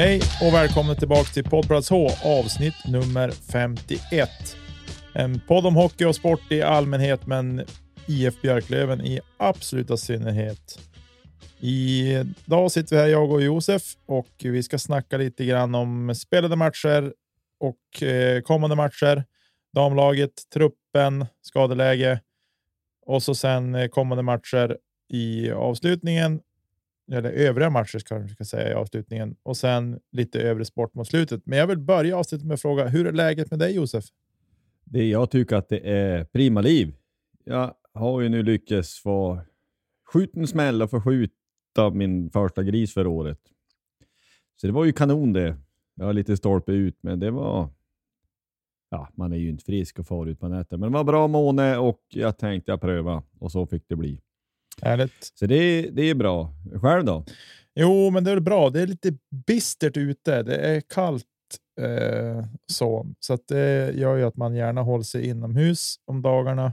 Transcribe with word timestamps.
Hej 0.00 0.20
och 0.42 0.54
välkommen 0.54 0.96
tillbaka 0.96 1.24
till 1.24 1.44
Poddplats 1.44 1.90
H 1.90 2.08
avsnitt 2.24 2.74
nummer 2.88 3.30
51. 3.30 4.28
En 5.14 5.40
podd 5.40 5.66
om 5.66 5.76
hockey 5.76 6.04
och 6.04 6.16
sport 6.16 6.52
i 6.52 6.62
allmänhet, 6.62 7.26
men 7.26 7.64
IF 8.08 8.40
Björklöven 8.42 9.00
i 9.00 9.20
absoluta 9.36 9.96
synnerhet. 9.96 10.78
Idag 11.60 12.72
sitter 12.72 12.96
vi 12.96 13.02
här, 13.02 13.08
jag 13.08 13.32
och 13.32 13.42
Josef, 13.42 13.82
och 14.06 14.30
vi 14.38 14.62
ska 14.62 14.78
snacka 14.78 15.16
lite 15.16 15.44
grann 15.44 15.74
om 15.74 16.14
spelade 16.14 16.56
matcher 16.56 17.12
och 17.58 18.02
eh, 18.02 18.40
kommande 18.40 18.76
matcher, 18.76 19.24
damlaget, 19.74 20.32
truppen, 20.54 21.26
skadeläge 21.42 22.20
och 23.06 23.22
så 23.22 23.34
sen 23.34 23.74
eh, 23.74 23.88
kommande 23.88 24.22
matcher 24.22 24.76
i 25.12 25.50
avslutningen 25.50 26.40
eller 27.12 27.30
övriga 27.30 27.70
matcher 27.70 27.98
ska 27.98 28.14
jag 28.14 28.30
ska 28.30 28.44
säga 28.44 28.70
i 28.70 28.74
avslutningen 28.74 29.36
och 29.42 29.56
sen 29.56 30.00
lite 30.12 30.40
övrig 30.40 30.66
sport 30.66 30.94
mot 30.94 31.08
slutet. 31.08 31.42
Men 31.46 31.58
jag 31.58 31.66
vill 31.66 31.78
börja 31.78 32.16
avsnittet 32.16 32.46
med 32.46 32.54
att 32.54 32.60
fråga, 32.60 32.88
hur 32.88 33.06
är 33.06 33.12
läget 33.12 33.50
med 33.50 33.58
dig 33.58 33.74
Josef? 33.74 34.04
Det, 34.84 35.08
jag 35.08 35.30
tycker 35.30 35.56
att 35.56 35.68
det 35.68 35.90
är 35.90 36.24
prima 36.24 36.60
liv. 36.60 36.94
Jag 37.44 37.74
har 37.94 38.20
ju 38.20 38.28
nu 38.28 38.42
lyckats 38.42 38.98
få 39.02 39.40
skjuten 40.04 40.46
smäll 40.46 40.82
och 40.82 40.90
få 40.90 41.00
skjuta 41.00 41.90
min 41.92 42.30
första 42.30 42.62
gris 42.62 42.94
för 42.94 43.06
året. 43.06 43.40
Så 44.56 44.66
det 44.66 44.72
var 44.72 44.84
ju 44.84 44.92
kanon 44.92 45.32
det. 45.32 45.56
Jag 45.94 46.04
har 46.04 46.12
lite 46.12 46.36
stolpe 46.36 46.72
ut, 46.72 46.98
men 47.00 47.20
det 47.20 47.30
var... 47.30 47.68
Ja, 48.90 49.08
man 49.14 49.32
är 49.32 49.36
ju 49.36 49.48
inte 49.48 49.64
frisk 49.64 49.98
och 49.98 50.06
far 50.06 50.26
ut 50.26 50.40
på 50.40 50.48
nätet, 50.48 50.80
men 50.80 50.92
det 50.92 50.98
var 50.98 51.04
bra 51.04 51.28
måne 51.28 51.76
och 51.76 52.00
jag 52.08 52.38
tänkte 52.38 52.70
jag 52.70 52.80
pröva 52.80 53.22
och 53.38 53.52
så 53.52 53.66
fick 53.66 53.88
det 53.88 53.96
bli. 53.96 54.20
Härligt. 54.82 55.32
Så 55.34 55.46
det, 55.46 55.82
det 55.82 56.02
är 56.02 56.14
bra. 56.14 56.54
Själv 56.82 57.04
då? 57.04 57.24
Jo, 57.74 58.10
men 58.10 58.24
det 58.24 58.30
är 58.30 58.40
bra. 58.40 58.70
Det 58.70 58.80
är 58.80 58.86
lite 58.86 59.12
bistert 59.46 59.96
ute. 59.96 60.42
Det 60.42 60.56
är 60.56 60.80
kallt 60.80 61.24
eh, 61.80 62.44
så, 62.66 63.06
så 63.20 63.34
att 63.34 63.48
det 63.48 63.92
gör 63.94 64.16
ju 64.16 64.24
att 64.24 64.36
man 64.36 64.54
gärna 64.54 64.82
håller 64.82 65.04
sig 65.04 65.26
inomhus 65.26 65.96
om 66.04 66.22
dagarna. 66.22 66.72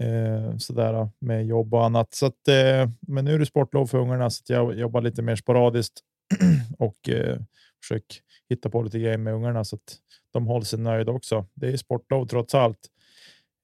Eh, 0.00 0.56
sådär 0.56 1.08
med 1.18 1.46
jobb 1.46 1.74
och 1.74 1.84
annat. 1.84 2.14
Så 2.14 2.26
att, 2.26 2.48
eh, 2.48 2.90
men 3.00 3.24
nu 3.24 3.34
är 3.34 3.38
det 3.38 3.46
sportlov 3.46 3.86
för 3.86 3.98
ungarna 3.98 4.30
så 4.30 4.42
jag 4.46 4.78
jobbar 4.78 5.00
lite 5.00 5.22
mer 5.22 5.36
sporadiskt 5.36 6.00
och 6.78 7.08
eh, 7.08 7.38
försöker 7.82 8.16
hitta 8.48 8.70
på 8.70 8.82
lite 8.82 8.98
grejer 8.98 9.18
med 9.18 9.34
ungarna 9.34 9.64
så 9.64 9.76
att 9.76 9.96
de 10.30 10.46
håller 10.46 10.64
sig 10.64 10.78
nöjda 10.78 11.12
också. 11.12 11.46
Det 11.54 11.68
är 11.68 11.76
sportlov 11.76 12.26
trots 12.26 12.54
allt 12.54 12.88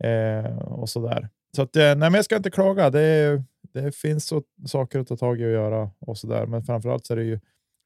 eh, 0.05 0.59
och 0.59 0.89
så 0.89 1.09
där. 1.09 1.29
Så 1.57 1.63
att, 1.63 1.77
eh, 1.77 1.83
nej, 1.83 1.97
men 1.97 2.15
jag 2.15 2.25
ska 2.25 2.37
inte 2.37 2.51
klaga. 2.51 2.91
Det, 2.91 3.43
det 3.73 3.97
finns 3.97 4.27
så, 4.27 4.43
saker 4.67 4.99
att 4.99 5.09
ta 5.09 5.17
tag 5.17 5.41
i 5.41 5.45
och 5.45 5.51
göra 5.51 5.91
och 5.99 6.19
så 6.19 6.27
där. 6.27 6.47
Men 6.47 6.63
framförallt 6.63 7.07
så 7.07 7.13
är 7.13 7.17
det 7.17 7.25
ju 7.25 7.41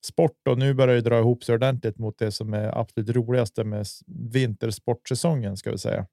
sport 0.05 0.49
och 0.49 0.59
nu 0.59 0.75
börjar 0.75 0.95
det 0.95 1.01
dra 1.01 1.19
ihop 1.19 1.45
sig 1.45 1.55
ordentligt 1.55 1.99
mot 1.99 2.19
det 2.19 2.33
som 2.33 2.55
är 2.55 2.79
absolut 2.79 3.17
roligaste 3.17 3.65
med 3.65 3.87
vintersportsäsongen 4.07 5.57
ska 5.57 5.71
vi 5.71 5.79
säga. 5.79 6.07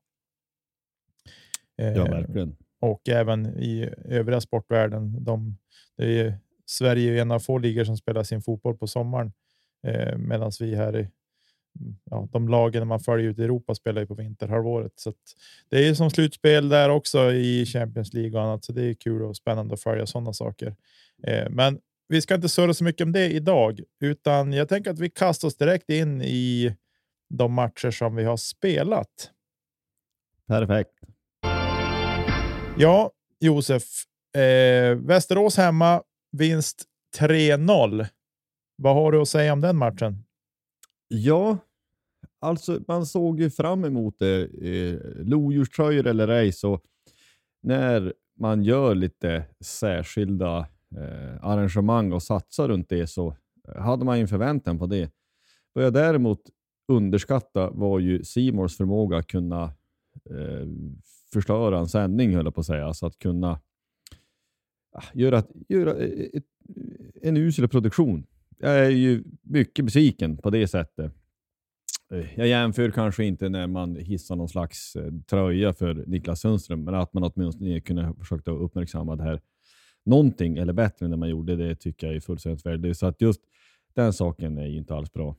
Ja, 1.75 1.85
eh, 1.85 2.09
verkligen. 2.09 2.55
och 2.79 3.09
även 3.09 3.45
i 3.45 3.89
övriga 4.05 4.41
sportvärlden. 4.41 5.23
De, 5.23 5.57
det 5.97 6.19
är 6.19 6.37
Sverige 6.65 7.13
är 7.13 7.21
en 7.21 7.31
av 7.31 7.39
få 7.39 7.57
ligor 7.57 7.83
som 7.83 7.97
spelar 7.97 8.23
sin 8.23 8.41
fotboll 8.41 8.77
på 8.77 8.87
sommaren 8.87 9.33
eh, 9.87 10.17
medan 10.17 10.51
vi 10.59 10.75
här 10.75 10.99
i 10.99 11.09
ja, 12.03 12.27
de 12.31 12.49
lagen 12.49 12.87
man 12.87 12.99
följer 12.99 13.29
ut 13.29 13.39
i 13.39 13.43
Europa 13.43 13.75
spelar 13.75 14.01
ju 14.01 14.07
på 14.07 14.15
vinterhalvåret. 14.15 14.91
Så 14.95 15.13
det 15.69 15.87
är 15.87 15.93
som 15.93 16.09
slutspel 16.09 16.69
där 16.69 16.89
också 16.89 17.33
i 17.33 17.65
Champions 17.65 18.13
League 18.13 18.39
och 18.39 18.45
annat, 18.45 18.65
så 18.65 18.71
det 18.73 18.83
är 18.83 18.93
kul 18.93 19.21
och 19.21 19.37
spännande 19.37 19.73
att 19.73 19.81
följa 19.81 20.05
sådana 20.05 20.33
saker. 20.33 20.75
Eh, 21.27 21.49
men 21.49 21.79
vi 22.07 22.21
ska 22.21 22.35
inte 22.35 22.49
surra 22.49 22.73
så 22.73 22.83
mycket 22.83 23.05
om 23.05 23.11
det 23.11 23.31
idag, 23.31 23.79
utan 24.01 24.53
jag 24.53 24.69
tänker 24.69 24.91
att 24.91 24.99
vi 24.99 25.09
kastar 25.09 25.47
oss 25.47 25.57
direkt 25.57 25.89
in 25.89 26.21
i 26.21 26.75
de 27.29 27.53
matcher 27.53 27.91
som 27.91 28.15
vi 28.15 28.23
har 28.23 28.37
spelat. 28.37 29.31
Perfekt. 30.47 30.91
Ja, 32.77 33.11
Josef. 33.39 33.83
Eh, 34.37 34.95
Västerås 34.95 35.57
hemma, 35.57 36.03
vinst 36.31 36.83
3-0. 37.17 38.07
Vad 38.75 38.95
har 38.95 39.11
du 39.11 39.21
att 39.21 39.27
säga 39.27 39.53
om 39.53 39.61
den 39.61 39.77
matchen? 39.77 40.23
Ja, 41.15 41.57
alltså 42.39 42.79
man 42.87 43.05
såg 43.05 43.39
ju 43.39 43.49
fram 43.49 43.85
emot 43.85 44.19
det. 44.19 44.41
Eh, 44.43 44.99
lodjurströjor 45.25 46.07
eller 46.07 46.27
ej, 46.27 46.51
så 46.51 46.79
när 47.61 48.13
man 48.39 48.63
gör 48.63 48.95
lite 48.95 49.45
särskilda 49.59 50.57
eh, 50.97 51.45
arrangemang 51.45 52.11
och 52.11 52.23
satsar 52.23 52.67
runt 52.67 52.89
det 52.89 53.07
så 53.07 53.35
hade 53.75 54.05
man 54.05 54.17
ju 54.17 54.21
en 54.21 54.27
förväntan 54.27 54.79
på 54.79 54.85
det. 54.85 55.11
Vad 55.73 55.85
jag 55.85 55.93
däremot 55.93 56.41
underskatta 56.87 57.69
var 57.69 57.99
ju 57.99 58.23
Simors 58.23 58.77
förmåga 58.77 59.17
att 59.17 59.27
kunna 59.27 59.63
eh, 60.29 60.67
förstöra 61.33 61.79
en 61.79 61.87
sändning, 61.87 62.35
höll 62.35 62.45
jag 62.45 62.55
på 62.55 62.61
att 62.61 62.67
säga. 62.67 62.85
Alltså 62.85 63.05
att 63.05 63.19
kunna 63.19 63.59
ah, 64.91 65.03
göra, 65.13 65.43
göra 65.69 65.93
ett, 65.93 66.45
en 67.21 67.37
usel 67.37 67.67
produktion 67.67 68.25
jag 68.63 68.85
är 68.85 68.89
ju 68.89 69.23
mycket 69.41 69.85
besviken 69.85 70.37
på 70.37 70.49
det 70.49 70.67
sättet. 70.67 71.11
Eh, 72.13 72.25
jag 72.35 72.47
jämför 72.47 72.91
kanske 72.91 73.25
inte 73.25 73.49
när 73.49 73.67
man 73.67 73.95
hissar 73.95 74.35
någon 74.35 74.49
slags 74.49 74.95
eh, 74.95 75.11
tröja 75.29 75.73
för 75.73 75.93
Niklas 76.07 76.41
Sundström, 76.41 76.83
men 76.83 76.95
att 76.95 77.13
man 77.13 77.23
åtminstone 77.23 77.81
kunde 77.81 78.13
försökt 78.19 78.47
uppmärksamma 78.47 79.15
det 79.15 79.23
här 79.23 79.41
någonting 80.05 80.57
eller 80.57 80.73
bättre 80.73 81.05
än 81.05 81.11
det 81.11 81.17
man 81.17 81.29
gjorde, 81.29 81.55
det 81.55 81.75
tycker 81.75 82.07
jag 82.07 82.15
är 82.15 82.19
fullständigt 82.19 82.65
värdigt. 82.65 82.97
Så 82.97 83.05
att 83.05 83.21
just 83.21 83.41
den 83.93 84.13
saken 84.13 84.57
är 84.57 84.67
ju 84.67 84.77
inte 84.77 84.95
alls 84.95 85.13
bra. 85.13 85.35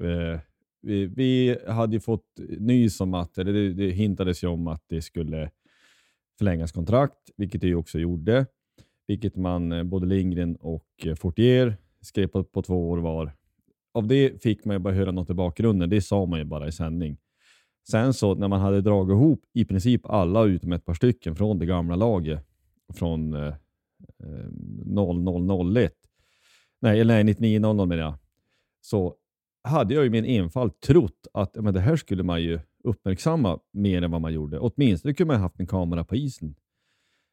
Eh, 0.00 0.40
vi, 0.82 1.06
vi 1.06 1.58
hade 1.68 1.96
ju 1.96 2.00
fått 2.00 2.40
nys 2.58 3.00
om 3.00 3.14
att, 3.14 3.38
eller 3.38 3.52
det, 3.52 3.72
det 3.72 3.90
hintades 3.90 4.44
ju 4.44 4.48
om 4.48 4.66
att 4.66 4.84
det 4.86 5.02
skulle 5.02 5.50
förlängas 6.38 6.72
kontrakt, 6.72 7.30
vilket 7.36 7.60
det 7.60 7.66
ju 7.66 7.74
också 7.74 7.98
gjorde. 7.98 8.46
Vilket 9.06 9.36
man, 9.36 9.72
eh, 9.72 9.82
både 9.82 10.06
Lindgren 10.06 10.56
och 10.56 11.06
Fortier 11.16 11.76
skrev 12.06 12.26
på, 12.26 12.44
på 12.44 12.62
två 12.62 12.90
år 12.90 12.98
var. 12.98 13.32
Av 13.94 14.06
det 14.06 14.42
fick 14.42 14.64
man 14.64 14.76
ju 14.76 14.78
bara 14.78 14.94
höra 14.94 15.10
något 15.10 15.30
i 15.30 15.34
bakgrunden. 15.34 15.90
Det 15.90 16.00
sa 16.00 16.26
man 16.26 16.38
ju 16.38 16.44
bara 16.44 16.68
i 16.68 16.72
sändning. 16.72 17.18
Sen 17.90 18.14
så 18.14 18.34
när 18.34 18.48
man 18.48 18.60
hade 18.60 18.80
dragit 18.80 19.12
ihop 19.12 19.40
i 19.52 19.64
princip 19.64 20.06
alla 20.06 20.44
utom 20.44 20.72
ett 20.72 20.84
par 20.84 20.94
stycken 20.94 21.36
från 21.36 21.58
det 21.58 21.66
gamla 21.66 21.96
laget 21.96 22.46
från 22.94 23.34
eh, 23.34 23.54
eh 24.22 24.50
0001 24.86 25.92
nej, 26.80 27.04
nej 27.04 27.24
9900 27.24 27.86
menar 27.86 28.02
jag, 28.02 28.14
så 28.80 29.14
hade 29.62 29.94
jag 29.94 30.06
i 30.06 30.10
min 30.10 30.24
enfald 30.24 30.80
trott 30.80 31.26
att 31.32 31.56
men 31.56 31.74
det 31.74 31.80
här 31.80 31.96
skulle 31.96 32.22
man 32.22 32.42
ju 32.42 32.60
uppmärksamma 32.84 33.58
mer 33.72 34.02
än 34.02 34.10
vad 34.10 34.20
man 34.20 34.32
gjorde. 34.32 34.58
Åtminstone 34.58 35.14
kunde 35.14 35.32
man 35.32 35.42
haft 35.42 35.60
en 35.60 35.66
kamera 35.66 36.04
på 36.04 36.16
isen. 36.16 36.54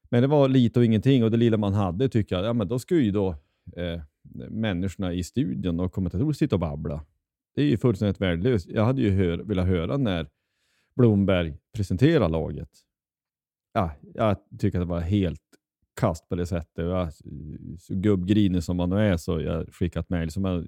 Men 0.09 0.21
det 0.21 0.27
var 0.27 0.47
lite 0.47 0.79
och 0.79 0.85
ingenting 0.85 1.23
och 1.23 1.31
det 1.31 1.37
lilla 1.37 1.57
man 1.57 1.73
hade 1.73 2.09
tycker 2.09 2.35
jag, 2.35 2.45
ja 2.45 2.53
men 2.53 2.67
då 2.67 2.79
skulle 2.79 3.01
ju 3.01 3.11
då 3.11 3.29
eh, 3.75 4.01
människorna 4.49 5.13
i 5.13 5.23
studion 5.23 5.79
och 5.79 5.91
kommentatorer 5.91 6.33
sitta 6.33 6.55
och 6.55 6.59
babbla. 6.59 7.05
Det 7.55 7.61
är 7.61 7.65
ju 7.65 7.77
fullständigt 7.77 8.21
värdelöst. 8.21 8.69
Jag 8.69 8.85
hade 8.85 9.01
ju 9.01 9.09
hör, 9.09 9.37
velat 9.37 9.67
höra 9.67 9.97
när 9.97 10.29
Blomberg 10.95 11.57
presenterar 11.73 12.29
laget. 12.29 12.69
Ja, 13.73 13.91
jag 14.13 14.37
tycker 14.59 14.79
att 14.79 14.87
det 14.87 14.89
var 14.91 14.99
helt 14.99 15.41
kast 15.99 16.29
på 16.29 16.35
det 16.35 16.45
sättet. 16.45 16.85
Jag, 16.85 17.13
så 17.79 17.93
gubbgrinig 17.95 18.63
som 18.63 18.77
man 18.77 18.89
nu 18.89 18.95
är 18.95 19.17
så 19.17 19.41
jag 19.41 19.73
skickat 19.73 20.09
mejl 20.09 20.31
som 20.31 20.45
jag 20.45 20.65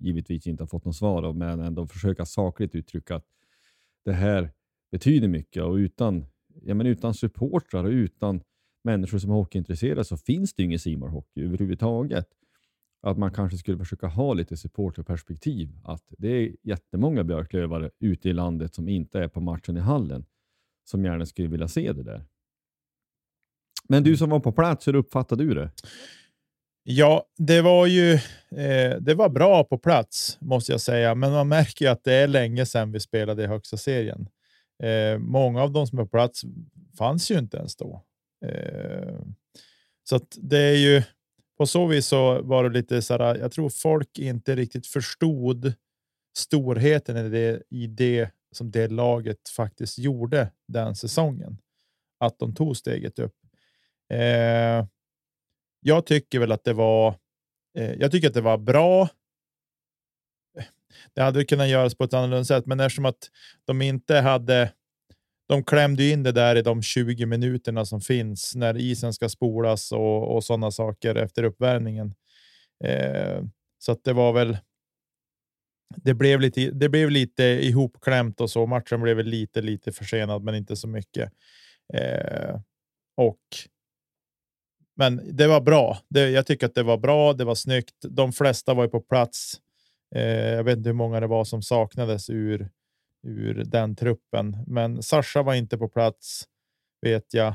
givetvis 0.00 0.46
inte 0.46 0.62
har 0.62 0.68
fått 0.68 0.84
något 0.84 0.96
svar 0.96 1.22
av, 1.22 1.36
men 1.36 1.60
ändå 1.60 1.86
försöka 1.86 2.26
sakligt 2.26 2.74
uttrycka 2.74 3.16
att 3.16 3.26
det 4.04 4.12
här 4.12 4.50
betyder 4.90 5.28
mycket 5.28 5.62
och 5.62 5.74
utan, 5.74 6.24
ja, 6.62 6.74
men 6.74 6.86
utan 6.86 7.14
supportrar 7.14 7.84
och 7.84 7.90
utan 7.90 8.40
människor 8.84 9.18
som 9.18 9.30
är 9.30 9.34
hockeyintresserade 9.34 10.04
så 10.04 10.16
finns 10.16 10.54
det 10.54 10.62
ingen 10.62 10.78
Simor 10.78 11.08
Hockey 11.08 11.44
överhuvudtaget. 11.44 12.26
Att 13.02 13.18
man 13.18 13.32
kanske 13.32 13.58
skulle 13.58 13.78
försöka 13.78 14.06
ha 14.06 14.34
lite 14.34 14.56
supporterperspektiv. 14.56 15.78
Att 15.84 16.04
det 16.18 16.28
är 16.28 16.56
jättemånga 16.62 17.24
björklövare 17.24 17.90
ute 17.98 18.28
i 18.28 18.32
landet 18.32 18.74
som 18.74 18.88
inte 18.88 19.18
är 19.18 19.28
på 19.28 19.40
matchen 19.40 19.76
i 19.76 19.80
hallen 19.80 20.24
som 20.84 21.04
gärna 21.04 21.26
skulle 21.26 21.48
vilja 21.48 21.68
se 21.68 21.92
det 21.92 22.02
där. 22.02 22.24
Men 23.88 24.02
du 24.02 24.16
som 24.16 24.30
var 24.30 24.40
på 24.40 24.52
plats, 24.52 24.88
hur 24.88 24.94
uppfattade 24.94 25.44
du 25.44 25.54
det? 25.54 25.70
Ja, 26.84 27.24
det 27.38 27.62
var 27.62 27.86
ju 27.86 28.12
eh, 28.50 28.96
det 29.00 29.14
var 29.14 29.28
bra 29.28 29.64
på 29.64 29.78
plats 29.78 30.38
måste 30.40 30.72
jag 30.72 30.80
säga, 30.80 31.14
men 31.14 31.32
man 31.32 31.48
märker 31.48 31.84
ju 31.84 31.90
att 31.90 32.04
det 32.04 32.14
är 32.14 32.28
länge 32.28 32.66
sedan 32.66 32.92
vi 32.92 33.00
spelade 33.00 33.42
i 33.42 33.46
högsta 33.46 33.76
serien. 33.76 34.28
Eh, 34.82 35.18
många 35.18 35.62
av 35.62 35.72
de 35.72 35.86
som 35.86 35.98
är 35.98 36.02
på 36.02 36.08
plats 36.08 36.42
fanns 36.98 37.30
ju 37.30 37.38
inte 37.38 37.56
ens 37.56 37.76
då. 37.76 38.02
Eh, 38.46 39.20
så 40.04 40.16
att 40.16 40.38
det 40.40 40.58
är 40.58 40.76
ju 40.76 41.02
på 41.62 41.66
så 41.66 41.86
vis 41.86 42.06
så 42.06 42.42
var 42.42 42.64
det 42.64 42.70
lite 42.70 43.02
så 43.02 43.18
här. 43.18 43.36
Jag 43.36 43.52
tror 43.52 43.70
folk 43.70 44.18
inte 44.18 44.56
riktigt 44.56 44.86
förstod 44.86 45.74
storheten 46.38 47.16
i 47.16 47.28
det, 47.28 47.62
i 47.70 47.86
det 47.86 48.30
som 48.52 48.70
det 48.70 48.88
laget 48.88 49.48
faktiskt 49.48 49.98
gjorde 49.98 50.52
den 50.68 50.96
säsongen. 50.96 51.58
Att 52.20 52.38
de 52.38 52.54
tog 52.54 52.76
steget 52.76 53.18
upp. 53.18 53.34
Eh, 54.12 54.86
jag 55.80 56.06
tycker 56.06 56.38
väl 56.38 56.52
att 56.52 56.64
det 56.64 56.72
var. 56.72 57.14
Eh, 57.78 57.92
jag 57.92 58.10
tycker 58.10 58.28
att 58.28 58.34
det 58.34 58.40
var 58.40 58.58
bra. 58.58 59.08
Det 61.14 61.22
hade 61.22 61.44
kunnat 61.44 61.68
göras 61.68 61.94
på 61.94 62.04
ett 62.04 62.14
annorlunda 62.14 62.44
sätt, 62.44 62.66
men 62.66 62.80
eftersom 62.80 63.04
att 63.04 63.30
de 63.64 63.82
inte 63.82 64.16
hade. 64.16 64.72
De 65.52 65.64
klämde 65.64 66.08
in 66.08 66.22
det 66.22 66.32
där 66.32 66.56
i 66.56 66.62
de 66.62 66.82
20 66.82 67.26
minuterna 67.26 67.84
som 67.84 68.00
finns 68.00 68.54
när 68.54 68.76
isen 68.76 69.12
ska 69.12 69.28
spolas 69.28 69.92
och, 69.92 70.34
och 70.34 70.44
sådana 70.44 70.70
saker 70.70 71.14
efter 71.14 71.42
uppvärmningen. 71.42 72.14
Eh, 72.84 73.42
så 73.78 73.92
att 73.92 74.04
det 74.04 74.12
var 74.12 74.32
väl. 74.32 74.58
Det 75.96 76.14
blev 76.14 76.40
lite. 76.40 76.70
Det 76.70 76.88
blev 76.88 77.10
lite 77.10 77.42
ihopklämt 77.42 78.40
och 78.40 78.50
så. 78.50 78.66
Matchen 78.66 79.02
blev 79.02 79.18
lite, 79.18 79.62
lite 79.62 79.92
försenad, 79.92 80.42
men 80.42 80.54
inte 80.54 80.76
så 80.76 80.88
mycket. 80.88 81.32
Eh, 81.94 82.60
och 83.16 83.40
men 84.96 85.36
det 85.36 85.46
var 85.46 85.60
bra. 85.60 85.98
Det, 86.08 86.30
jag 86.30 86.46
tycker 86.46 86.66
att 86.66 86.74
det 86.74 86.82
var 86.82 86.98
bra. 86.98 87.32
Det 87.32 87.44
var 87.44 87.54
snyggt. 87.54 87.94
De 88.02 88.32
flesta 88.32 88.74
var 88.74 88.84
ju 88.84 88.90
på 88.90 89.00
plats. 89.00 89.54
Eh, 90.14 90.54
jag 90.54 90.64
vet 90.64 90.76
inte 90.78 90.88
hur 90.88 90.94
många 90.94 91.20
det 91.20 91.26
var 91.26 91.44
som 91.44 91.62
saknades 91.62 92.30
ur, 92.30 92.70
ur 93.26 93.64
den 93.64 93.96
truppen, 93.96 94.56
men 94.66 95.02
Sasha 95.02 95.42
var 95.42 95.54
inte 95.54 95.78
på 95.78 95.88
plats 95.88 96.44
vet 97.00 97.34
jag. 97.34 97.54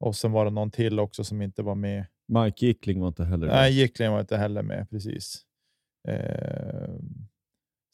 Och 0.00 0.16
sen 0.16 0.32
var 0.32 0.44
det 0.44 0.50
någon 0.50 0.70
till 0.70 1.00
också 1.00 1.24
som 1.24 1.42
inte 1.42 1.62
var 1.62 1.74
med. 1.74 2.06
Mike 2.28 2.66
Gickling 2.66 3.00
var 3.00 3.08
inte 3.08 3.24
heller 3.24 3.46
med. 3.46 3.54
Nej, 3.56 3.72
Gickling 3.72 4.10
var 4.10 4.20
inte 4.20 4.36
heller 4.36 4.62
med 4.62 4.90
precis. 4.90 5.42
Eh, 6.08 6.94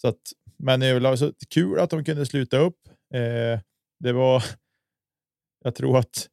så 0.01 0.09
att, 0.09 0.21
men 0.57 0.83
överlag 0.83 1.19
så 1.19 1.33
kul 1.51 1.79
att 1.79 1.91
de 1.91 2.05
kunde 2.05 2.27
sluta 2.27 2.59
upp. 2.59 2.89
Eh, 3.15 3.61
det 4.01 4.12
var. 4.12 4.45
Jag 5.65 5.75
tror 5.75 5.99
att 5.99 6.29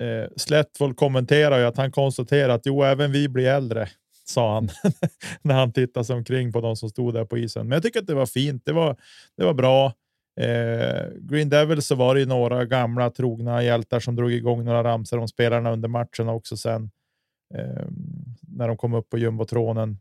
Eh, 0.00 0.28
Slättvold 0.36 0.96
kommenterar 0.96 1.58
ju 1.58 1.64
att 1.64 1.76
han 1.76 1.92
konstaterar 1.92 2.48
att 2.48 2.66
jo, 2.66 2.82
även 2.82 3.12
vi 3.12 3.28
blir 3.28 3.46
äldre, 3.46 3.88
sa 4.24 4.54
han 4.54 4.68
när 5.42 5.54
han 5.54 5.72
tittade 5.72 6.04
sig 6.04 6.16
omkring 6.16 6.52
på 6.52 6.60
de 6.60 6.76
som 6.76 6.90
stod 6.90 7.14
där 7.14 7.24
på 7.24 7.38
isen. 7.38 7.68
Men 7.68 7.76
jag 7.76 7.82
tycker 7.82 8.00
att 8.00 8.06
det 8.06 8.14
var 8.14 8.26
fint. 8.26 8.62
Det 8.64 8.72
var, 8.72 8.96
det 9.36 9.44
var 9.44 9.54
bra. 9.54 9.92
Eh, 10.40 11.08
Green 11.20 11.48
Devils 11.48 11.86
så 11.86 11.94
var 11.94 12.14
det 12.14 12.20
ju 12.20 12.26
några 12.26 12.64
gamla 12.64 13.10
trogna 13.10 13.62
hjältar 13.62 14.00
som 14.00 14.16
drog 14.16 14.32
igång 14.32 14.64
några 14.64 14.84
ramsor 14.84 15.18
om 15.18 15.28
spelarna 15.28 15.72
under 15.72 15.88
matchen 15.88 16.28
också 16.28 16.56
sen 16.56 16.90
eh, 17.54 17.86
när 18.40 18.68
de 18.68 18.76
kom 18.76 18.94
upp 18.94 19.10
på 19.10 19.18
jumbotronen. 19.18 19.98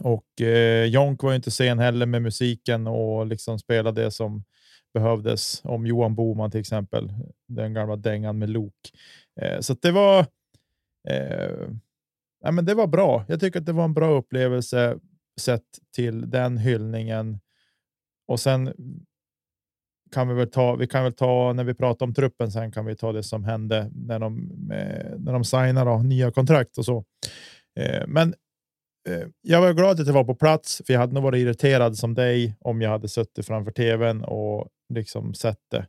Och 0.00 0.40
eh, 0.40 0.84
Jonk 0.84 1.22
var 1.22 1.34
inte 1.34 1.50
sen 1.50 1.78
heller 1.78 2.06
med 2.06 2.22
musiken 2.22 2.86
och 2.86 3.26
liksom 3.26 3.58
spelade 3.58 4.02
det 4.02 4.10
som 4.10 4.44
behövdes 4.94 5.60
om 5.64 5.86
Johan 5.86 6.14
Boman 6.14 6.50
till 6.50 6.60
exempel. 6.60 7.12
Den 7.48 7.74
gamla 7.74 7.96
dängan 7.96 8.38
med 8.38 8.50
lok. 8.50 8.92
Eh, 9.40 9.60
så 9.60 9.74
det 9.74 9.90
var. 9.90 10.26
Eh, 11.08 11.68
Ja, 12.42 12.50
men 12.50 12.64
det 12.64 12.74
var 12.74 12.86
bra. 12.86 13.24
Jag 13.28 13.40
tycker 13.40 13.60
att 13.60 13.66
det 13.66 13.72
var 13.72 13.84
en 13.84 13.94
bra 13.94 14.10
upplevelse 14.18 14.98
sett 15.40 15.62
till 15.94 16.30
den 16.30 16.58
hyllningen. 16.58 17.38
Och 18.28 18.40
sen 18.40 18.74
kan 20.12 20.28
vi 20.28 20.34
väl 20.34 20.50
ta. 20.50 20.76
Vi 20.76 20.86
kan 20.86 21.04
väl 21.04 21.12
ta 21.12 21.52
när 21.52 21.64
vi 21.64 21.74
pratar 21.74 22.06
om 22.06 22.14
truppen. 22.14 22.52
Sen 22.52 22.72
kan 22.72 22.86
vi 22.86 22.96
ta 22.96 23.12
det 23.12 23.22
som 23.22 23.44
hände 23.44 23.90
när 23.94 24.18
de 24.18 24.50
eh, 24.72 25.18
när 25.18 25.32
de 25.32 25.44
signar 25.44 26.02
nya 26.02 26.30
kontrakt 26.30 26.78
och 26.78 26.84
så. 26.84 27.04
Eh, 27.80 28.06
men 28.06 28.34
eh, 29.08 29.28
jag 29.40 29.60
var 29.60 29.72
glad 29.72 30.00
att 30.00 30.06
jag 30.06 30.14
var 30.14 30.24
på 30.24 30.34
plats, 30.34 30.82
för 30.86 30.92
jag 30.92 31.00
hade 31.00 31.14
nog 31.14 31.22
varit 31.22 31.40
irriterad 31.40 31.98
som 31.98 32.14
dig 32.14 32.56
om 32.60 32.82
jag 32.82 32.90
hade 32.90 33.08
suttit 33.08 33.46
framför 33.46 33.72
tvn 33.72 34.24
och 34.24 34.68
liksom 34.94 35.34
sett 35.34 35.60
det. 35.70 35.86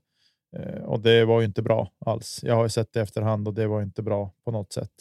Och 0.84 1.00
det 1.00 1.26
var 1.26 1.40
ju 1.40 1.46
inte 1.46 1.62
bra 1.62 1.92
alls. 2.06 2.40
Jag 2.44 2.56
har 2.56 2.64
ju 2.64 2.70
sett 2.70 2.94
det 2.94 3.02
efterhand 3.02 3.48
och 3.48 3.54
det 3.54 3.68
var 3.68 3.82
inte 3.82 4.02
bra 4.02 4.32
på 4.46 4.52
något 4.52 4.74
sätt. 4.74 4.92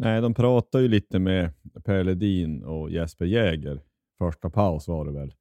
Nej, 0.00 0.20
de 0.20 0.34
pratade 0.34 0.82
ju 0.82 0.88
lite 0.88 1.18
med 1.18 1.52
Per 1.84 2.04
Ledin 2.04 2.64
och 2.64 2.90
Jesper 2.90 3.24
Jäger. 3.24 3.82
Första 4.18 4.50
paus 4.50 4.88
var 4.88 5.04
det 5.04 5.12
väl. 5.12 5.34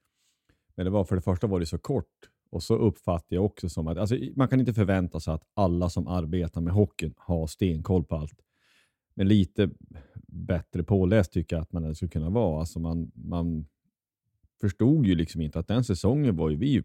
Men 0.76 0.86
det 0.86 0.90
var 0.90 1.04
för 1.04 1.16
det 1.16 1.22
första 1.22 1.48
var 1.48 1.60
det 1.60 1.66
så 1.66 1.78
kort 1.78 2.30
och 2.50 2.64
så 2.64 2.76
uppfattar 2.76 3.36
jag 3.36 3.46
också 3.46 3.70
som 3.70 3.88
att 3.88 3.98
alltså, 3.98 4.18
man 4.36 4.48
kan 4.48 4.60
inte 4.60 4.74
förvänta 4.74 5.20
sig 5.20 5.34
att 5.34 5.44
alla 5.54 5.90
som 5.90 6.08
arbetar 6.08 6.62
med 6.62 6.74
hockeyn 6.74 7.14
har 7.18 7.48
stenkoll 7.48 8.04
på 8.04 8.16
allt. 8.16 8.42
Men 9.14 9.28
lite 9.28 9.70
bättre 10.28 10.84
påläst 10.84 11.32
tycker 11.32 11.56
jag 11.56 11.64
att 11.64 11.72
man 11.72 11.96
skulle 11.96 12.10
kunna 12.10 12.30
vara. 12.30 12.60
Alltså 12.60 12.80
man, 12.80 13.12
man 13.16 13.66
förstod 14.62 15.06
ju 15.06 15.16
liksom 15.16 15.42
inte 15.42 15.60
att 15.60 15.68
den 15.68 15.84
säsongen 15.84 16.36
var 16.36 16.50
ju 16.50 16.56
vi 16.56 16.84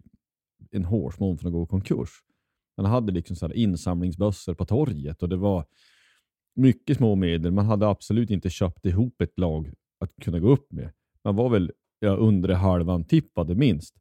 en 0.71 0.85
hårsmån 0.85 1.39
från 1.39 1.49
att 1.49 1.53
gå 1.53 1.65
i 1.65 1.67
konkurs. 1.67 2.11
Man 2.77 2.87
hade 2.87 3.13
liksom 3.13 3.37
så 3.37 3.53
insamlingsbössor 3.53 4.55
på 4.55 4.65
torget 4.65 5.23
och 5.23 5.29
det 5.29 5.37
var 5.37 5.67
mycket 6.55 6.97
små 6.97 7.15
medel. 7.15 7.53
Man 7.53 7.67
hade 7.67 7.89
absolut 7.89 8.31
inte 8.31 8.51
köpt 8.51 8.87
ihop 8.87 9.21
ett 9.21 9.39
lag 9.39 9.73
att 9.99 10.17
kunna 10.21 10.39
gå 10.39 10.49
upp 10.49 10.73
med. 10.73 10.91
Man 11.25 11.37
var 11.37 11.49
väl 11.49 11.73
ja, 11.99 12.17
undre 12.17 12.55
halvan 12.55 13.05
tippade 13.05 13.55
minst 13.55 13.97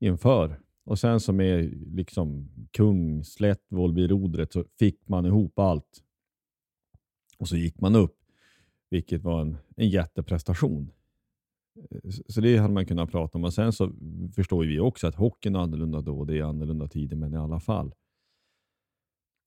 inför. 0.00 0.60
Och 0.84 0.98
sen 0.98 1.20
som 1.20 1.40
är 1.40 1.62
liksom 1.96 2.48
kung, 2.70 3.24
Slättvold 3.24 3.94
vid 3.94 4.10
rodret 4.10 4.52
så 4.52 4.64
fick 4.78 5.08
man 5.08 5.26
ihop 5.26 5.58
allt. 5.58 6.02
Och 7.38 7.48
så 7.48 7.56
gick 7.56 7.80
man 7.80 7.96
upp 7.96 8.18
vilket 8.90 9.22
var 9.22 9.40
en, 9.40 9.56
en 9.76 9.88
jätteprestation. 9.88 10.92
Eh, 11.90 12.10
så 12.28 12.40
det 12.40 12.56
hade 12.56 12.74
man 12.74 12.86
kunnat 12.86 13.10
prata 13.10 13.38
om. 13.38 13.44
Och 13.44 13.54
sen 13.54 13.72
så 13.72 13.92
förstår 14.34 14.64
vi 14.64 14.80
också 14.80 15.06
att 15.06 15.14
hockeyn 15.14 15.54
är 15.54 15.60
annorlunda 15.60 16.00
då. 16.00 16.24
Det 16.24 16.38
är 16.38 16.42
annorlunda 16.42 16.88
tider, 16.88 17.16
men 17.16 17.34
i 17.34 17.36
alla 17.36 17.60
fall. 17.60 17.94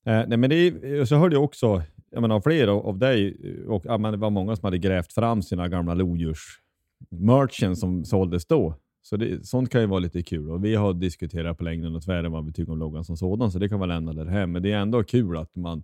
Eh, 0.05 0.23
nej, 0.27 0.37
men 0.37 0.49
det 0.49 0.55
är, 0.55 1.05
så 1.05 1.15
hörde 1.15 1.35
jag 1.35 1.43
också 1.43 1.83
jag 2.15 2.21
menar, 2.21 2.41
flera 2.41 2.71
av 2.71 2.97
dig, 2.97 3.37
och 3.67 3.85
ja, 3.85 3.97
men 3.97 4.11
det 4.11 4.17
var 4.17 4.29
många 4.29 4.55
som 4.55 4.65
hade 4.65 4.77
grävt 4.77 5.13
fram 5.13 5.41
sina 5.41 5.67
gamla 5.67 5.93
lodjursmerchen 5.93 7.75
som 7.75 8.05
såldes 8.05 8.45
då. 8.45 8.75
Så 9.01 9.17
det, 9.17 9.47
sånt 9.47 9.69
kan 9.69 9.81
ju 9.81 9.87
vara 9.87 9.99
lite 9.99 10.23
kul. 10.23 10.49
Och 10.49 10.65
Vi 10.65 10.75
har 10.75 10.93
diskuterat 10.93 11.57
på 11.57 11.63
längden 11.63 11.95
och 11.95 12.03
tvären 12.03 12.31
vad 12.31 12.45
vi 12.45 12.53
tycker 12.53 12.71
om 12.71 12.79
loggan 12.79 13.03
som 13.03 13.17
sådan, 13.17 13.51
så 13.51 13.59
det 13.59 13.69
kan 13.69 13.79
man 13.79 13.87
lämna 13.87 14.13
där 14.13 14.25
hem. 14.25 14.51
Men 14.51 14.63
det 14.63 14.71
är 14.71 14.77
ändå 14.77 15.03
kul 15.03 15.37
att 15.37 15.55
man 15.55 15.83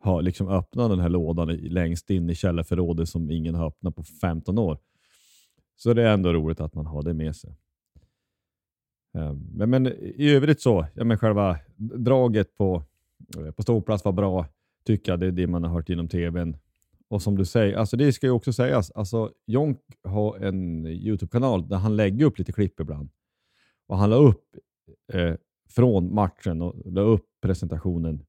har 0.00 0.22
liksom 0.22 0.48
öppnat 0.48 0.90
den 0.90 1.00
här 1.00 1.08
lådan 1.08 1.48
längst 1.48 2.10
in 2.10 2.30
i 2.30 2.34
källarförrådet 2.34 3.08
som 3.08 3.30
ingen 3.30 3.54
har 3.54 3.66
öppnat 3.66 3.96
på 3.96 4.02
15 4.02 4.58
år. 4.58 4.78
Så 5.76 5.94
det 5.94 6.02
är 6.02 6.14
ändå 6.14 6.32
roligt 6.32 6.60
att 6.60 6.74
man 6.74 6.86
har 6.86 7.02
det 7.02 7.14
med 7.14 7.36
sig. 7.36 7.56
Eh, 9.14 9.32
men, 9.32 9.70
men 9.70 9.86
i 10.02 10.30
övrigt 10.30 10.60
så, 10.60 10.86
ja, 10.94 11.04
men 11.04 11.18
själva 11.18 11.58
draget 11.76 12.56
på, 12.56 12.82
eh, 13.38 13.50
på 13.50 13.62
ståplats 13.62 14.04
var 14.04 14.12
bra, 14.12 14.46
tycka. 14.88 15.16
Det 15.16 15.26
är 15.26 15.32
det 15.32 15.46
man 15.46 15.64
har 15.64 15.70
hört 15.70 15.88
genom 15.88 16.08
tvn. 16.08 16.56
och 17.08 17.22
som 17.22 17.36
du 17.36 17.44
säger, 17.44 17.76
alltså 17.76 17.96
det 17.96 18.12
ska 18.12 18.26
ju 18.26 18.32
också 18.32 18.52
sägas, 18.52 18.90
alltså 18.90 19.32
Jonk 19.46 19.80
har 20.04 20.38
en 20.38 20.86
YouTube-kanal 20.86 21.68
där 21.68 21.76
han 21.76 21.96
lägger 21.96 22.26
upp 22.26 22.38
lite 22.38 22.52
klipp 22.52 22.80
ibland. 22.80 23.10
Och 23.86 23.96
han 23.96 24.10
la 24.10 24.16
upp 24.16 24.44
eh, 25.12 25.34
från 25.68 26.14
matchen 26.14 26.62
och 26.62 26.92
la 26.92 27.00
upp 27.00 27.26
presentationen. 27.42 28.22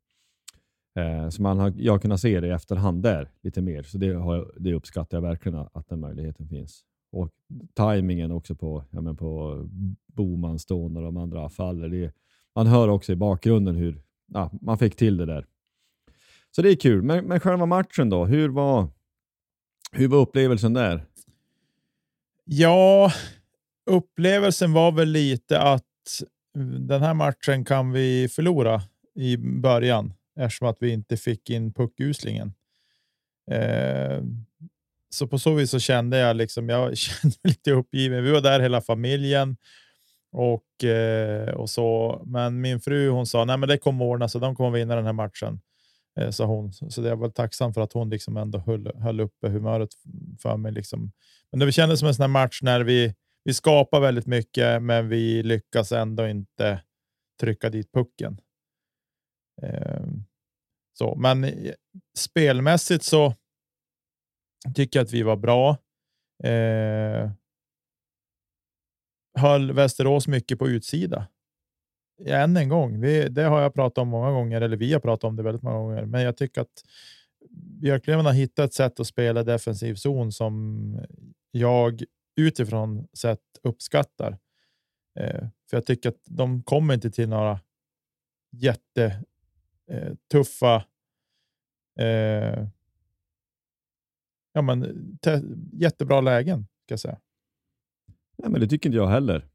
Eh, 0.96 1.30
så 1.30 1.42
man 1.42 1.60
har, 1.60 1.74
jag 1.78 1.94
har 1.94 2.00
kunnat 2.00 2.20
se 2.20 2.40
det 2.40 2.48
i 2.48 2.52
efterhand 2.52 3.04
där 3.04 3.32
lite 3.42 3.62
mer. 3.62 3.84
Så 3.84 3.98
det, 3.98 4.14
har, 4.14 4.52
det 4.60 4.74
uppskattar 4.74 5.18
jag 5.18 5.22
verkligen 5.22 5.58
att 5.74 5.90
den 5.90 6.00
möjligheten 6.00 6.48
finns. 6.48 6.84
Och 7.12 7.30
tajmingen 7.74 8.32
också 8.32 8.56
på, 8.56 8.84
ja, 8.90 9.02
men 9.02 9.18
på 9.18 9.64
Boman, 10.08 10.60
Stone 10.60 11.00
och 11.00 11.06
de 11.06 11.18
andra 11.18 11.50
faller. 11.50 11.90
Det, 11.90 12.14
man 12.56 12.68
hör 12.68 12.88
också 12.88 13.12
i 13.12 13.16
bakgrunden 13.16 13.76
hur 13.76 14.02
ja, 14.28 14.52
man 14.62 14.78
fick 14.78 14.96
till 14.96 15.18
det 15.18 15.26
där. 15.26 15.46
Så 16.52 16.62
det 16.62 16.70
är 16.72 16.76
kul. 16.76 17.02
Men, 17.02 17.26
men 17.26 17.40
själva 17.40 17.66
matchen 17.66 18.10
då? 18.10 18.26
Hur 18.26 18.50
var, 18.50 18.88
hur 19.92 20.08
var 20.08 20.18
upplevelsen 20.18 20.74
där? 20.74 21.06
Ja, 22.46 23.12
upplevelsen 23.86 24.74
var 24.74 24.92
väl 24.92 25.10
lite 25.10 25.60
att 25.60 25.84
mm, 26.56 26.88
den 26.88 27.02
här 27.02 27.14
matchen 27.14 27.66
kan 27.66 27.92
vi 27.92 28.30
förlora 28.30 28.82
i 29.16 29.38
början 29.38 30.14
eftersom 30.40 30.68
att 30.68 30.78
vi 30.80 30.90
inte 30.90 31.18
fick 31.18 31.50
in 31.50 31.74
puckuslingen. 31.74 32.54
Eh, 33.52 34.24
så 35.10 35.28
på 35.28 35.40
så 35.40 35.54
vis 35.54 35.72
så 35.72 35.80
kände 35.80 36.18
jag 36.18 36.36
liksom, 36.36 36.70
jag 36.70 36.98
kände 36.98 37.36
mig 37.44 37.52
lite 37.52 37.72
uppgiven. 37.72 38.24
Vi 38.24 38.32
var 38.32 38.42
där 38.42 38.60
hela 38.60 38.82
familjen 38.82 39.58
och, 40.32 40.84
eh, 40.84 41.50
och 41.50 41.70
så. 41.70 42.22
Men 42.26 42.62
min 42.62 42.80
fru 42.80 43.10
hon 43.10 43.26
sa 43.26 43.46
nej, 43.46 43.58
men 43.58 43.70
det 43.70 43.78
kommer 43.78 44.06
ordna 44.06 44.30
sig. 44.30 44.42
De 44.42 44.56
kommer 44.56 44.78
vinna 44.78 44.96
den 44.96 45.06
här 45.06 45.14
matchen, 45.14 45.60
eh, 46.20 46.30
sa 46.30 46.46
hon. 46.46 46.74
Så 46.74 47.02
det 47.02 47.10
är 47.10 47.16
väl 47.16 47.32
tacksam 47.32 47.74
för 47.74 47.82
att 47.82 47.94
hon 47.94 48.10
liksom 48.10 48.38
ändå 48.38 48.60
höll, 48.60 48.92
höll 48.96 49.20
uppe 49.20 49.50
humöret 49.50 49.90
för 50.42 50.58
mig. 50.58 50.72
Liksom. 50.72 51.12
Men 51.52 51.60
det 51.60 51.72
kändes 51.72 52.00
som 52.00 52.08
en 52.08 52.16
sån 52.16 52.24
här 52.24 52.28
match 52.28 52.60
när 52.62 52.82
vi 52.82 53.14
vi 53.44 53.54
skapar 53.54 54.00
väldigt 54.00 54.26
mycket, 54.26 54.82
men 54.82 55.10
vi 55.10 55.44
lyckas 55.44 55.92
ändå 55.92 56.28
inte 56.28 56.84
trycka 57.40 57.70
dit 57.70 57.92
pucken. 57.92 58.42
Eh, 59.62 60.06
så, 60.98 61.16
men 61.16 61.44
eh, 61.44 61.74
spelmässigt 62.18 63.04
så 63.04 63.34
tycker 64.76 65.00
jag 65.00 65.06
att 65.06 65.14
vi 65.14 65.24
var 65.24 65.36
bra. 65.36 65.78
Eh, 66.44 67.32
höll 69.38 69.72
Västerås 69.72 70.28
mycket 70.28 70.60
på 70.60 70.68
utsida. 70.68 71.28
Än 72.26 72.58
en 72.58 72.70
gång, 72.70 73.02
vi, 73.02 73.30
det 73.30 73.44
har 73.44 73.62
jag 73.62 73.74
pratat 73.74 73.98
om 73.98 74.08
många 74.08 74.32
gånger, 74.32 74.62
eller 74.62 74.78
vi 74.78 74.94
har 74.94 75.00
pratat 75.00 75.24
om 75.24 75.36
det 75.36 75.44
väldigt 75.44 75.64
många 75.64 75.78
gånger, 75.78 76.06
men 76.06 76.22
jag 76.22 76.38
tycker 76.38 76.62
att 76.62 76.84
Björklöven 77.82 78.26
har 78.26 78.34
hittat 78.34 78.66
ett 78.66 78.74
sätt 78.74 79.00
att 79.00 79.08
spela 79.08 79.44
defensiv 79.44 79.96
zon 79.96 80.32
som 80.32 81.00
jag 81.52 82.04
utifrån 82.36 83.08
sett 83.14 83.40
uppskattar. 83.64 84.38
Eh, 85.20 85.48
för 85.70 85.78
jag 85.78 85.86
tycker 85.86 86.10
att 86.10 86.22
de 86.26 86.64
kommer 86.64 86.94
inte 86.94 87.12
till 87.12 87.30
några 87.30 87.60
jättetuffa 88.52 89.26
eh, 92.00 92.06
eh, 92.06 92.68
ja, 94.54 94.62
men, 94.62 95.18
jättebra 95.74 96.22
lägen, 96.22 96.68
ska 96.84 96.94
jag 96.94 97.00
säga. 97.00 97.20
Nej, 98.38 98.52
men 98.52 98.62
det 98.62 98.68
tycker 98.68 98.90
inte 98.90 98.98
jag 98.98 99.08
heller. 99.08 99.48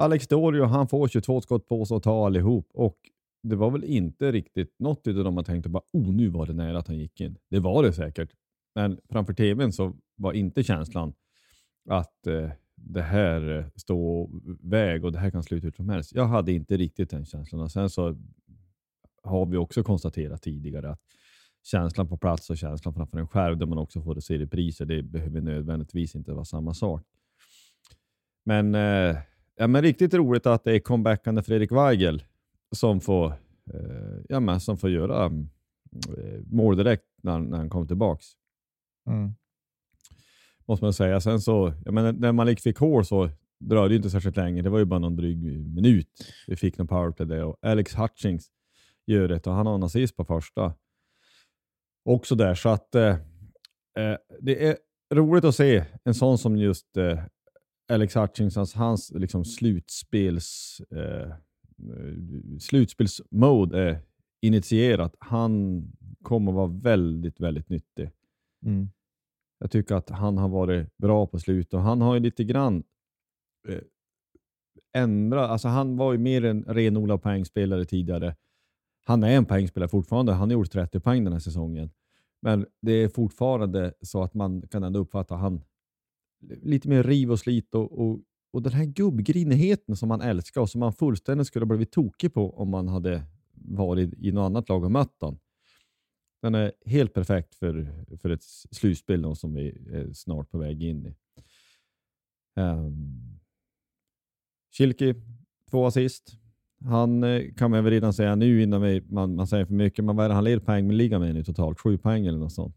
Alex 0.00 0.28
Dorio, 0.28 0.64
han 0.64 0.88
får 0.88 1.08
22 1.08 1.40
skott 1.40 1.68
på 1.68 1.84
sig 1.84 1.96
att 1.96 2.02
ta 2.02 2.26
allihop 2.26 2.70
och 2.74 2.96
det 3.42 3.56
var 3.56 3.70
väl 3.70 3.84
inte 3.84 4.32
riktigt 4.32 4.74
något 4.78 5.06
av 5.06 5.14
dem 5.14 5.34
man 5.34 5.44
tänkte 5.44 5.68
bara 5.68 5.82
oh, 5.92 6.12
nu 6.12 6.28
var 6.28 6.46
det 6.46 6.52
nära 6.52 6.78
att 6.78 6.88
han 6.88 6.98
gick 6.98 7.20
in. 7.20 7.38
Det 7.50 7.60
var 7.60 7.82
det 7.82 7.92
säkert, 7.92 8.30
men 8.74 9.00
framför 9.08 9.32
tvn 9.32 9.72
så 9.72 9.96
var 10.16 10.32
inte 10.32 10.62
känslan 10.62 11.14
att 11.88 12.26
eh, 12.26 12.50
det 12.76 13.02
här 13.02 13.58
eh, 13.58 13.66
står 13.76 14.30
väg 14.70 15.04
och 15.04 15.12
det 15.12 15.18
här 15.18 15.30
kan 15.30 15.42
sluta 15.42 15.66
hur 15.66 15.72
som 15.72 15.88
helst. 15.88 16.14
Jag 16.14 16.26
hade 16.26 16.52
inte 16.52 16.76
riktigt 16.76 17.10
den 17.10 17.24
känslan. 17.24 17.62
Och 17.62 17.72
sen 17.72 17.90
så 17.90 18.16
har 19.22 19.46
vi 19.46 19.56
också 19.56 19.82
konstaterat 19.82 20.42
tidigare 20.42 20.90
att 20.90 21.00
känslan 21.62 22.08
på 22.08 22.16
plats 22.16 22.50
och 22.50 22.58
känslan 22.58 22.94
framför 22.94 23.18
en 23.18 23.28
skärm 23.28 23.58
där 23.58 23.66
man 23.66 23.78
också 23.78 24.02
får 24.02 24.20
se 24.20 24.38
repriser, 24.38 24.84
det 24.84 25.02
behöver 25.02 25.40
nödvändigtvis 25.40 26.14
inte 26.14 26.32
vara 26.32 26.44
samma 26.44 26.74
sak. 26.74 27.02
Men, 28.44 28.74
eh, 28.74 29.16
ja, 29.60 29.66
men 29.66 29.82
riktigt 29.82 30.14
roligt 30.14 30.46
att 30.46 30.64
det 30.64 30.72
är 30.72 30.78
comebackande 30.78 31.42
Fredrik 31.42 31.72
Weigel 31.72 32.22
som 32.76 33.00
får, 33.00 33.26
eh, 33.74 34.20
ja, 34.28 34.40
men, 34.40 34.60
som 34.60 34.78
får 34.78 34.90
göra 34.90 35.24
eh, 35.24 35.30
mål 36.46 36.76
direkt 36.76 37.04
när, 37.22 37.38
när 37.38 37.58
han 37.58 37.70
kommer 37.70 37.86
tillbaks. 37.86 38.26
Mm 39.08 39.34
måste 40.70 40.84
man 40.84 40.92
säga. 40.92 41.20
Sen 41.20 41.40
så, 41.40 41.72
jag 41.84 41.94
menar, 41.94 42.12
när 42.12 42.32
Malik 42.32 42.60
fick 42.60 42.78
hål 42.78 43.04
så 43.04 43.30
dröjde 43.60 43.88
det 43.88 43.96
inte 43.96 44.10
särskilt 44.10 44.36
länge. 44.36 44.62
Det 44.62 44.70
var 44.70 44.78
ju 44.78 44.84
bara 44.84 44.98
någon 44.98 45.16
dryg 45.16 45.38
minut 45.74 46.08
vi 46.46 46.56
fick 46.56 46.78
någon 46.78 46.86
powerplay 46.86 47.28
där 47.28 47.44
och 47.44 47.56
Alex 47.62 47.94
Hutchings 47.94 48.50
gör 49.06 49.28
det 49.28 49.46
och 49.46 49.54
han 49.54 49.66
har 49.66 49.74
en 49.74 49.82
assist 49.82 50.16
på 50.16 50.24
första. 50.24 50.74
Också 52.04 52.34
där, 52.34 52.54
så 52.54 52.68
att 52.68 52.94
eh, 52.94 53.16
eh, 53.98 54.16
det 54.40 54.66
är 54.68 54.76
roligt 55.14 55.44
att 55.44 55.54
se 55.54 55.84
en 56.04 56.14
sån 56.14 56.38
som 56.38 56.56
just 56.56 56.96
eh, 56.96 57.18
Alex 57.90 58.16
Hutchings, 58.16 58.74
hans, 58.74 59.12
liksom 59.14 59.44
slutspels 59.44 60.80
eh, 60.90 61.32
slutspelsmode 62.60 63.82
är 63.82 63.98
initierat. 64.40 65.16
Han 65.18 65.84
kommer 66.22 66.52
vara 66.52 66.66
väldigt, 66.66 67.40
väldigt 67.40 67.68
nyttig. 67.68 68.10
Mm. 68.66 68.90
Jag 69.58 69.70
tycker 69.70 69.94
att 69.94 70.10
han 70.10 70.38
har 70.38 70.48
varit 70.48 70.96
bra 70.96 71.26
på 71.26 71.38
slutet 71.38 71.74
och 71.74 71.80
han 71.80 72.00
har 72.00 72.14
ju 72.14 72.20
lite 72.20 72.44
grann 72.44 72.82
eh, 73.68 73.80
ändrat. 74.92 75.50
Alltså 75.50 75.68
han 75.68 75.96
var 75.96 76.12
ju 76.12 76.18
mer 76.18 76.44
en 76.44 76.64
renodlad 76.64 77.22
poängspelare 77.22 77.84
tidigare. 77.84 78.36
Han 79.04 79.22
är 79.22 79.36
en 79.36 79.44
poängspelare 79.44 79.88
fortfarande. 79.88 80.32
Han 80.32 80.50
har 80.50 80.52
gjort 80.52 80.70
30 80.70 81.00
poäng 81.00 81.24
den 81.24 81.32
här 81.32 81.40
säsongen. 81.40 81.90
Men 82.42 82.66
det 82.82 82.92
är 82.92 83.08
fortfarande 83.08 83.94
så 84.02 84.22
att 84.22 84.34
man 84.34 84.62
kan 84.62 84.82
ändå 84.82 85.00
uppfatta 85.00 85.34
han 85.34 85.62
lite 86.40 86.88
mer 86.88 87.02
riv 87.02 87.30
och 87.30 87.38
slit 87.38 87.74
och, 87.74 88.00
och, 88.00 88.20
och 88.52 88.62
den 88.62 88.72
här 88.72 88.84
gubbgrinigheten 88.84 89.96
som 89.96 90.08
man 90.08 90.20
älskar 90.20 90.60
och 90.60 90.70
som 90.70 90.78
man 90.78 90.92
fullständigt 90.92 91.46
skulle 91.46 91.64
ha 91.64 91.68
blivit 91.68 91.92
tokig 91.92 92.34
på 92.34 92.58
om 92.58 92.70
man 92.70 92.88
hade 92.88 93.22
varit 93.54 94.14
i 94.18 94.32
något 94.32 94.46
annat 94.46 94.68
lag 94.68 94.84
och 94.84 94.90
mött 94.90 95.20
honom. 95.20 95.38
Den 96.42 96.54
är 96.54 96.72
helt 96.86 97.14
perfekt 97.14 97.54
för, 97.54 98.04
för 98.16 98.30
ett 98.30 98.42
slutspel 98.70 99.36
som 99.36 99.54
vi 99.54 99.68
är 99.68 100.12
snart 100.12 100.50
på 100.50 100.58
väg 100.58 100.82
in 100.82 101.06
i. 101.06 101.14
Ehm, 102.56 102.78
um, 102.78 103.40
Kilki, 104.72 105.14
två 105.70 105.86
assist. 105.86 106.36
Han 106.84 107.24
eh, 107.24 107.54
kan 107.56 107.70
man 107.70 107.84
väl 107.84 107.92
redan 107.92 108.12
säga 108.12 108.34
nu 108.34 108.62
innan 108.62 108.82
vi, 108.82 109.00
man, 109.00 109.34
man 109.34 109.46
säger 109.46 109.64
för 109.64 109.74
mycket, 109.74 110.04
men 110.04 110.16
vad 110.16 110.24
är 110.24 110.28
det 110.28 110.34
han 110.34 110.44
leder 110.44 110.60
poängligan 110.60 111.20
med 111.20 111.34
nu 111.34 111.44
totalt? 111.44 111.80
Sju 111.80 111.98
poäng 111.98 112.26
eller 112.26 112.38
något 112.38 112.52
sånt? 112.52 112.76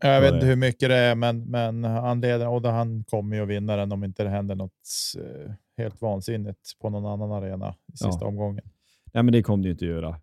Jag 0.00 0.20
vet 0.20 0.34
inte 0.34 0.46
hur 0.46 0.56
mycket 0.56 0.88
det 0.88 0.96
är, 0.96 1.14
men, 1.14 1.44
men 1.44 1.84
han 1.84 2.20
leder 2.20 2.48
och 2.48 2.62
han 2.62 3.04
kommer 3.04 3.36
ju 3.36 3.42
att 3.42 3.48
vinna 3.48 3.76
den 3.76 3.92
om 3.92 4.04
inte 4.04 4.22
det 4.22 4.30
händer 4.30 4.54
något 4.54 4.88
eh, 5.18 5.52
helt 5.76 6.00
vansinnigt 6.00 6.78
på 6.80 6.90
någon 6.90 7.06
annan 7.06 7.32
arena 7.32 7.74
i 7.92 7.96
sista 7.96 8.18
ja. 8.20 8.26
omgången. 8.26 8.64
Nej, 9.12 9.22
men 9.22 9.32
det 9.32 9.42
kommer 9.42 9.62
det 9.62 9.68
ju 9.68 9.72
inte 9.72 9.86
göra. 9.86 10.20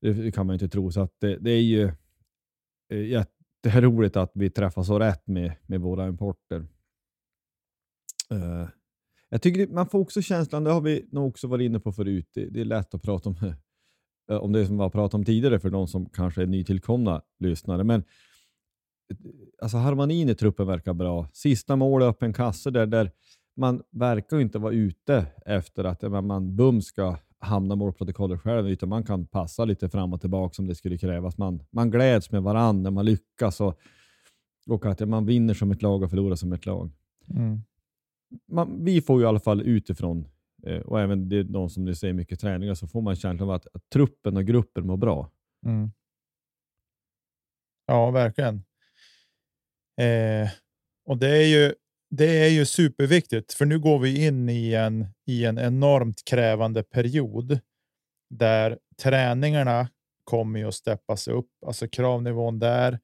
Det 0.00 0.34
kan 0.34 0.46
man 0.46 0.54
inte 0.54 0.68
tro. 0.68 0.92
Så 0.92 1.00
att 1.00 1.14
det, 1.18 1.36
det 1.36 1.50
är 1.50 1.62
ju 1.62 1.92
eh, 2.92 3.04
jätteroligt 3.04 4.16
att 4.16 4.30
vi 4.34 4.50
träffar 4.50 4.82
så 4.82 4.98
rätt 4.98 5.26
med, 5.26 5.52
med 5.66 5.80
våra 5.80 6.08
importer. 6.08 6.66
Uh, 8.32 8.68
jag 9.28 9.42
tycker 9.42 9.66
man 9.66 9.86
får 9.86 9.98
också 9.98 10.22
känslan, 10.22 10.64
det 10.64 10.70
har 10.70 10.80
vi 10.80 11.08
nog 11.10 11.28
också 11.28 11.48
varit 11.48 11.64
inne 11.64 11.80
på 11.80 11.92
förut, 11.92 12.30
det, 12.34 12.46
det 12.50 12.60
är 12.60 12.64
lätt 12.64 12.94
att 12.94 13.02
prata 13.02 13.28
om, 13.28 13.36
eh, 14.30 14.36
om 14.36 14.52
det 14.52 14.66
som 14.66 14.76
vi 14.76 14.82
har 14.82 14.90
pratat 14.90 15.14
om 15.14 15.24
tidigare 15.24 15.60
för 15.60 15.70
de 15.70 15.88
som 15.88 16.06
kanske 16.06 16.42
är 16.42 16.46
nytillkomna 16.46 17.22
lyssnare. 17.38 17.84
Men 17.84 18.04
alltså 19.62 19.76
harmonin 19.76 20.28
i 20.28 20.34
truppen 20.34 20.66
verkar 20.66 20.94
bra. 20.94 21.28
Sista 21.32 21.76
målet, 21.76 22.08
öppen 22.08 22.32
kasse, 22.32 22.70
där, 22.70 22.86
där 22.86 23.10
man 23.56 23.82
verkar 23.90 24.40
inte 24.40 24.58
vara 24.58 24.72
ute 24.72 25.26
efter 25.46 25.84
att 25.84 26.24
man 26.24 26.56
bums 26.56 26.86
ska 26.86 27.16
hamna 27.38 27.76
målprotokollet 27.76 28.40
själv, 28.40 28.68
utan 28.68 28.88
man 28.88 29.04
kan 29.04 29.26
passa 29.26 29.64
lite 29.64 29.88
fram 29.88 30.12
och 30.12 30.20
tillbaka 30.20 30.62
om 30.62 30.68
det 30.68 30.74
skulle 30.74 30.98
krävas. 30.98 31.38
Man, 31.38 31.62
man 31.70 31.90
gläds 31.90 32.30
med 32.30 32.42
varandra 32.42 32.82
när 32.82 32.90
man 32.90 33.04
lyckas 33.04 33.60
och, 33.60 33.78
och 34.66 34.86
att 34.86 35.08
man 35.08 35.26
vinner 35.26 35.54
som 35.54 35.70
ett 35.70 35.82
lag 35.82 36.02
och 36.02 36.10
förlorar 36.10 36.36
som 36.36 36.52
ett 36.52 36.66
lag. 36.66 36.90
Mm. 37.30 37.60
Man, 38.48 38.84
vi 38.84 39.00
får 39.00 39.18
ju 39.20 39.24
i 39.24 39.28
alla 39.28 39.40
fall 39.40 39.60
utifrån, 39.60 40.26
eh, 40.66 40.80
och 40.80 41.00
även 41.00 41.28
det, 41.28 41.42
de 41.42 41.70
som 41.70 41.84
ni 41.84 41.94
ser 41.94 42.12
mycket 42.12 42.40
träningar, 42.40 42.74
så 42.74 42.86
får 42.86 43.02
man 43.02 43.16
känslan 43.16 43.48
av 43.48 43.54
att, 43.54 43.66
att 43.74 43.90
truppen 43.90 44.36
och 44.36 44.44
gruppen 44.44 44.86
mår 44.86 44.96
bra. 44.96 45.30
Mm. 45.66 45.90
Ja, 47.86 48.10
verkligen. 48.10 48.62
Eh, 50.00 50.50
och 51.06 51.18
det 51.18 51.28
är 51.28 51.46
ju 51.46 51.74
det 52.16 52.38
är 52.44 52.48
ju 52.48 52.64
superviktigt, 52.64 53.52
för 53.52 53.64
nu 53.64 53.78
går 53.78 53.98
vi 53.98 54.26
in 54.26 54.48
i 54.48 54.74
en, 54.74 55.06
i 55.26 55.44
en 55.44 55.58
enormt 55.58 56.24
krävande 56.24 56.82
period 56.82 57.58
där 58.30 58.78
träningarna 59.02 59.88
kommer 60.24 60.58
ju 60.58 60.68
att 60.68 60.74
steppas 60.74 61.28
upp. 61.28 61.48
Alltså 61.66 61.88
kravnivån 61.88 62.58
där, 62.58 62.98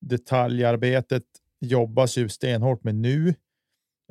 detaljarbetet 0.00 1.22
jobbas 1.60 2.18
ju 2.18 2.28
stenhårt 2.28 2.84
med 2.84 2.94
nu. 2.94 3.34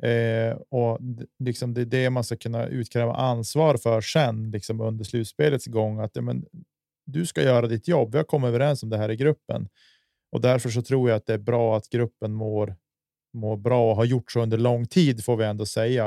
Eh, 0.02 0.56
och 0.70 0.98
liksom 1.38 1.74
det 1.74 1.80
är 1.80 1.86
det 1.86 2.10
man 2.10 2.24
ska 2.24 2.36
kunna 2.36 2.66
utkräva 2.66 3.14
ansvar 3.14 3.76
för 3.76 4.00
sen 4.00 4.50
liksom 4.50 4.80
under 4.80 5.04
slutspelets 5.04 5.66
gång. 5.66 6.00
Att 6.00 6.10
ja, 6.14 6.22
men, 6.22 6.44
du 7.06 7.26
ska 7.26 7.42
göra 7.42 7.66
ditt 7.66 7.88
jobb. 7.88 8.12
Vi 8.12 8.18
har 8.18 8.24
kommit 8.24 8.48
överens 8.48 8.82
om 8.82 8.90
det 8.90 8.96
här 8.96 9.10
i 9.10 9.16
gruppen 9.16 9.68
och 10.34 10.40
därför 10.40 10.70
så 10.70 10.82
tror 10.82 11.10
jag 11.10 11.16
att 11.16 11.26
det 11.26 11.34
är 11.34 11.38
bra 11.38 11.76
att 11.76 11.88
gruppen 11.88 12.32
mår, 12.32 12.76
mår 13.34 13.56
bra 13.56 13.90
och 13.90 13.96
har 13.96 14.04
gjort 14.04 14.32
så 14.32 14.40
under 14.40 14.58
lång 14.58 14.86
tid 14.86 15.24
får 15.24 15.36
vi 15.36 15.44
ändå 15.44 15.66
säga. 15.66 16.06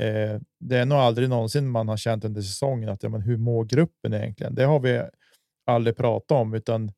Eh, 0.00 0.40
det 0.60 0.76
är 0.76 0.84
nog 0.84 0.98
aldrig 0.98 1.28
någonsin 1.28 1.68
man 1.68 1.88
har 1.88 1.96
känt 1.96 2.24
under 2.24 2.42
säsongen 2.42 2.88
att 2.88 3.02
ja, 3.02 3.08
men 3.08 3.20
hur 3.20 3.36
mår 3.36 3.64
gruppen 3.64 4.14
egentligen? 4.14 4.54
Det 4.54 4.64
har 4.64 4.80
vi 4.80 5.02
aldrig 5.66 5.96
pratat 5.96 6.30
om, 6.30 6.54
utan 6.54 6.92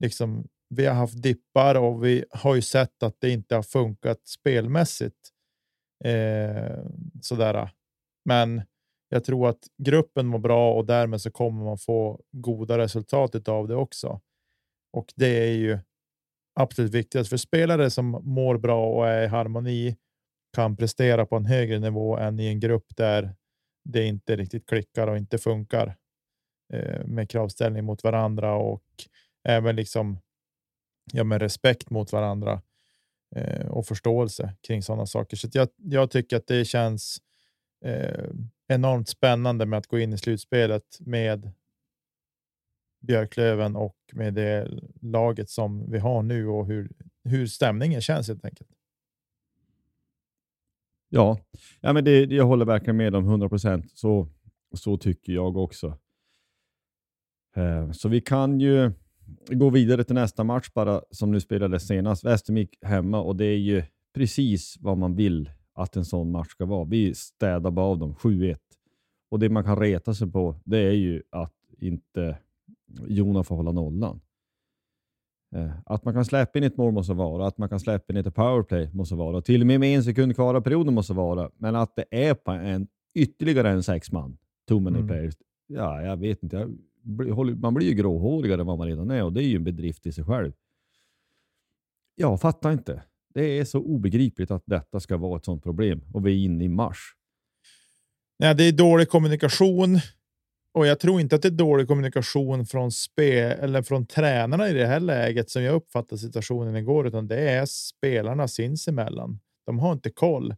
liksom, 0.00 0.48
vi 0.68 0.86
har 0.86 0.94
haft 0.94 1.22
dippar 1.22 1.74
och 1.74 2.04
vi 2.04 2.24
har 2.30 2.54
ju 2.54 2.62
sett 2.62 3.02
att 3.02 3.16
det 3.20 3.30
inte 3.30 3.54
har 3.54 3.62
funkat 3.62 4.26
spelmässigt. 4.26 5.28
Eh, 6.04 6.84
sådär. 7.20 7.70
Men 8.24 8.62
jag 9.08 9.24
tror 9.24 9.48
att 9.48 9.66
gruppen 9.82 10.26
mår 10.26 10.38
bra 10.38 10.74
och 10.74 10.86
därmed 10.86 11.20
så 11.20 11.30
kommer 11.30 11.64
man 11.64 11.78
få 11.78 12.20
goda 12.32 12.78
resultat 12.78 13.48
av 13.48 13.68
det 13.68 13.76
också. 13.76 14.20
Och 14.92 15.12
det 15.16 15.48
är 15.48 15.52
ju 15.52 15.78
absolut 16.54 16.94
viktigast 16.94 17.30
för 17.30 17.36
spelare 17.36 17.90
som 17.90 18.10
mår 18.10 18.58
bra 18.58 18.86
och 18.86 19.08
är 19.08 19.22
i 19.22 19.26
harmoni 19.26 19.96
kan 20.52 20.76
prestera 20.76 21.26
på 21.26 21.36
en 21.36 21.46
högre 21.46 21.78
nivå 21.78 22.16
än 22.16 22.40
i 22.40 22.46
en 22.46 22.60
grupp 22.60 22.86
där 22.96 23.34
det 23.84 24.04
inte 24.04 24.36
riktigt 24.36 24.66
klickar 24.66 25.06
och 25.06 25.16
inte 25.16 25.38
funkar 25.38 25.96
eh, 26.72 27.04
med 27.04 27.30
kravställning 27.30 27.84
mot 27.84 28.04
varandra 28.04 28.54
och 28.54 28.84
även 29.48 29.76
liksom 29.76 30.18
ja, 31.12 31.24
med 31.24 31.42
respekt 31.42 31.90
mot 31.90 32.12
varandra 32.12 32.62
eh, 33.36 33.66
och 33.66 33.86
förståelse 33.86 34.54
kring 34.66 34.82
sådana 34.82 35.06
saker. 35.06 35.36
Så 35.36 35.48
jag, 35.52 35.68
jag 35.76 36.10
tycker 36.10 36.36
att 36.36 36.46
det 36.46 36.64
känns 36.64 37.18
eh, 37.84 38.30
enormt 38.68 39.08
spännande 39.08 39.66
med 39.66 39.78
att 39.78 39.86
gå 39.86 39.98
in 39.98 40.12
i 40.12 40.18
slutspelet 40.18 40.98
med 41.00 41.52
Björklöven 43.02 43.76
och 43.76 43.96
med 44.12 44.34
det 44.34 44.68
laget 45.00 45.50
som 45.50 45.90
vi 45.90 45.98
har 45.98 46.22
nu 46.22 46.46
och 46.46 46.66
hur, 46.66 46.90
hur 47.24 47.46
stämningen 47.46 48.00
känns 48.00 48.28
helt 48.28 48.44
enkelt. 48.44 48.70
Ja, 51.08 51.38
ja 51.80 51.92
men 51.92 52.04
det, 52.04 52.24
jag 52.24 52.44
håller 52.44 52.64
verkligen 52.64 52.96
med 52.96 53.14
om 53.14 53.24
100 53.24 53.48
procent. 53.48 53.90
Så, 53.94 54.28
så 54.74 54.96
tycker 54.96 55.32
jag 55.32 55.56
också. 55.56 55.98
Eh, 57.56 57.90
så 57.90 58.08
vi 58.08 58.20
kan 58.20 58.60
ju 58.60 58.92
gå 59.48 59.70
vidare 59.70 60.04
till 60.04 60.14
nästa 60.14 60.44
match 60.44 60.70
bara 60.74 61.02
som 61.10 61.32
nu 61.32 61.40
spelades 61.40 61.86
senast. 61.86 62.24
Västervik 62.24 62.78
hemma 62.82 63.22
och 63.22 63.36
det 63.36 63.44
är 63.44 63.58
ju 63.58 63.82
precis 64.14 64.76
vad 64.80 64.98
man 64.98 65.16
vill 65.16 65.50
att 65.74 65.96
en 65.96 66.04
sån 66.04 66.30
match 66.30 66.48
ska 66.48 66.64
vara. 66.64 66.84
Vi 66.84 67.14
städar 67.14 67.70
bara 67.70 67.86
av 67.86 67.98
dem 67.98 68.14
7-1 68.14 68.56
och 69.30 69.38
det 69.38 69.48
man 69.48 69.64
kan 69.64 69.78
reta 69.78 70.14
sig 70.14 70.30
på 70.32 70.56
det 70.64 70.78
är 70.78 70.92
ju 70.92 71.22
att 71.30 71.54
inte 71.78 72.38
Jona 73.08 73.44
får 73.44 73.56
hålla 73.56 73.72
nollan. 73.72 74.20
Eh, 75.54 75.70
att 75.86 76.04
man 76.04 76.14
kan 76.14 76.24
släppa 76.24 76.58
in 76.58 76.64
ett 76.64 76.76
mål 76.76 76.92
måste 76.92 77.14
vara, 77.14 77.46
att 77.46 77.58
man 77.58 77.68
kan 77.68 77.80
släppa 77.80 78.12
in 78.12 78.16
ett 78.16 78.34
powerplay 78.34 78.90
måste 78.92 79.14
vara, 79.14 79.42
till 79.42 79.60
och 79.60 79.66
med 79.66 79.80
med 79.80 79.96
en 79.96 80.04
sekund 80.04 80.34
kvar 80.34 80.54
av 80.54 80.60
perioden 80.60 80.94
måste 80.94 81.12
vara, 81.12 81.50
men 81.56 81.76
att 81.76 81.96
det 81.96 82.04
är 82.10 82.34
på 82.34 82.50
en 82.50 82.86
ytterligare 83.14 83.70
en 83.70 83.82
sex 83.82 84.12
man, 84.12 84.38
too 84.68 84.80
many 84.80 84.96
mm. 84.96 85.08
players. 85.08 85.34
Ja, 85.66 86.02
jag 86.02 86.16
vet 86.16 86.42
inte. 86.42 86.56
Jag, 86.56 87.58
man 87.60 87.74
blir 87.74 87.86
ju 87.86 87.94
gråhårigare 87.94 88.60
än 88.60 88.66
vad 88.66 88.78
man 88.78 88.86
redan 88.86 89.10
är 89.10 89.24
och 89.24 89.32
det 89.32 89.42
är 89.42 89.46
ju 89.46 89.56
en 89.56 89.64
bedrift 89.64 90.06
i 90.06 90.12
sig 90.12 90.24
själv. 90.24 90.52
Jag 92.14 92.40
fattar 92.40 92.72
inte. 92.72 93.02
Det 93.34 93.58
är 93.58 93.64
så 93.64 93.78
obegripligt 93.78 94.50
att 94.50 94.62
detta 94.66 95.00
ska 95.00 95.16
vara 95.16 95.36
ett 95.36 95.44
sånt 95.44 95.62
problem 95.62 96.00
och 96.12 96.26
vi 96.26 96.32
är 96.32 96.44
inne 96.44 96.64
i 96.64 96.68
mars. 96.68 97.16
Nej, 98.38 98.54
det 98.54 98.64
är 98.64 98.72
dålig 98.72 99.08
kommunikation 99.08 99.98
och 100.74 100.86
jag 100.86 101.00
tror 101.00 101.20
inte 101.20 101.36
att 101.36 101.42
det 101.42 101.48
är 101.48 101.50
dålig 101.50 101.88
kommunikation 101.88 102.66
från 102.66 102.92
spel 102.92 103.58
eller 103.60 103.82
från 103.82 104.06
tränarna 104.06 104.68
i 104.68 104.72
det 104.72 104.86
här 104.86 105.00
läget 105.00 105.50
som 105.50 105.62
jag 105.62 105.74
uppfattar 105.74 106.16
situationen 106.16 106.76
igår, 106.76 107.06
utan 107.06 107.28
det 107.28 107.50
är 107.50 107.66
spelarna 107.66 108.48
sinsemellan. 108.48 109.40
De 109.66 109.78
har 109.78 109.92
inte 109.92 110.10
koll. 110.10 110.50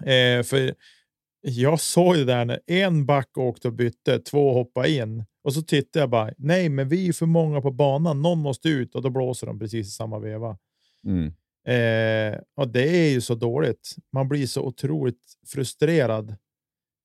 Eh, 0.00 0.42
för 0.42 0.74
jag 1.40 1.80
såg 1.80 2.16
det 2.16 2.24
där 2.24 2.44
när 2.44 2.60
en 2.66 3.06
back 3.06 3.38
åkte 3.38 3.68
och 3.68 3.74
bytte, 3.74 4.18
två 4.18 4.52
hoppade 4.52 4.90
in 4.90 5.24
och 5.44 5.54
så 5.54 5.62
tittade 5.62 6.02
jag 6.02 6.10
bara. 6.10 6.32
Nej, 6.38 6.68
men 6.68 6.88
vi 6.88 7.08
är 7.08 7.12
för 7.12 7.26
många 7.26 7.60
på 7.60 7.70
banan. 7.70 8.22
Någon 8.22 8.38
måste 8.38 8.68
ut 8.68 8.94
och 8.94 9.02
då 9.02 9.10
blåser 9.10 9.46
de 9.46 9.58
precis 9.58 9.86
i 9.86 9.90
samma 9.90 10.18
veva. 10.18 10.58
Mm. 11.06 11.26
Eh, 11.66 12.40
och 12.56 12.68
det 12.68 12.88
är 12.88 13.10
ju 13.10 13.20
så 13.20 13.34
dåligt. 13.34 13.94
Man 14.12 14.28
blir 14.28 14.46
så 14.46 14.62
otroligt 14.62 15.22
frustrerad 15.46 16.36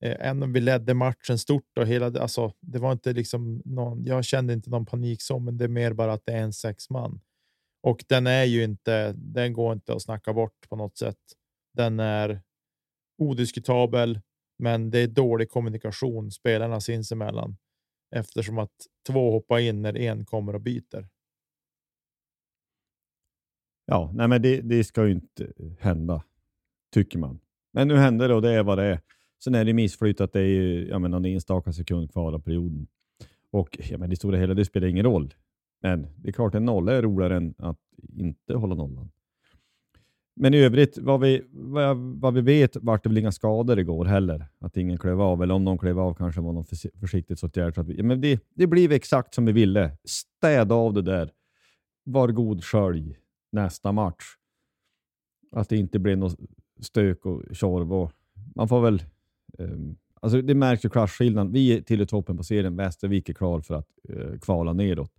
Eh, 0.02 0.16
även 0.20 0.42
om 0.42 0.52
vi 0.52 0.60
ledde 0.60 0.94
matchen 0.94 1.38
stort 1.38 1.78
och 1.78 1.86
hela, 1.86 2.06
alltså, 2.20 2.52
det 2.60 2.78
var 2.78 2.92
inte 2.92 3.12
liksom 3.12 3.62
någon, 3.64 4.04
jag 4.04 4.24
kände 4.24 4.52
inte 4.52 4.70
någon 4.70 4.86
panik 4.86 5.22
så, 5.22 5.38
men 5.38 5.58
det 5.58 5.64
är 5.64 5.68
mer 5.68 5.92
bara 5.92 6.12
att 6.12 6.26
det 6.26 6.32
är 6.32 6.42
en 6.42 6.52
sex 6.52 6.90
man. 6.90 7.20
Och 7.82 8.04
den 8.08 8.26
är 8.26 8.44
ju 8.44 8.64
inte, 8.64 9.12
den 9.12 9.52
går 9.52 9.72
inte 9.72 9.94
att 9.94 10.02
snacka 10.02 10.32
bort 10.32 10.68
på 10.68 10.76
något 10.76 10.98
sätt. 10.98 11.18
Den 11.74 12.00
är 12.00 12.42
odiskutabel, 13.18 14.20
men 14.58 14.90
det 14.90 14.98
är 14.98 15.08
dålig 15.08 15.50
kommunikation 15.50 16.30
spelarna 16.30 16.80
sinsemellan 16.80 17.56
eftersom 18.16 18.58
att 18.58 18.74
två 19.06 19.30
hoppar 19.30 19.58
in 19.58 19.82
när 19.82 19.96
en 19.96 20.24
kommer 20.24 20.54
och 20.54 20.60
byter. 20.60 21.08
Ja, 23.86 24.10
nej, 24.14 24.28
men 24.28 24.42
det, 24.42 24.60
det 24.60 24.84
ska 24.84 25.06
ju 25.06 25.12
inte 25.12 25.52
hända, 25.80 26.24
tycker 26.94 27.18
man. 27.18 27.40
Men 27.72 27.88
nu 27.88 27.96
händer 27.96 28.28
det 28.28 28.34
och 28.34 28.42
det 28.42 28.50
är 28.50 28.62
vad 28.62 28.78
det 28.78 28.84
är. 28.84 29.00
Sen 29.44 29.54
är 29.54 29.64
det 29.64 29.72
missflyt 29.72 30.20
att 30.20 30.32
det 30.32 30.40
är 30.40 30.86
ja, 30.88 30.98
men 30.98 31.10
någon 31.10 31.24
enstaka 31.24 31.72
sekund 31.72 32.12
kvar 32.12 32.32
av 32.32 32.38
perioden. 32.38 32.86
Och 33.50 33.78
ja, 33.90 33.98
men 33.98 34.10
det 34.10 34.16
stora 34.16 34.38
hela, 34.38 34.54
det 34.54 34.64
spelar 34.64 34.88
ingen 34.88 35.04
roll. 35.04 35.34
Men 35.82 36.06
det 36.16 36.28
är 36.28 36.32
klart, 36.32 36.54
en 36.54 36.64
nolla 36.64 36.92
är 36.92 37.02
roligare 37.02 37.36
än 37.36 37.54
att 37.58 37.78
inte 38.16 38.54
hålla 38.54 38.74
nollan. 38.74 39.10
Men 40.34 40.54
i 40.54 40.58
övrigt, 40.58 40.98
vad 40.98 41.20
vi, 41.20 41.42
vad, 41.50 41.96
vad 41.96 42.34
vi 42.34 42.40
vet 42.40 42.76
vart 42.76 43.02
det 43.02 43.08
väl 43.08 43.18
inga 43.18 43.32
skador 43.32 43.78
igår 43.78 44.04
heller. 44.04 44.46
Att 44.58 44.76
ingen 44.76 44.98
klev 44.98 45.20
av, 45.20 45.42
eller 45.42 45.54
om 45.54 45.64
någon 45.64 45.78
klev 45.78 45.98
av 45.98 46.14
kanske 46.14 46.40
var 46.40 46.52
någon 46.52 46.64
försiktighetsåtgärd. 47.00 47.74
Så 47.74 47.80
att 47.80 47.88
vi, 47.88 47.96
ja, 47.96 48.02
men 48.02 48.20
det, 48.20 48.42
det 48.54 48.66
blev 48.66 48.92
exakt 48.92 49.34
som 49.34 49.44
vi 49.44 49.52
ville. 49.52 49.96
Städa 50.04 50.74
av 50.74 50.94
det 50.94 51.02
där. 51.02 51.30
Var 52.04 52.28
god 52.28 52.64
skölj 52.64 53.18
nästa 53.52 53.92
match. 53.92 54.24
Att 55.52 55.68
det 55.68 55.76
inte 55.76 55.98
blir 55.98 56.16
något 56.16 56.40
stök 56.80 57.26
och 57.26 57.42
tjorv. 57.52 57.92
Och 57.92 58.12
man 58.54 58.68
får 58.68 58.80
väl 58.80 59.02
alltså 60.20 60.42
det 60.42 60.54
märks 60.54 60.84
ju 60.84 60.88
klasskillnaden. 60.88 61.52
Vi 61.52 61.82
tillhör 61.82 62.06
toppen 62.06 62.36
på 62.36 62.42
serien. 62.42 62.76
Västervik 62.76 63.28
är 63.28 63.34
klar 63.34 63.60
för 63.60 63.74
att 63.74 63.88
uh, 64.10 64.38
kvala 64.38 64.72
nedåt. 64.72 65.12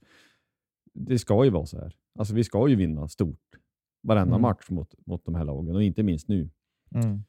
Det 0.93 1.19
ska 1.19 1.45
ju 1.45 1.49
vara 1.49 1.65
så 1.65 1.77
här. 1.77 1.95
Alltså 2.19 2.33
vi 2.33 2.43
ska 2.43 2.67
ju 2.67 2.75
vinna 2.75 3.07
stort 3.07 3.55
varenda 4.03 4.35
mm. 4.35 4.41
match 4.41 4.69
mot, 4.69 4.93
mot 5.05 5.25
de 5.25 5.35
här 5.35 5.45
lagen 5.45 5.75
och 5.75 5.83
inte 5.83 6.03
minst 6.03 6.27
nu. 6.27 6.49
Mm. 6.95 7.23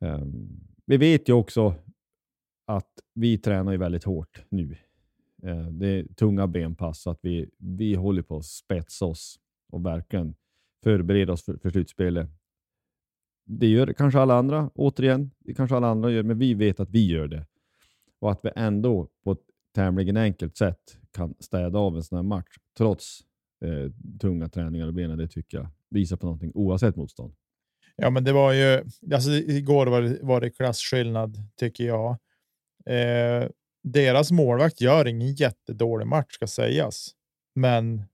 Um, 0.00 0.60
vi 0.86 0.96
vet 0.96 1.28
ju 1.28 1.32
också 1.32 1.74
att 2.66 2.90
vi 3.14 3.38
tränar 3.38 3.72
ju 3.72 3.78
väldigt 3.78 4.04
hårt 4.04 4.44
nu. 4.48 4.76
Uh, 5.44 5.68
det 5.68 5.86
är 5.86 6.14
tunga 6.14 6.46
benpass 6.46 7.02
så 7.02 7.10
att 7.10 7.18
vi, 7.22 7.50
vi 7.58 7.94
håller 7.94 8.22
på 8.22 8.36
att 8.36 8.44
spetsa 8.44 9.06
oss 9.06 9.38
och 9.72 9.86
verkligen 9.86 10.34
förbereda 10.82 11.32
oss 11.32 11.44
för, 11.44 11.56
för 11.56 11.70
slutspelet 11.70 12.30
det 13.44 13.66
gör 13.66 13.92
kanske 13.92 14.20
alla 14.20 14.34
andra, 14.34 14.70
återigen, 14.74 15.30
det 15.38 15.54
kanske 15.54 15.76
alla 15.76 15.88
andra 15.88 16.10
gör, 16.10 16.22
men 16.22 16.38
vi 16.38 16.54
vet 16.54 16.80
att 16.80 16.90
vi 16.90 17.06
gör 17.06 17.28
det. 17.28 17.46
Och 18.20 18.32
att 18.32 18.40
vi 18.42 18.50
ändå 18.56 19.08
på 19.24 19.32
ett 19.32 19.38
tämligen 19.74 20.16
enkelt 20.16 20.56
sätt 20.56 20.98
kan 21.12 21.34
städa 21.40 21.78
av 21.78 21.96
en 21.96 22.02
sån 22.02 22.16
här 22.16 22.22
match, 22.22 22.56
trots 22.78 23.20
eh, 23.64 24.18
tunga 24.20 24.48
träningar 24.48 24.86
och 24.86 24.94
benen, 24.94 25.18
det 25.18 25.28
tycker 25.28 25.58
jag 25.58 25.68
visar 25.90 26.16
på 26.16 26.26
någonting 26.26 26.52
oavsett 26.54 26.96
motstånd. 26.96 27.34
Ja, 27.96 28.10
men 28.10 28.24
det 28.24 28.32
var 28.32 28.52
ju, 28.52 28.84
alltså 29.12 29.30
igår 29.30 29.86
var 29.86 30.02
det, 30.02 30.18
var 30.22 30.40
det 30.40 30.50
klasskillnad 30.50 31.36
tycker 31.56 31.84
jag. 31.84 32.10
Eh, 32.86 33.48
deras 33.82 34.30
målvakt 34.30 34.80
gör 34.80 35.06
ingen 35.06 35.34
jättedålig 35.34 36.06
match 36.06 36.32
ska 36.32 36.46
sägas, 36.46 37.10
men 37.54 37.98
eh, 37.98 38.04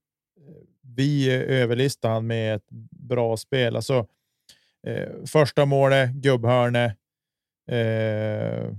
vi 0.82 1.30
överlistar 1.32 2.10
han 2.10 2.26
med 2.26 2.56
ett 2.56 2.70
bra 2.90 3.36
spel. 3.36 3.76
Alltså, 3.76 4.06
Eh, 4.86 5.08
första 5.26 5.64
målet, 5.64 6.10
gubbhörne. 6.10 6.96
Eh, 7.70 8.72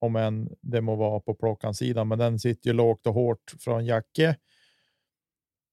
om 0.00 0.16
än 0.16 0.48
det 0.60 0.80
må 0.80 0.96
vara 0.96 1.20
på 1.20 1.34
plockansidan, 1.34 2.08
men 2.08 2.18
den 2.18 2.38
sitter 2.38 2.70
ju 2.70 2.74
lågt 2.74 3.06
och 3.06 3.14
hårt 3.14 3.54
från 3.58 3.86
Jacke. 3.86 4.36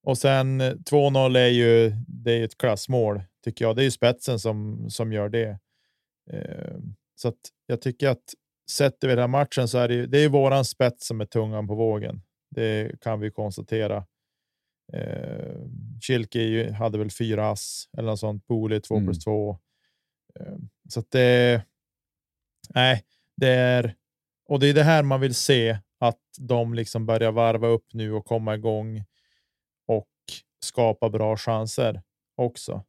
Och 0.04 0.18
sen 0.18 0.62
eh, 0.62 0.74
2-0 0.74 1.38
är 1.38 1.48
ju 1.48 1.90
det 2.08 2.32
är 2.32 2.44
ett 2.44 2.58
klassmål 2.58 3.22
tycker 3.44 3.66
jag. 3.66 3.76
Det 3.76 3.82
är 3.82 3.84
ju 3.84 3.92
spetsen 3.92 4.40
som 4.40 4.90
som 4.90 5.14
gör 5.14 5.30
det. 5.30 5.60
Eh, 6.32 6.78
så 7.16 7.28
att 7.28 7.40
jag 7.66 7.82
tycker 7.82 8.10
att 8.10 8.24
sett 8.72 9.04
över 9.04 9.16
den 9.16 9.24
här 9.24 9.28
matchen 9.28 9.68
så 9.68 9.78
är 9.78 9.88
det, 9.88 10.06
det 10.08 10.20
är 10.20 10.30
våran 10.30 10.66
spets 10.66 11.08
som 11.08 11.22
är 11.22 11.26
tungan 11.26 11.68
på 11.68 11.76
vågen. 11.76 12.22
Det 12.56 13.02
kan 13.02 13.20
vi 13.20 13.32
konstatera. 13.32 14.06
Eh, 14.94 15.56
Kilke 16.02 16.72
hade 16.72 16.98
väl 16.98 17.12
fyra 17.12 17.50
ass 17.52 17.90
eller 17.98 18.10
något 18.10 18.20
sånt. 18.20 18.48
Bole 18.48 18.80
två 18.80 18.96
Mm. 18.96 19.08
plus 19.08 19.24
två. 19.24 19.58
Eh, 20.40 20.56
så 20.90 21.00
att 21.00 21.12
det. 21.12 21.62
Nej, 22.70 23.04
det 23.38 23.48
är 23.50 23.96
och 24.50 24.60
det 24.60 24.68
är 24.68 24.74
det 24.74 24.84
här 24.84 25.04
man 25.04 25.22
vill 25.22 25.36
se 25.36 25.78
att 26.00 26.20
de 26.40 26.74
liksom 26.74 27.06
börjar 27.06 27.32
varva 27.32 27.68
upp 27.68 27.86
nu 27.94 28.14
och 28.14 28.26
komma 28.26 28.56
igång 28.56 29.04
och 29.88 30.08
skapa 30.64 31.10
bra 31.10 31.38
chanser 31.38 32.02
också. 32.38 32.84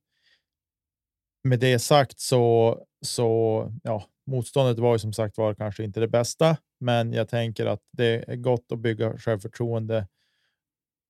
Med 1.44 1.60
det 1.60 1.78
sagt 1.78 2.20
så 2.20 2.78
så 3.04 3.68
ja, 3.82 4.04
motståndet 4.26 4.78
var 4.78 4.92
ju 4.92 4.98
som 4.98 5.12
sagt 5.12 5.38
var 5.38 5.54
kanske 5.54 5.84
inte 5.84 6.00
det 6.00 6.08
bästa, 6.08 6.56
men 6.80 7.12
jag 7.12 7.28
tänker 7.28 7.66
att 7.66 7.80
det 7.92 8.24
är 8.30 8.36
gott 8.36 8.72
att 8.72 8.78
bygga 8.78 9.18
självförtroende. 9.18 10.08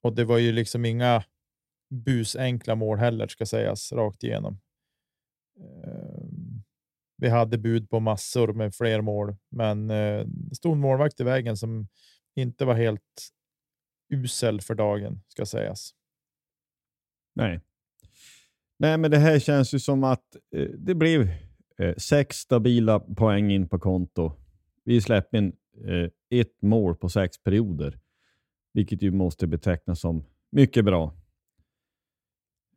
Och 0.03 0.15
det 0.15 0.25
var 0.25 0.39
ju 0.39 0.53
liksom 0.53 0.85
inga 0.85 1.25
busenkla 1.91 2.75
mål 2.75 2.99
heller 2.99 3.27
ska 3.29 3.47
sägas 3.47 3.93
rakt 3.93 4.25
igenom. 4.25 4.61
Ehm, 5.61 6.63
vi 7.17 7.29
hade 7.29 7.59
bud 7.59 7.91
på 7.91 8.01
massor 8.01 8.53
med 8.53 8.75
fler 8.75 9.01
mål, 9.01 9.37
men 9.51 9.89
det 9.89 10.55
stod 10.55 10.73
en 10.73 10.81
målvakt 10.81 11.21
i 11.21 11.25
vägen 11.25 11.57
som 11.57 11.89
inte 12.35 12.65
var 12.65 12.75
helt 12.75 13.33
usel 14.13 14.61
för 14.61 14.75
dagen 14.75 15.23
ska 15.29 15.47
sägas. 15.47 15.95
Nej. 17.35 17.61
Nej, 18.79 18.99
men 18.99 19.11
det 19.11 19.19
här 19.19 19.39
känns 19.39 19.75
ju 19.75 19.79
som 19.79 20.05
att 20.05 20.37
eh, 20.57 20.69
det 20.79 20.95
blev 20.95 21.31
eh, 21.79 21.95
sex 21.97 22.37
stabila 22.37 23.01
poäng 23.01 23.51
in 23.51 23.69
på 23.69 23.79
konto. 23.79 24.33
Vi 24.85 25.01
släppte 25.01 25.37
in 25.37 25.53
ett 26.31 26.63
mål 26.63 26.97
på 26.97 27.09
sex 27.09 27.43
perioder, 27.43 27.99
vilket 28.73 29.03
ju 29.03 29.11
måste 29.11 29.47
betecknas 29.47 30.01
som 30.01 30.25
mycket 30.51 30.85
bra. 30.85 31.15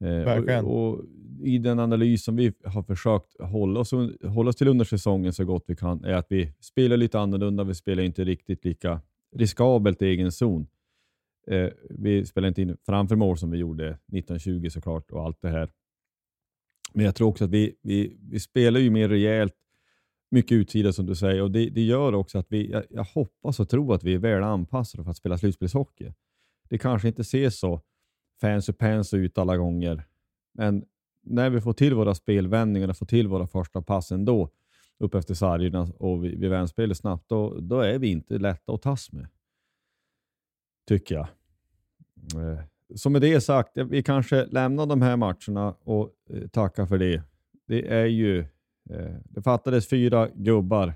Eh, 0.01 0.65
och, 0.65 0.93
och 0.93 1.05
I 1.43 1.57
den 1.57 1.79
analys 1.79 2.23
som 2.23 2.35
vi 2.35 2.53
har 2.63 2.83
försökt 2.83 3.41
hålla 3.41 3.79
oss, 3.79 3.91
hålla 4.23 4.49
oss 4.49 4.55
till 4.55 4.67
under 4.67 4.85
säsongen 4.85 5.33
så 5.33 5.45
gott 5.45 5.63
vi 5.67 5.75
kan, 5.75 6.03
är 6.03 6.13
att 6.13 6.27
vi 6.29 6.53
spelar 6.59 6.97
lite 6.97 7.19
annorlunda. 7.19 7.63
Vi 7.63 7.75
spelar 7.75 8.03
inte 8.03 8.23
riktigt 8.23 8.65
lika 8.65 9.01
riskabelt 9.35 10.01
i 10.01 10.05
egen 10.05 10.31
zon. 10.31 10.67
Eh, 11.47 11.69
vi 11.89 12.25
spelar 12.25 12.47
inte 12.47 12.61
in 12.61 12.77
framför 12.85 13.15
mål 13.15 13.37
som 13.37 13.51
vi 13.51 13.57
gjorde 13.57 13.87
1920 13.89 14.69
såklart 14.69 15.11
och 15.11 15.23
allt 15.23 15.41
det 15.41 15.49
här. 15.49 15.69
Men 16.93 17.05
jag 17.05 17.15
tror 17.15 17.27
också 17.27 17.45
att 17.45 17.51
vi, 17.51 17.75
vi, 17.81 18.17
vi 18.19 18.39
spelar 18.39 18.79
ju 18.79 18.89
mer 18.89 19.09
rejält, 19.09 19.53
mycket 20.35 20.51
utsida 20.51 20.93
som 20.93 21.05
du 21.05 21.15
säger 21.15 21.41
och 21.41 21.51
det, 21.51 21.69
det 21.69 21.81
gör 21.81 22.15
också 22.15 22.37
att 22.37 22.45
vi, 22.49 22.71
jag, 22.71 22.83
jag 22.89 23.03
hoppas 23.03 23.59
och 23.59 23.69
tror 23.69 23.95
att 23.95 24.03
vi 24.03 24.13
är 24.13 24.17
väl 24.19 24.43
anpassade 24.43 25.03
för 25.03 25.11
att 25.11 25.17
spela 25.17 25.37
slutspelshockey. 25.37 26.13
Det 26.69 26.77
kanske 26.77 27.07
inte 27.07 27.23
ser 27.23 27.49
så 27.49 27.81
fancy 28.41 28.73
pants 28.73 29.13
ut 29.13 29.37
alla 29.37 29.57
gånger, 29.57 30.03
men 30.53 30.85
när 31.21 31.49
vi 31.49 31.61
får 31.61 31.73
till 31.73 31.93
våra 31.93 32.15
spelvändningar 32.15 32.89
och 32.89 32.97
får 32.97 33.05
till 33.05 33.27
våra 33.27 33.47
första 33.47 33.81
pass 33.81 34.11
ändå 34.11 34.49
upp 34.99 35.15
efter 35.15 35.33
sargerna 35.33 35.87
och 35.97 36.25
vi, 36.25 36.35
vi 36.35 36.47
vänspelar 36.47 36.93
snabbt, 36.93 37.29
då, 37.29 37.59
då 37.59 37.79
är 37.79 37.99
vi 37.99 38.07
inte 38.07 38.37
lätta 38.37 38.73
att 38.73 38.81
tas 38.81 39.11
med. 39.11 39.27
Tycker 40.87 41.15
jag. 41.15 41.27
Eh, 42.35 42.59
Så 42.95 43.09
med 43.09 43.21
det 43.21 43.41
sagt, 43.41 43.77
vi 43.77 44.03
kanske 44.03 44.45
lämnar 44.45 44.85
de 44.85 45.01
här 45.01 45.17
matcherna 45.17 45.75
och 45.83 46.11
eh, 46.29 46.47
tackar 46.47 46.85
för 46.85 46.97
det. 46.97 47.23
Det 47.67 47.87
är 47.93 48.05
ju, 48.05 48.45
Eh, 48.89 49.15
det 49.23 49.41
fattades 49.41 49.89
fyra 49.89 50.29
gubbar 50.35 50.93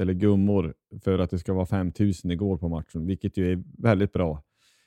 eller 0.00 0.12
gummor 0.12 0.74
för 1.00 1.18
att 1.18 1.30
det 1.30 1.38
ska 1.38 1.52
vara 1.52 1.66
5000 1.66 2.30
igår 2.30 2.56
på 2.56 2.68
matchen, 2.68 3.06
vilket 3.06 3.36
ju 3.36 3.52
är 3.52 3.62
väldigt 3.78 4.12
bra 4.12 4.42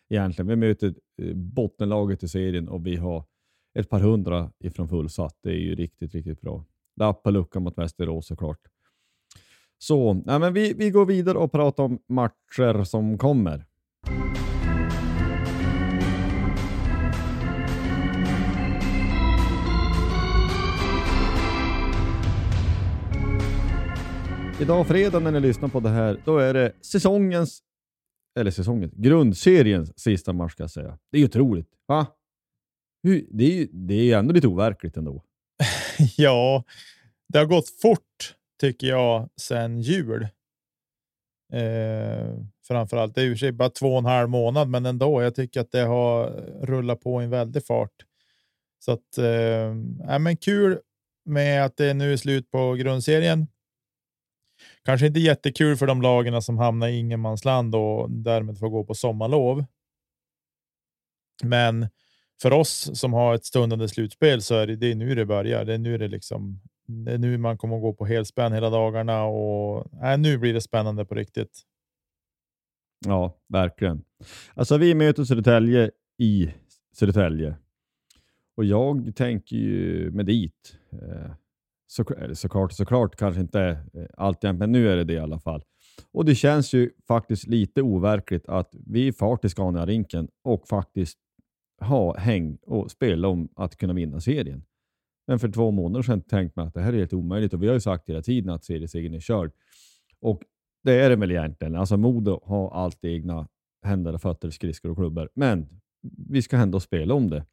egentligen. 0.10 0.48
Vi 0.48 0.56
möter 0.56 0.96
eh, 1.22 1.36
bottenlaget 1.36 2.24
i 2.24 2.28
serien 2.28 2.70
och 2.70 2.88
vi 2.88 2.96
har 2.96 3.24
ett 3.80 3.90
par 3.90 4.00
hundra 4.00 4.52
ifrån 4.60 4.90
fullsatt. 4.90 5.38
Det 5.44 5.50
är 5.50 5.60
ju 5.60 5.76
riktigt, 5.76 6.14
riktigt 6.14 6.42
bra. 6.42 6.66
Lapp 6.96 7.24
på 7.24 7.32
luckan 7.32 7.64
mot 7.64 7.78
Västerås 7.78 8.28
såklart. 8.28 8.60
Så, 9.78 10.14
nej 10.14 10.40
men 10.40 10.54
vi, 10.54 10.74
vi 10.74 10.90
går 10.90 11.06
vidare 11.06 11.38
och 11.38 11.52
pratar 11.52 11.84
om 11.84 12.00
matcher 12.08 12.84
som 12.84 13.18
kommer. 13.18 13.66
Idag 24.62 24.88
fredag 24.88 25.20
när 25.20 25.32
ni 25.32 25.40
lyssnar 25.40 25.70
på 25.70 25.80
det 25.80 25.90
här, 25.90 26.22
då 26.26 26.38
är 26.38 26.54
det 26.54 26.72
säsongens, 26.82 27.60
eller 28.40 28.52
säsongens, 28.52 28.94
grundseriens 28.94 30.00
sista 30.00 30.34
match 30.34 30.52
ska 30.52 30.64
jag 30.64 30.72
säga. 30.72 30.98
Det 31.12 31.18
är 31.18 31.20
ju 31.20 31.26
otroligt. 31.26 31.70
Va? 31.88 32.08
Det, 33.04 33.44
är 33.44 33.52
ju, 33.52 33.68
det 33.72 33.94
är 33.94 34.04
ju 34.04 34.12
ändå 34.12 34.34
lite 34.34 34.48
overkligt 34.48 34.98
ändå. 34.98 35.24
Ja, 36.18 36.64
det 37.30 37.40
har 37.40 37.46
gått 37.46 37.70
fort 37.82 38.36
tycker 38.60 38.88
jag 38.88 39.30
sedan 39.36 39.82
jul. 39.82 40.28
Eh, 41.54 42.34
framförallt. 42.68 43.16
Det 43.16 43.22
är 43.22 43.30
för 43.30 43.36
sig 43.36 43.52
bara 43.52 43.70
två 43.70 43.92
och 43.92 44.00
en 44.00 44.06
halv 44.06 44.30
månad, 44.30 44.70
men 44.70 44.86
ändå. 44.86 45.22
Jag 45.22 45.36
tycker 45.36 45.62
att 45.62 45.72
det 45.72 45.82
har 45.82 46.26
rullat 46.62 47.02
på 47.02 47.22
i 47.22 47.26
en 47.26 47.32
väldig 47.32 47.66
fart. 47.66 48.06
Så 48.80 48.92
att, 48.92 49.18
eh, 49.18 49.76
ja, 50.08 50.20
men 50.20 50.38
kul 50.38 50.80
med 51.26 51.66
att 51.66 51.78
det 51.78 51.94
nu 51.94 52.14
är 52.14 52.18
slut 52.18 52.52
på 52.52 52.74
grundserien. 52.74 53.48
Kanske 54.86 55.08
inte 55.08 55.20
jättekul 55.20 55.78
för 55.78 55.88
de 55.88 56.02
lagen 56.02 56.42
som 56.42 56.58
hamnar 56.58 56.88
i 56.88 56.98
ingenmansland 56.98 57.76
och 57.76 58.12
därmed 58.12 58.60
får 58.60 58.70
gå 58.70 58.84
på 58.84 58.94
sommarlov. 58.94 59.66
Men 61.44 61.88
för 62.42 62.54
oss 62.54 63.00
som 63.00 63.14
har 63.14 63.36
ett 63.36 63.46
stundande 63.46 63.88
slutspel 63.88 64.42
så 64.42 64.56
är 64.56 64.68
det, 64.68 64.76
det 64.76 64.92
är 64.92 64.96
nu 64.96 65.16
det 65.16 65.26
börjar. 65.26 65.66
Det 65.66 65.74
är 65.74 65.78
nu 65.78 65.98
det 65.98 66.08
liksom. 66.08 66.62
Det 66.88 67.12
är 67.12 67.18
nu 67.18 67.38
man 67.38 67.58
kommer 67.58 67.76
att 67.76 67.82
gå 67.82 67.94
på 67.94 68.06
helspänn 68.06 68.54
hela 68.54 68.70
dagarna 68.70 69.24
och 69.24 70.04
äh, 70.04 70.20
nu 70.20 70.38
blir 70.38 70.54
det 70.54 70.62
spännande 70.62 71.06
på 71.06 71.16
riktigt. 71.16 71.62
Ja, 73.06 73.38
verkligen. 73.48 74.04
Alltså 74.54 74.78
vi 74.78 74.96
möter 74.96 75.24
Södertälje 75.24 75.92
i 76.18 76.54
Södertälje. 76.94 77.56
Och 78.56 78.66
jag 78.66 79.16
tänker 79.16 79.56
ju 79.56 80.12
med 80.12 80.26
dit. 80.26 80.78
Eh, 80.92 81.32
så, 81.92 82.06
såklart, 82.34 82.74
såklart 82.74 83.16
kanske 83.16 83.42
inte 83.42 83.62
eh, 83.94 84.06
alltjämt, 84.18 84.60
men 84.60 84.72
nu 84.72 84.90
är 84.90 84.96
det 84.96 85.04
det 85.04 85.14
i 85.14 85.20
alla 85.20 85.40
fall. 85.40 85.64
Och 86.12 86.26
det 86.26 86.36
känns 86.36 86.74
ju 86.74 86.92
faktiskt 87.08 87.48
lite 87.48 87.82
overkligt 87.82 88.46
att 88.50 88.76
vi 88.88 89.14
far 89.14 89.38
till 89.38 89.50
Scania-rinken 89.50 90.28
och 90.44 90.68
faktiskt 90.68 91.18
ha 91.82 92.18
häng 92.18 92.58
och 92.62 92.92
spela 92.92 93.28
om 93.28 93.50
att 93.56 93.78
kunna 93.78 93.94
vinna 93.94 94.20
serien. 94.20 94.64
Men 95.28 95.40
för 95.40 95.50
två 95.50 95.72
månader 95.72 96.04
sedan 96.04 96.22
tänkte 96.22 96.60
man 96.60 96.68
att 96.68 96.74
det 96.74 96.82
här 96.82 96.94
är 96.94 96.98
helt 96.98 97.14
omöjligt 97.14 97.54
och 97.54 97.64
vi 97.64 97.68
har 97.68 97.74
ju 97.74 97.80
sagt 97.80 98.10
hela 98.10 98.22
tiden 98.22 98.50
att 98.50 98.64
seriesegern 98.64 99.14
är 99.14 99.20
körd. 99.20 99.52
Och 100.22 100.42
det 100.84 100.94
är 100.94 101.10
det 101.10 101.16
väl 101.16 101.32
egentligen. 101.32 101.76
Alltså 101.76 101.98
Modo 101.98 102.42
har 102.44 102.72
allt 102.72 103.04
i 103.04 103.14
egna 103.14 103.48
händer, 103.86 104.14
och 104.14 104.22
fötter, 104.22 104.50
skridskor 104.50 104.92
och 104.92 104.98
klubbor. 104.98 105.30
Men 105.36 105.68
vi 106.30 106.42
ska 106.42 106.58
ändå 106.58 106.80
spela 106.80 107.14
om 107.14 107.30
det. 107.30 107.46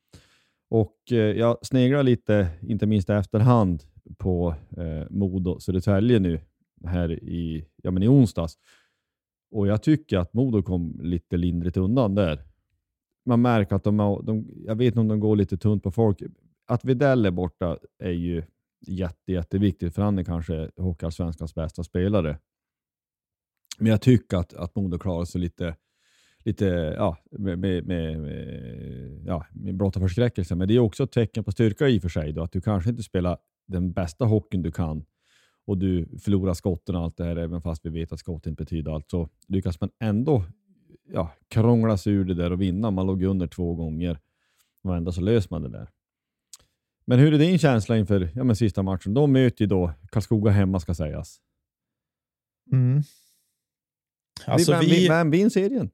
Och 0.70 0.96
eh, 1.10 1.16
jag 1.16 1.58
sneglar 1.62 2.02
lite, 2.02 2.48
inte 2.62 2.86
minst 2.86 3.10
i 3.10 3.12
efterhand, 3.12 3.84
på 4.16 4.54
eh, 4.76 5.06
Modo 5.10 5.60
Södertälje 5.60 6.18
nu 6.18 6.40
här 6.84 7.12
i, 7.12 7.64
ja, 7.82 7.90
men 7.90 8.02
i 8.02 8.08
onsdags. 8.08 8.58
Och 9.50 9.66
jag 9.66 9.82
tycker 9.82 10.18
att 10.18 10.32
Modo 10.32 10.62
kom 10.62 11.00
lite 11.02 11.36
lindrigt 11.36 11.76
undan 11.76 12.14
där. 12.14 12.42
Man 13.26 13.42
märker 13.42 13.76
att 13.76 13.84
de, 13.84 13.98
har, 13.98 14.22
de 14.22 14.46
jag 14.66 14.76
vet 14.76 14.86
inte 14.86 15.00
om 15.00 15.08
de 15.08 15.20
går 15.20 15.36
lite 15.36 15.56
tunt 15.56 15.82
på 15.82 15.90
folk. 15.90 16.22
Att 16.66 16.84
Widell 16.84 17.26
är 17.26 17.30
borta 17.30 17.78
är 17.98 18.10
ju 18.10 18.42
jätte, 18.86 19.32
jätteviktigt 19.32 19.94
för 19.94 20.02
han 20.02 20.18
är 20.18 20.24
kanske 20.24 20.70
Hockeyallsvenskans 20.76 21.54
bästa 21.54 21.84
spelare. 21.84 22.38
Men 23.78 23.86
jag 23.86 24.00
tycker 24.00 24.36
att, 24.36 24.54
att 24.54 24.76
Modo 24.76 24.98
klarar 24.98 25.24
sig 25.24 25.40
lite, 25.40 25.76
lite 26.44 26.64
ja, 26.96 27.16
med, 27.30 27.58
med, 27.58 27.86
med, 27.86 28.20
med, 28.20 29.22
ja, 29.26 29.46
med 29.52 29.76
blotta 29.76 30.00
förskräckelse. 30.00 30.54
Men 30.54 30.68
det 30.68 30.74
är 30.74 30.78
också 30.78 31.04
ett 31.04 31.12
tecken 31.12 31.44
på 31.44 31.52
styrka 31.52 31.88
i 31.88 31.98
och 31.98 32.02
för 32.02 32.08
sig. 32.08 32.32
Då, 32.32 32.42
att 32.42 32.52
du 32.52 32.60
kanske 32.60 32.90
inte 32.90 33.02
spelar 33.02 33.38
den 33.68 33.92
bästa 33.92 34.24
hockeyn 34.24 34.62
du 34.62 34.72
kan 34.72 35.04
och 35.66 35.78
du 35.78 36.18
förlorar 36.18 36.54
skotten 36.54 36.94
och 36.94 37.02
allt 37.02 37.16
det 37.16 37.24
här, 37.24 37.36
även 37.36 37.62
fast 37.62 37.86
vi 37.86 37.90
vet 37.90 38.12
att 38.12 38.20
skott 38.20 38.46
inte 38.46 38.62
betyder 38.62 38.92
allt, 38.92 39.10
så 39.10 39.28
lyckas 39.48 39.80
man 39.80 39.90
ändå 39.98 40.44
ja, 41.12 41.32
krångla 41.48 41.98
sig 41.98 42.12
ur 42.12 42.24
det 42.24 42.34
där 42.34 42.52
och 42.52 42.60
vinna. 42.60 42.90
Man 42.90 43.06
låg 43.06 43.22
under 43.22 43.46
två 43.46 43.74
gånger 43.74 44.18
och 44.82 44.96
ändå 44.96 45.12
så 45.12 45.20
löser 45.20 45.48
man 45.50 45.62
det 45.62 45.68
där. 45.68 45.88
Men 47.04 47.18
hur 47.18 47.34
är 47.34 47.38
din 47.38 47.58
känsla 47.58 47.98
inför 47.98 48.30
ja, 48.34 48.44
men 48.44 48.56
sista 48.56 48.82
matchen? 48.82 49.14
De 49.14 49.32
möter 49.32 49.62
ju 49.62 49.66
då 49.66 49.92
Karlskoga 50.10 50.50
hemma 50.50 50.80
ska 50.80 50.94
sägas. 50.94 51.40
Mm. 52.72 53.02
Alltså 54.46 54.72
vem, 54.72 54.80
vi, 54.80 55.08
vem 55.08 55.30
vinner 55.30 55.50
serien? 55.50 55.90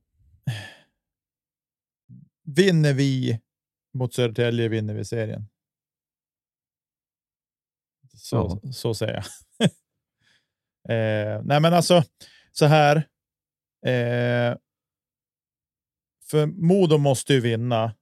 vinner 2.44 2.94
vi 2.94 3.40
mot 3.94 4.14
Södertälje 4.14 4.68
vinner 4.68 4.94
vi 4.94 5.04
serien. 5.04 5.46
Så, 8.24 8.60
så 8.72 8.94
säger 8.94 9.14
jag. 9.14 9.24
eh, 10.88 11.42
nej, 11.44 11.60
men 11.60 11.74
alltså 11.74 12.02
så 12.52 12.66
här. 12.66 12.96
Eh, 13.86 14.56
för 16.30 16.46
Modo 16.46 16.98
måste 16.98 17.34
ju 17.34 17.40
vinna. 17.40 17.94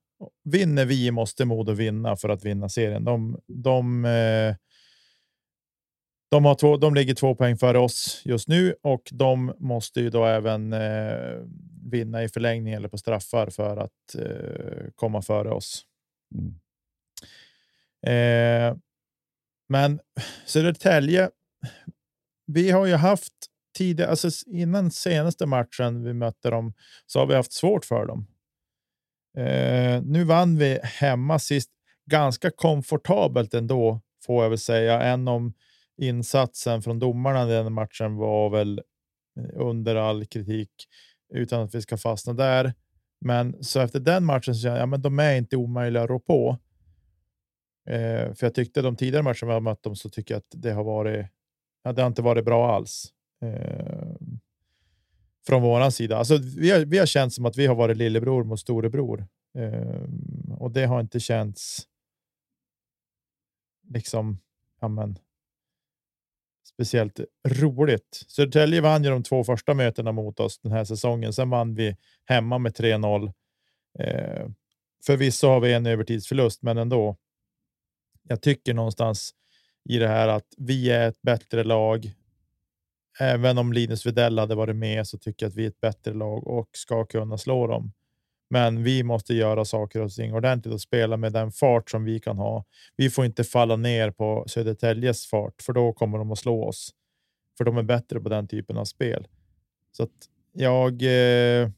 Vinner 0.45 0.85
vi 0.85 1.11
måste 1.11 1.45
Modo 1.45 1.73
vinna 1.73 2.17
för 2.17 2.29
att 2.29 2.45
vinna 2.45 2.69
serien. 2.69 3.05
De, 3.05 3.41
de, 3.47 4.05
eh, 4.05 4.57
de, 6.31 6.45
har 6.45 6.55
två, 6.55 6.77
de 6.77 6.95
ligger 6.95 7.15
två 7.15 7.35
poäng 7.35 7.57
före 7.57 7.79
oss 7.79 8.23
just 8.25 8.49
nu 8.49 8.75
och 8.83 9.03
de 9.13 9.55
måste 9.59 10.01
ju 10.01 10.11
då 10.11 10.27
även 10.27 10.73
eh, 10.73 11.39
vinna 11.85 12.23
i 12.23 12.29
förlängning 12.29 12.75
eller 12.75 12.89
på 12.89 12.99
straffar 12.99 13.51
för 13.51 13.77
att 13.77 14.15
eh, 14.19 14.91
komma 14.95 15.23
före 15.23 15.51
oss. 15.51 15.85
Mm. 16.35 16.55
Men 19.73 20.01
Södertälje. 20.47 21.31
Vi 22.47 22.71
har 22.71 22.87
ju 22.87 22.95
haft 22.95 23.33
tidigare, 23.77 24.11
alltså 24.11 24.29
innan 24.47 24.91
senaste 24.91 25.47
matchen 25.47 26.05
vi 26.05 26.13
mötte 26.13 26.51
dem 26.51 26.75
så 27.07 27.19
har 27.19 27.27
vi 27.27 27.35
haft 27.35 27.53
svårt 27.53 27.85
för 27.85 28.07
dem. 28.07 28.27
Eh, 29.39 30.03
nu 30.03 30.25
vann 30.25 30.59
vi 30.59 30.79
hemma 30.83 31.39
sist 31.39 31.71
ganska 32.11 32.51
komfortabelt 32.51 33.55
ändå 33.55 34.01
får 34.27 34.43
jag 34.43 34.51
väl 34.51 34.59
säga, 34.59 35.03
än 35.03 35.29
om 35.29 35.55
insatsen 36.03 36.83
från 36.83 36.99
domarna 36.99 37.45
i 37.45 37.53
den 37.53 37.73
matchen 37.73 38.17
var 38.17 38.51
väl 38.51 38.79
eh, 39.39 39.61
under 39.61 39.97
all 39.97 40.27
kritik 40.27 40.71
utan 41.35 41.63
att 41.63 41.75
vi 41.75 41.83
ska 41.83 41.97
fastna 41.97 42.33
där. 42.33 42.75
Men 43.21 43.65
så 43.65 43.81
efter 43.81 44.01
den 44.01 44.25
matchen 44.25 44.55
så 44.55 44.61
känner 44.63 44.77
jag, 44.77 44.83
ja, 44.83 44.87
men 44.87 45.03
de 45.03 45.19
är 45.19 45.37
inte 45.37 45.57
omöjliga 45.57 46.03
att 46.03 46.11
rå 46.11 46.21
på. 46.21 46.59
Eh, 47.87 48.35
för 48.35 48.47
jag 48.47 48.55
tyckte 48.55 48.83
de 48.83 48.97
tidigare 48.97 49.23
matcherna 49.23 49.47
vi 49.47 49.53
har 49.53 49.61
mött 49.61 49.83
dem 49.83 49.97
så 49.97 50.09
tycker 50.09 50.35
jag 50.35 50.39
att 50.39 50.63
det 50.63 50.73
har 50.73 50.85
varit. 50.85 51.27
Ja, 51.83 51.93
det 51.93 52.03
har 52.03 52.07
inte 52.07 52.23
varit 52.23 52.45
bra 52.45 52.75
alls. 52.75 53.13
Eh, 53.43 54.13
från 55.47 55.63
våran 55.63 55.93
sida. 55.93 56.17
Alltså, 56.17 56.39
vi, 56.57 56.71
har, 56.71 56.81
vi 56.81 56.99
har 56.99 57.07
känt 57.07 57.33
som 57.33 57.47
att 57.47 57.57
vi 57.57 57.67
har 57.67 57.75
varit 57.75 57.97
lillebror 57.97 58.45
mot 58.45 58.61
storebror 58.61 59.27
eh, 59.59 60.03
och 60.59 60.71
det 60.71 60.85
har 60.85 61.01
inte 61.01 61.21
känts. 61.21 61.89
Liksom, 63.89 64.39
ja, 64.81 64.89
men, 64.89 65.19
speciellt 66.65 67.21
roligt. 67.49 68.25
Södertälje 68.29 68.81
vann 68.81 69.05
ju 69.05 69.11
de 69.11 69.23
två 69.23 69.45
första 69.45 69.75
mötena 69.75 70.13
mot 70.13 70.41
oss 70.41 70.59
den 70.59 70.73
här 70.73 70.85
säsongen. 70.85 71.33
Sen 71.33 71.51
vann 71.51 71.75
vi 71.75 71.97
hemma 72.25 72.59
med 72.59 72.73
3-0. 72.73 73.33
Eh, 73.99 74.49
förvisso 75.07 75.47
har 75.47 75.61
vi 75.61 75.73
en 75.73 75.87
övertidsförlust, 75.87 76.63
men 76.63 76.79
ändå. 76.79 77.17
Jag 78.29 78.43
tycker 78.43 78.75
någonstans 78.75 79.35
i 79.89 79.99
det 79.99 80.09
här 80.09 80.29
att 80.29 80.47
vi 80.57 80.91
är 80.91 81.09
ett 81.09 81.23
bättre 81.23 81.65
lag. 81.65 82.13
Även 83.21 83.59
om 83.59 83.73
Linus 83.73 84.07
Widell 84.07 84.39
hade 84.39 84.55
varit 84.55 84.77
med 84.77 85.07
så 85.07 85.19
tycker 85.19 85.47
jag 85.47 85.51
att 85.51 85.57
vi 85.57 85.65
är 85.65 85.69
ett 85.69 85.81
bättre 85.81 86.15
lag 86.15 86.47
och 86.47 86.69
ska 86.73 87.05
kunna 87.05 87.39
slå 87.39 87.67
dem. 87.67 87.93
Men 88.51 88.83
vi 88.83 89.03
måste 89.03 89.35
göra 89.35 89.65
saker 89.65 90.01
och 90.01 90.13
ting 90.13 90.35
ordentligt 90.35 90.75
och 90.75 90.81
spela 90.81 91.17
med 91.17 91.33
den 91.33 91.53
fart 91.53 91.91
som 91.91 92.05
vi 92.05 92.21
kan 92.21 92.39
ha. 92.39 92.65
Vi 92.97 93.11
får 93.11 93.25
inte 93.25 93.45
falla 93.45 93.77
ner 93.77 94.11
på 94.11 94.45
Södertäljes 94.47 95.27
fart, 95.27 95.63
för 95.63 95.73
då 95.73 95.93
kommer 95.93 96.19
de 96.19 96.33
att 96.33 96.39
slå 96.39 96.65
oss. 96.65 96.91
För 97.59 97.65
de 97.65 97.77
är 97.77 97.83
bättre 97.83 98.21
på 98.21 98.29
den 98.29 98.49
typen 98.49 98.77
av 98.77 98.85
spel. 98.85 99.27
Så 99.93 100.03
att 100.03 100.11
jag 100.53 101.03
eh, 101.03 101.69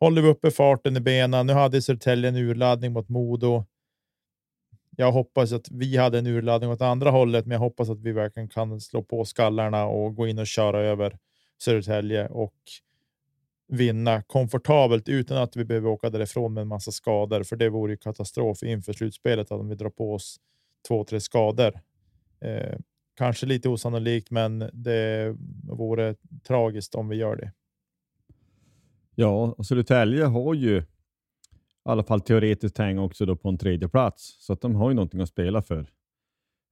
håller 0.00 0.22
vi 0.22 0.28
uppe 0.28 0.50
farten 0.50 0.96
i 0.96 1.00
benen. 1.00 1.46
Nu 1.46 1.52
hade 1.52 1.82
Södertälje 1.82 2.28
en 2.28 2.36
urladdning 2.36 2.92
mot 2.92 3.08
Modo. 3.08 3.64
Jag 4.96 5.12
hoppas 5.12 5.52
att 5.52 5.70
vi 5.70 5.96
hade 5.96 6.18
en 6.18 6.26
urladdning 6.26 6.70
åt 6.70 6.80
andra 6.80 7.10
hållet, 7.10 7.46
men 7.46 7.52
jag 7.52 7.60
hoppas 7.60 7.90
att 7.90 8.00
vi 8.00 8.12
verkligen 8.12 8.48
kan 8.48 8.80
slå 8.80 9.02
på 9.02 9.24
skallarna 9.24 9.86
och 9.86 10.14
gå 10.14 10.26
in 10.26 10.38
och 10.38 10.46
köra 10.46 10.80
över 10.80 11.18
Södertälje 11.58 12.28
och 12.28 12.54
vinna 13.68 14.22
komfortabelt 14.22 15.08
utan 15.08 15.36
att 15.36 15.56
vi 15.56 15.64
behöver 15.64 15.88
åka 15.88 16.10
därifrån 16.10 16.54
med 16.54 16.62
en 16.62 16.68
massa 16.68 16.92
skador, 16.92 17.42
för 17.42 17.56
det 17.56 17.68
vore 17.68 17.92
ju 17.92 17.96
katastrof 17.96 18.62
inför 18.62 18.92
slutspelet 18.92 19.50
om 19.50 19.68
vi 19.68 19.74
drar 19.74 19.90
på 19.90 20.14
oss 20.14 20.36
två, 20.88 21.04
tre 21.04 21.20
skador. 21.20 21.80
Eh, 22.40 22.78
kanske 23.16 23.46
lite 23.46 23.68
osannolikt, 23.68 24.30
men 24.30 24.70
det 24.72 25.36
vore 25.62 26.14
tragiskt 26.46 26.94
om 26.94 27.08
vi 27.08 27.16
gör 27.16 27.36
det. 27.36 27.52
Ja, 29.14 29.54
och 29.58 29.66
Södertälje 29.66 30.24
har 30.24 30.54
ju 30.54 30.82
i 31.86 31.88
alla 31.88 32.02
fall 32.02 32.20
teoretiskt 32.20 32.78
hänga 32.78 33.02
också 33.02 33.26
då 33.26 33.36
på 33.36 33.48
en 33.48 33.58
tredje 33.58 33.88
plats 33.88 34.36
så 34.40 34.52
att 34.52 34.60
de 34.60 34.74
har 34.74 34.90
ju 34.90 34.94
någonting 34.94 35.20
att 35.20 35.28
spela 35.28 35.62
för. 35.62 35.86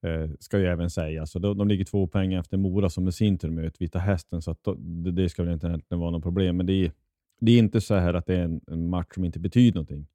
Eh, 0.06 0.30
ska 0.40 0.58
ju 0.58 0.66
även 0.66 0.90
säga. 0.90 1.26
Så 1.26 1.38
de, 1.38 1.58
de 1.58 1.68
ligger 1.68 1.84
två 1.84 2.06
poäng 2.06 2.32
efter 2.32 2.56
Mora 2.56 2.90
som 2.90 3.08
i 3.08 3.12
sin 3.12 3.38
tur 3.38 3.50
möter 3.50 3.78
Vita 3.78 3.98
Hästen, 3.98 4.42
så 4.42 4.50
att 4.50 4.64
det, 4.76 5.12
det 5.12 5.28
ska 5.28 5.42
väl 5.42 5.52
inte 5.52 5.66
egentligen 5.66 6.00
vara 6.00 6.10
något 6.10 6.22
problem. 6.22 6.56
Men 6.56 6.66
det 6.66 6.72
är, 6.72 6.92
det 7.40 7.52
är 7.52 7.58
inte 7.58 7.80
så 7.80 7.94
här 7.94 8.14
att 8.14 8.26
det 8.26 8.34
är 8.34 8.42
en, 8.44 8.60
en 8.66 8.88
match 8.88 9.14
som 9.14 9.24
inte 9.24 9.38
betyder 9.38 9.74
någonting 9.74 10.06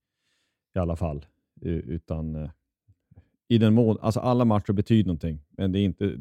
i 0.75 0.79
alla 0.79 0.95
fall, 0.95 1.25
utan 1.61 2.35
eh, 2.35 2.49
i 3.47 3.57
den 3.57 3.73
mån, 3.73 3.97
alltså 4.01 4.19
alla 4.19 4.45
matcher 4.45 4.73
betyder 4.73 5.07
någonting, 5.07 5.39
men 5.49 5.71
det 5.71 5.79
är 5.79 5.83
inte, 5.83 6.17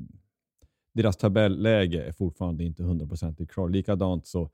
deras 0.93 1.17
tabelläge 1.17 2.05
är 2.05 2.13
fortfarande 2.13 2.65
inte 2.65 2.83
hundraprocentigt 2.83 3.51
klar. 3.51 3.69
Likadant 3.69 4.27
så 4.27 4.51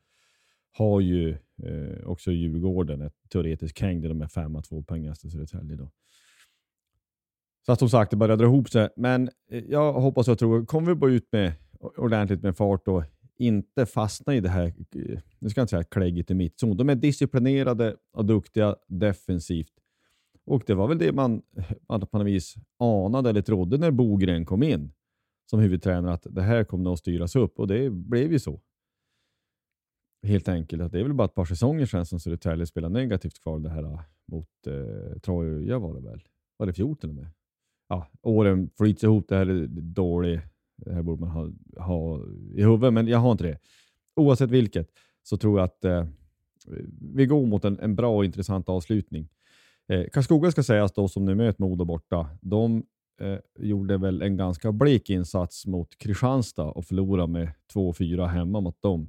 har 0.76 1.00
ju 1.00 1.30
eh, 1.62 2.06
också 2.06 2.32
Djurgården 2.32 3.02
ett 3.02 3.16
teoretiskt 3.28 3.76
kräng. 3.76 4.00
där 4.00 4.08
de 4.08 4.22
är 4.22 4.28
femma, 4.28 4.62
två 4.62 4.82
poäng 4.82 5.06
efter 5.06 5.28
Södertälje. 5.28 5.76
Då. 5.76 5.90
Så 7.66 7.72
att 7.72 7.78
som 7.78 7.88
sagt, 7.88 8.10
det 8.10 8.16
börjar 8.16 8.36
dra 8.36 8.44
ihop 8.44 8.70
sig. 8.70 8.88
Men 8.96 9.30
eh, 9.50 9.64
jag 9.68 9.92
hoppas 9.92 10.28
och 10.28 10.38
tror, 10.38 10.64
kommer 10.64 10.88
vi 10.88 10.94
bara 10.94 11.10
ut 11.10 11.28
med 11.32 11.52
ordentligt 11.96 12.42
med 12.42 12.56
fart 12.56 12.88
och 12.88 13.04
inte 13.36 13.86
fastna 13.86 14.34
i 14.34 14.40
det 14.40 14.48
här, 14.48 14.66
eh, 14.66 15.18
nu 15.38 15.50
ska 15.50 15.60
jag 15.60 15.62
inte 15.62 15.70
säga 15.70 15.84
klägget 15.84 16.30
i 16.30 16.34
mittzon. 16.34 16.76
De 16.76 16.88
är 16.88 16.94
disciplinerade 16.94 17.96
och 18.12 18.24
duktiga 18.24 18.76
defensivt. 18.86 19.72
Och 20.46 20.62
det 20.66 20.74
var 20.74 20.88
väl 20.88 20.98
det 20.98 21.12
man, 21.12 21.42
man 21.88 22.00
på 22.00 22.18
något 22.18 22.26
vis 22.26 22.54
anade 22.78 23.30
eller 23.30 23.42
trodde 23.42 23.78
när 23.78 23.90
Bogren 23.90 24.44
kom 24.46 24.62
in 24.62 24.92
som 25.50 25.60
huvudtränare, 25.60 26.12
att 26.12 26.26
det 26.30 26.42
här 26.42 26.64
kommer 26.64 26.92
att 26.92 26.98
styras 26.98 27.36
upp 27.36 27.58
och 27.58 27.68
det 27.68 27.90
blev 27.90 28.32
ju 28.32 28.38
så. 28.38 28.60
Helt 30.24 30.48
enkelt. 30.48 30.82
att 30.82 30.92
Det 30.92 31.00
är 31.00 31.02
väl 31.02 31.14
bara 31.14 31.24
ett 31.24 31.34
par 31.34 31.44
säsonger 31.44 31.86
sedan 31.86 32.06
som 32.06 32.20
Södertälje 32.20 32.66
spelade 32.66 32.94
negativt 32.94 33.42
kvar 33.42 33.58
det 33.58 33.70
här 33.70 33.82
äh, 33.82 34.00
mot 34.26 34.48
äh, 34.66 34.74
eh, 34.74 35.18
Troja 35.18 35.78
var 35.78 35.94
det 35.94 36.00
väl? 36.00 36.22
Var 36.56 36.66
det 36.66 36.72
fjol 36.72 36.96
till 36.96 37.08
och 37.08 37.14
med? 37.14 37.28
ja, 37.88 38.06
åren 38.22 38.70
flyts 38.78 39.04
ihop. 39.04 39.28
Det 39.28 39.36
här 39.36 39.46
är 39.46 39.66
dåligt. 39.80 40.40
Det 40.76 40.94
här 40.94 41.02
borde 41.02 41.20
man 41.20 41.30
ha, 41.30 41.50
ha 41.84 42.20
i 42.54 42.62
huvudet, 42.62 42.92
men 42.92 43.08
jag 43.08 43.18
har 43.18 43.32
inte 43.32 43.44
det. 43.44 43.58
Oavsett 44.16 44.50
vilket 44.50 44.88
så 45.22 45.36
tror 45.36 45.58
jag 45.58 45.64
att 45.64 45.84
eh, 45.84 46.06
vi 47.14 47.26
går 47.26 47.46
mot 47.46 47.64
en, 47.64 47.78
en, 47.80 47.96
bra 47.96 48.16
och 48.16 48.24
intressant 48.24 48.68
avslutning. 48.68 49.28
Eh, 49.88 50.04
Karlskoga 50.12 50.50
ska 50.50 50.62
sägas 50.62 50.92
då, 50.92 51.08
som 51.08 51.24
nu 51.24 51.34
möter 51.34 51.62
Modo 51.62 51.84
borta. 51.84 52.28
De 52.40 52.84
eh, 53.20 53.38
gjorde 53.58 53.98
väl 53.98 54.22
en 54.22 54.36
ganska 54.36 54.72
blek 54.72 55.10
insats 55.10 55.66
mot 55.66 55.98
Kristianstad 55.98 56.64
och 56.64 56.84
förlorade 56.84 57.32
med 57.32 57.52
2-4 57.74 58.26
hemma 58.26 58.60
mot 58.60 58.82
dem. 58.82 59.08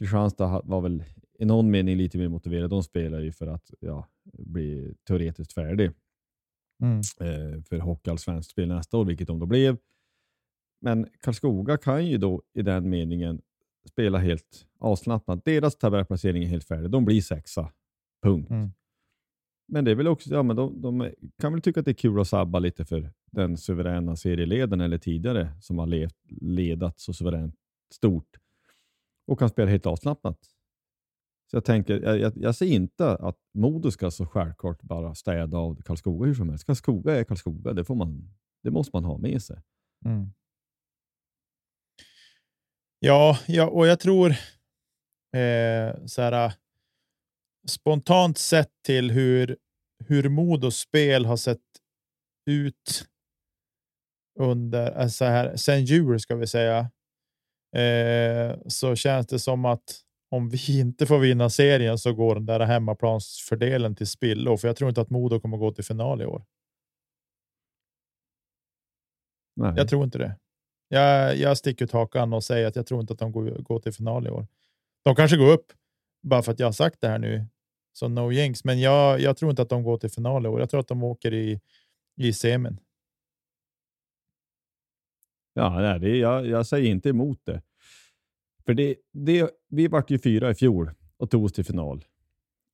Kristianstad 0.00 0.62
var 0.64 0.80
väl 0.80 1.04
i 1.38 1.44
någon 1.44 1.70
mening 1.70 1.96
lite 1.96 2.18
mer 2.18 2.28
motiverade. 2.28 2.68
De 2.68 2.82
spelar 2.82 3.20
ju 3.20 3.32
för 3.32 3.46
att 3.46 3.70
ja, 3.80 4.08
bli 4.32 4.94
teoretiskt 5.08 5.52
färdig 5.52 5.90
mm. 6.82 6.98
eh, 6.98 7.62
för 7.62 7.78
hockeyallsvenskt 7.78 8.50
spel 8.50 8.68
nästa 8.68 8.96
år, 8.96 9.04
vilket 9.04 9.26
de 9.26 9.38
då 9.38 9.46
blev. 9.46 9.76
Men 10.80 11.06
Karlskoga 11.20 11.76
kan 11.76 12.06
ju 12.06 12.18
då 12.18 12.42
i 12.54 12.62
den 12.62 12.90
meningen 12.90 13.42
spela 13.88 14.18
helt 14.18 14.66
avslappnat. 14.78 15.44
Deras 15.44 15.76
tabellplacering 15.76 16.42
är 16.42 16.46
helt 16.46 16.64
färdig. 16.64 16.90
De 16.90 17.04
blir 17.04 17.20
sexa. 17.20 17.72
Punkt. 18.22 18.50
Mm. 18.50 18.70
Men 19.68 19.84
det 19.84 19.90
är 19.90 19.94
väl 19.94 20.08
också, 20.08 20.34
ja, 20.34 20.42
men 20.42 20.56
de, 20.56 20.80
de, 20.80 21.10
kan 21.38 21.52
väl 21.52 21.62
tycka 21.62 21.80
att 21.80 21.86
det 21.86 21.92
är 21.92 21.94
kul 21.94 22.20
att 22.20 22.28
sabba 22.28 22.58
lite 22.58 22.84
för 22.84 23.12
den 23.30 23.56
suveräna 23.56 24.16
serieledaren 24.16 24.80
eller 24.80 24.98
tidigare 24.98 25.52
som 25.60 25.78
har 25.78 25.86
levt, 25.86 26.16
ledat 26.40 27.00
så 27.00 27.12
suveränt 27.12 27.54
stort 27.94 28.39
och 29.30 29.38
kan 29.38 29.48
spela 29.48 29.70
helt 29.70 29.86
avslappnat. 29.86 30.38
Så 31.50 31.56
jag 31.56 31.64
tänker, 31.64 32.00
jag, 32.00 32.18
jag, 32.18 32.32
jag 32.36 32.54
ser 32.54 32.66
inte 32.66 33.10
att 33.10 33.38
Modo 33.54 33.90
ska 33.90 34.10
så 34.10 34.26
självklart 34.26 34.82
bara 34.82 35.14
städa 35.14 35.58
av 35.58 35.82
Karlskoga 35.82 36.26
hur 36.26 36.34
som 36.34 36.48
helst. 36.48 36.66
Karlskoga 36.66 37.16
är 37.16 37.24
Karlskoga, 37.24 37.72
det, 37.72 37.84
får 37.84 37.94
man, 37.94 38.34
det 38.62 38.70
måste 38.70 38.90
man 38.96 39.04
ha 39.04 39.18
med 39.18 39.42
sig. 39.42 39.62
Mm. 40.04 40.32
Ja, 42.98 43.38
ja, 43.48 43.70
och 43.70 43.86
jag 43.86 44.00
tror 44.00 44.30
eh, 45.36 46.06
så 46.06 46.22
här, 46.22 46.52
spontant 47.68 48.38
sett 48.38 48.72
till 48.86 49.10
hur, 49.10 49.56
hur 50.04 50.28
Modos 50.28 50.76
spel 50.76 51.24
har 51.24 51.36
sett 51.36 51.60
ut 52.46 53.08
under 54.38 54.90
alltså 54.90 55.16
så 55.16 55.24
här, 55.24 55.56
sen 55.56 55.84
jul 55.84 56.20
ska 56.20 56.36
vi 56.36 56.46
säga, 56.46 56.90
eh, 57.72 58.58
så 58.66 58.96
känns 58.96 59.26
det 59.26 59.38
som 59.38 59.64
att 59.64 60.00
om 60.30 60.48
vi 60.48 60.78
inte 60.80 61.06
får 61.06 61.18
vinna 61.18 61.50
serien 61.50 61.98
så 61.98 62.12
går 62.12 62.34
den 62.34 62.46
där 62.46 62.60
hemmaplansfördelen 62.60 63.94
till 63.96 64.06
spillo, 64.06 64.56
för 64.56 64.68
jag 64.68 64.76
tror 64.76 64.88
inte 64.88 65.00
att 65.00 65.10
Modo 65.10 65.40
kommer 65.40 65.56
gå 65.56 65.72
till 65.72 65.84
final 65.84 66.22
i 66.22 66.26
år. 66.26 66.44
Nej. 69.56 69.72
Jag 69.76 69.88
tror 69.88 70.04
inte 70.04 70.18
det. 70.18 70.36
Jag, 70.88 71.36
jag 71.36 71.58
sticker 71.58 71.84
ut 71.84 71.92
hakan 71.92 72.32
och 72.32 72.44
säger 72.44 72.66
att 72.66 72.76
jag 72.76 72.86
tror 72.86 73.00
inte 73.00 73.12
att 73.12 73.18
de 73.18 73.32
går, 73.32 73.50
går 73.50 73.78
till 73.78 73.92
final 73.92 74.26
i 74.26 74.30
år. 74.30 74.46
De 75.04 75.14
kanske 75.14 75.36
går 75.36 75.52
upp 75.52 75.72
bara 76.22 76.42
för 76.42 76.52
att 76.52 76.58
jag 76.58 76.66
har 76.66 76.72
sagt 76.72 77.00
det 77.00 77.08
här 77.08 77.18
nu 77.18 77.46
Så 77.92 78.08
no 78.08 78.32
jinx. 78.32 78.64
Men 78.64 78.80
jag, 78.80 79.20
jag 79.20 79.36
tror 79.36 79.50
inte 79.50 79.62
att 79.62 79.68
de 79.68 79.82
går 79.82 79.98
till 79.98 80.10
final 80.10 80.46
i 80.46 80.48
år. 80.48 80.60
Jag 80.60 80.70
tror 80.70 80.80
att 80.80 80.88
de 80.88 81.02
åker 81.02 81.34
i, 81.34 81.60
i 82.16 82.32
semin. 82.32 82.80
Ja, 85.54 85.80
nej, 85.80 86.00
det, 86.00 86.16
jag, 86.16 86.46
jag 86.46 86.66
säger 86.66 86.90
inte 86.90 87.08
emot 87.08 87.40
det. 87.44 87.62
För 88.64 88.74
det, 88.74 88.96
det, 89.12 89.50
vi 89.68 89.88
vart 89.88 90.10
ju 90.10 90.18
fyra 90.18 90.50
i 90.50 90.54
fjol 90.54 90.90
och 91.16 91.30
tog 91.30 91.44
oss 91.44 91.52
till 91.52 91.64
final. 91.64 92.04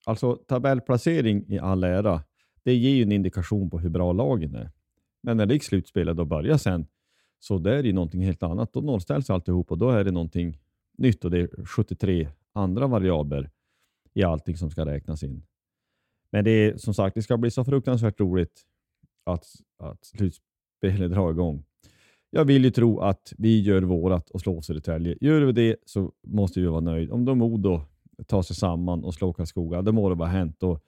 Alltså 0.06 0.36
tabellplacering 0.36 1.44
i 1.48 1.58
all 1.58 1.84
ära, 1.84 2.22
det 2.62 2.74
ger 2.74 2.94
ju 2.94 3.02
en 3.02 3.12
indikation 3.12 3.70
på 3.70 3.78
hur 3.78 3.88
bra 3.88 4.12
lagen 4.12 4.54
är. 4.54 4.70
Men 5.22 5.36
när 5.36 5.46
riksslutspelet 5.46 6.18
och 6.18 6.26
börjar 6.26 6.56
sen, 6.56 6.86
så 7.38 7.58
det 7.58 7.74
är 7.74 7.82
det 7.82 7.88
ju 7.88 7.94
någonting 7.94 8.24
helt 8.24 8.42
annat. 8.42 8.72
Då 8.72 8.80
nollställs 8.80 9.30
alltihop 9.30 9.70
och 9.70 9.78
då 9.78 9.90
är 9.90 10.04
det 10.04 10.10
någonting 10.10 10.58
nytt 10.98 11.24
och 11.24 11.30
det 11.30 11.38
är 11.38 11.64
73 11.64 12.28
andra 12.52 12.86
variabler 12.86 13.50
i 14.14 14.22
allting 14.22 14.56
som 14.56 14.70
ska 14.70 14.86
räknas 14.86 15.22
in. 15.22 15.42
Men 16.30 16.44
det 16.44 16.50
är 16.50 16.76
som 16.76 16.94
sagt, 16.94 17.14
det 17.14 17.22
ska 17.22 17.36
bli 17.36 17.50
så 17.50 17.64
fruktansvärt 17.64 18.20
roligt 18.20 18.62
att, 19.24 19.46
att 19.78 20.04
slutspelet 20.04 21.10
drar 21.10 21.30
igång. 21.30 21.64
Jag 22.36 22.44
vill 22.44 22.64
ju 22.64 22.70
tro 22.70 23.00
att 23.00 23.32
vi 23.38 23.60
gör 23.60 23.82
vårat 23.82 24.30
och 24.30 24.40
slår 24.40 24.60
Södertälje. 24.60 25.16
Gör 25.20 25.40
vi 25.40 25.52
det 25.52 25.76
så 25.86 26.12
måste 26.22 26.60
vi 26.60 26.66
vara 26.66 26.80
nöjda. 26.80 27.14
Om 27.14 27.24
de 27.24 27.38
Modo 27.38 27.80
tar 28.26 28.42
sig 28.42 28.56
samman 28.56 29.04
och 29.04 29.14
slår 29.14 29.32
Karlskoga, 29.32 29.82
det 29.82 29.92
må 29.92 30.08
det 30.08 30.14
vara 30.14 30.28
hänt. 30.28 30.62
Och 30.62 30.84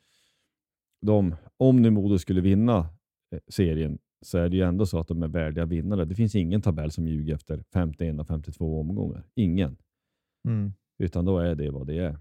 de, 1.01 1.35
om 1.57 1.83
nu 1.83 1.91
Modo 1.91 2.19
skulle 2.19 2.41
vinna 2.41 2.79
eh, 3.33 3.41
serien 3.49 3.99
så 4.23 4.39
är 4.39 4.49
det 4.49 4.57
ju 4.57 4.63
ändå 4.63 4.87
så 4.87 4.99
att 4.99 5.09
de 5.09 5.23
är 5.23 5.29
värdiga 5.29 5.65
vinnare. 5.65 6.05
Det 6.05 6.15
finns 6.15 6.35
ingen 6.35 6.63
tabell 6.63 6.91
som 6.91 7.07
ljuger 7.07 7.35
efter 7.35 7.65
51 7.73 8.21
och 8.21 8.27
52 8.27 8.81
omgångar. 8.81 9.25
Ingen. 9.35 9.77
Mm. 10.49 10.73
Utan 10.99 11.25
då 11.25 11.39
är 11.39 11.55
det 11.55 11.71
vad 11.71 11.87
det 11.87 11.99
är. 11.99 12.19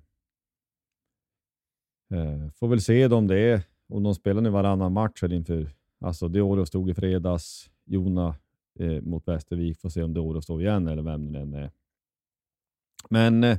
Eh, 2.14 2.50
får 2.52 2.68
väl 2.68 2.82
se 2.82 3.08
om 3.08 3.28
det 3.28 3.40
är, 3.40 3.62
om 3.90 4.04
de 4.04 4.16
spelar 4.16 4.42
nu 4.42 4.50
varannan 4.50 4.94
match 4.94 5.22
här 5.22 5.34
inför, 5.34 5.70
alltså 6.00 6.28
det 6.28 6.42
året 6.42 6.68
stod 6.68 6.90
i 6.90 6.94
fredags, 6.94 7.70
Jona 7.86 8.36
eh, 8.80 9.02
mot 9.02 9.28
Västervik, 9.28 9.82
får 9.82 9.90
se 9.90 10.04
om 10.04 10.14
det 10.14 10.20
är 10.20 10.42
står 10.42 10.62
igen 10.62 10.88
eller 10.88 11.04
vem 11.04 11.32
det 11.32 11.40
än 11.40 11.54
är. 11.54 11.72
Men 13.10 13.44
eh, 13.44 13.58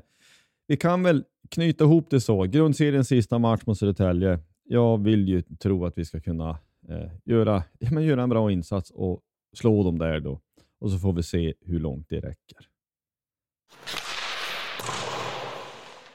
vi 0.67 0.77
kan 0.77 1.03
väl 1.03 1.25
knyta 1.51 1.85
ihop 1.85 2.11
det 2.11 2.21
så. 2.21 2.43
Grundseriens 2.45 3.09
sista 3.09 3.39
match 3.39 3.63
mot 3.67 3.79
Södertälje. 3.79 4.39
Jag 4.65 5.03
vill 5.03 5.29
ju 5.29 5.43
tro 5.43 5.85
att 5.85 5.99
vi 5.99 6.05
ska 6.05 6.21
kunna 6.21 6.59
eh, 6.89 7.11
göra, 7.25 7.65
ja, 7.79 7.91
men 7.91 8.05
göra 8.05 8.23
en 8.23 8.29
bra 8.29 8.53
insats 8.53 8.91
och 8.91 9.21
slå 9.57 9.83
dem 9.83 9.99
där 9.99 10.21
då. 10.21 10.41
Och 10.79 10.91
så 10.91 10.99
får 10.99 11.13
vi 11.13 11.23
se 11.23 11.55
hur 11.61 11.81
långt 11.81 12.09
det 12.09 12.21
räcker. 12.21 12.69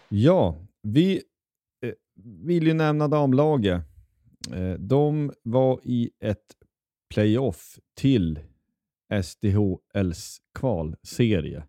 Ja, 0.09 0.55
vi 0.81 1.23
eh, 1.85 1.93
vill 2.23 2.67
ju 2.67 2.73
nämna 2.73 3.07
damlaget. 3.07 3.81
Eh, 4.51 4.73
de 4.73 5.33
var 5.43 5.79
i 5.83 6.11
ett 6.19 6.55
playoff 7.13 7.79
till 7.95 8.39
SDHLs 9.21 10.37
kvalserie. 10.59 11.63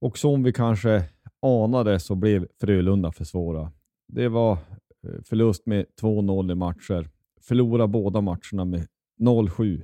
Och 0.00 0.18
som 0.18 0.42
vi 0.42 0.52
kanske 0.52 1.04
anade 1.42 2.00
så 2.00 2.14
blev 2.14 2.46
Frölunda 2.60 3.12
för 3.12 3.24
svåra. 3.24 3.72
Det 4.08 4.28
var 4.28 4.52
eh, 4.52 5.22
förlust 5.24 5.66
med 5.66 5.86
2-0 6.00 6.52
i 6.52 6.54
matcher. 6.54 7.08
Förlora 7.40 7.86
båda 7.86 8.20
matcherna 8.20 8.64
med 8.64 8.86
0-7. 9.20 9.82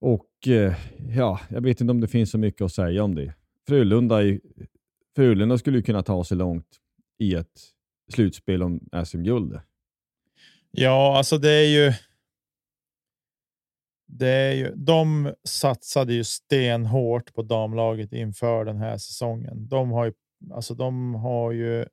Och 0.00 0.48
eh, 0.48 0.74
ja, 1.16 1.40
jag 1.48 1.60
vet 1.60 1.80
inte 1.80 1.90
om 1.90 2.00
det 2.00 2.08
finns 2.08 2.30
så 2.30 2.38
mycket 2.38 2.62
att 2.62 2.72
säga 2.72 3.04
om 3.04 3.14
det. 3.14 3.34
Frölunda, 3.66 4.22
är, 4.22 4.40
Frölunda 5.16 5.58
skulle 5.58 5.76
ju 5.76 5.82
kunna 5.82 6.02
ta 6.02 6.24
sig 6.24 6.36
långt 6.36 6.68
i 7.18 7.34
ett 7.34 7.60
slutspel 8.12 8.62
om 8.62 8.88
SM-guld. 9.04 9.60
Ja, 10.70 11.18
alltså 11.18 11.38
det 11.38 11.50
är 11.50 11.66
ju. 11.66 11.92
Det 14.06 14.28
är 14.28 14.52
ju. 14.52 14.74
De 14.76 15.34
satsade 15.44 16.14
ju 16.14 16.24
stenhårt 16.24 17.34
på 17.34 17.42
damlaget 17.42 18.12
inför 18.12 18.64
den 18.64 18.76
här 18.76 18.98
säsongen. 18.98 19.68
De 19.68 19.90
har 19.90 20.04
ju, 20.04 20.12
alltså 20.52 20.74
de 20.74 21.14
har 21.14 21.52
ju. 21.52 21.86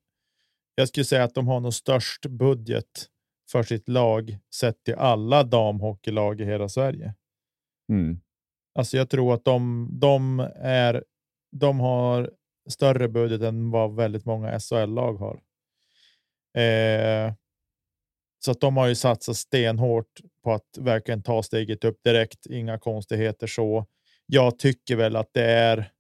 Jag 0.76 0.88
skulle 0.88 1.06
säga 1.06 1.23
att 1.23 1.36
de 1.36 1.47
har 1.47 1.60
nog 1.60 1.73
störst 1.73 2.26
budget 2.26 3.08
för 3.52 3.63
sitt 3.63 3.89
lag 3.89 4.38
sett 4.56 4.84
till 4.84 4.95
alla 4.95 5.43
damhockeylag 5.43 6.41
i 6.41 6.45
hela 6.45 6.69
Sverige. 6.69 7.13
Mm. 7.89 8.19
Alltså 8.76 8.97
jag 8.97 9.10
tror 9.10 9.34
att 9.34 9.45
de, 9.45 9.89
de 9.91 10.39
är. 10.62 11.04
De 11.52 11.80
har 11.80 12.32
större 12.69 13.10
budget 13.10 13.41
än 13.41 13.71
vad 13.71 13.95
väldigt 13.95 14.26
många 14.26 14.60
SHL-lag 14.60 15.13
har. 15.13 15.41
Eh, 16.62 17.34
så 18.45 18.52
att 18.52 18.62
de 18.62 18.78
har 18.78 18.88
ju 18.88 18.95
satsat 18.95 19.36
stenhårt 19.36 20.21
på 20.43 20.53
att 20.53 20.77
verkligen 20.79 21.23
ta 21.23 21.43
steget 21.43 21.84
upp 21.84 22.03
direkt. 22.03 22.45
Inga 22.45 22.79
konstigheter 22.79 23.47
så. 23.47 23.86
Jag 24.25 24.60
tycker 24.60 24.95
väl 24.95 25.15
att 25.15 25.29
det 25.34 25.45
är. 25.45 25.91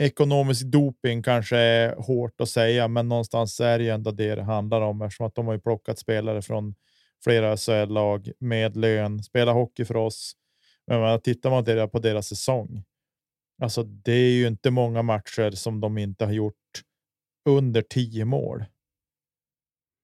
Ekonomisk 0.00 0.66
doping 0.66 1.22
kanske 1.22 1.56
är 1.56 1.96
hårt 1.96 2.40
att 2.40 2.48
säga, 2.48 2.88
men 2.88 3.08
någonstans 3.08 3.60
är 3.60 3.78
det 3.78 3.84
ju 3.84 3.90
ändå 3.90 4.10
det 4.10 4.34
det 4.34 4.42
handlar 4.42 4.80
om 4.80 5.02
eftersom 5.02 5.26
att 5.26 5.34
de 5.34 5.46
har 5.46 5.54
ju 5.54 5.60
plockat 5.60 5.98
spelare 5.98 6.42
från 6.42 6.74
flera 7.24 7.56
SHL-lag 7.56 8.30
med 8.38 8.76
lön, 8.76 9.22
spela 9.22 9.52
hockey 9.52 9.84
för 9.84 9.96
oss. 9.96 10.32
Men 10.86 11.20
tittar 11.20 11.50
man 11.50 11.90
på 11.90 11.98
deras 11.98 12.28
säsong. 12.28 12.84
Alltså, 13.62 13.82
det 13.82 14.12
är 14.12 14.32
ju 14.32 14.46
inte 14.46 14.70
många 14.70 15.02
matcher 15.02 15.50
som 15.50 15.80
de 15.80 15.98
inte 15.98 16.24
har 16.24 16.32
gjort 16.32 16.82
under 17.48 17.82
tio 17.82 18.24
mål 18.24 18.64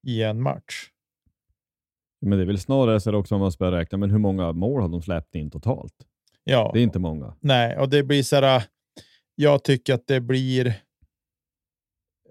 i 0.06 0.22
en 0.22 0.42
match. 0.42 0.90
Men 2.20 2.38
det 2.38 2.44
är 2.44 2.46
väl 2.46 2.58
snarare 2.58 3.00
så 3.00 3.14
också 3.14 3.34
om 3.34 3.40
man 3.40 3.52
ska 3.52 3.70
räkna, 3.70 3.98
men 3.98 4.10
hur 4.10 4.18
många 4.18 4.52
mål 4.52 4.82
har 4.82 4.88
de 4.88 5.02
släppt 5.02 5.34
in 5.34 5.50
totalt? 5.50 5.94
Ja, 6.44 6.70
Det 6.74 6.80
är 6.80 6.82
inte 6.82 6.98
många. 6.98 7.34
nej, 7.40 7.76
och 7.78 7.88
det 7.88 8.02
blir 8.02 8.22
så 8.22 8.36
här. 8.36 8.62
Jag 9.34 9.64
tycker 9.64 9.94
att 9.94 10.06
det 10.06 10.20
blir. 10.20 10.66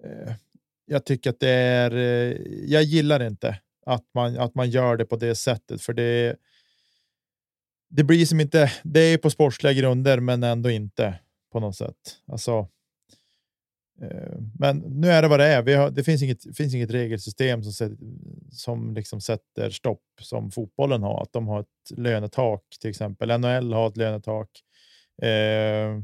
Eh, 0.03 0.33
jag 0.85 1.05
tycker 1.05 1.29
att 1.29 1.39
det 1.39 1.49
är. 1.49 1.91
Eh, 1.95 2.37
jag 2.65 2.83
gillar 2.83 3.27
inte 3.27 3.59
att 3.85 4.03
man 4.13 4.37
att 4.37 4.55
man 4.55 4.69
gör 4.69 4.97
det 4.97 5.05
på 5.05 5.15
det 5.15 5.35
sättet, 5.35 5.81
för 5.81 5.93
det. 5.93 6.35
Det 7.89 8.03
blir 8.03 8.25
som 8.25 8.39
inte. 8.39 8.71
Det 8.83 8.99
är 8.99 9.17
på 9.17 9.29
sportsliga 9.29 9.73
grunder, 9.73 10.19
men 10.19 10.43
ändå 10.43 10.69
inte 10.69 11.19
på 11.51 11.59
något 11.59 11.75
sätt. 11.75 12.17
Alltså. 12.27 12.67
Men 14.59 14.77
nu 14.77 15.07
är 15.07 15.21
det 15.21 15.27
vad 15.27 15.39
det 15.39 15.45
är. 15.45 15.77
Har, 15.77 15.89
det 15.89 16.03
finns 16.03 16.21
inget, 16.23 16.57
finns 16.57 16.73
inget 16.75 16.91
regelsystem 16.91 17.63
som, 17.63 17.97
som 18.51 18.93
liksom 18.93 19.21
sätter 19.21 19.69
stopp 19.69 20.03
som 20.21 20.51
fotbollen 20.51 21.03
har. 21.03 21.21
Att 21.21 21.33
de 21.33 21.47
har 21.47 21.59
ett 21.59 21.97
lönetak 21.97 22.63
till 22.81 22.89
exempel. 22.89 23.39
NHL 23.39 23.73
har 23.73 23.87
ett 23.87 23.97
lönetak. 23.97 24.49
Eh, 25.21 26.01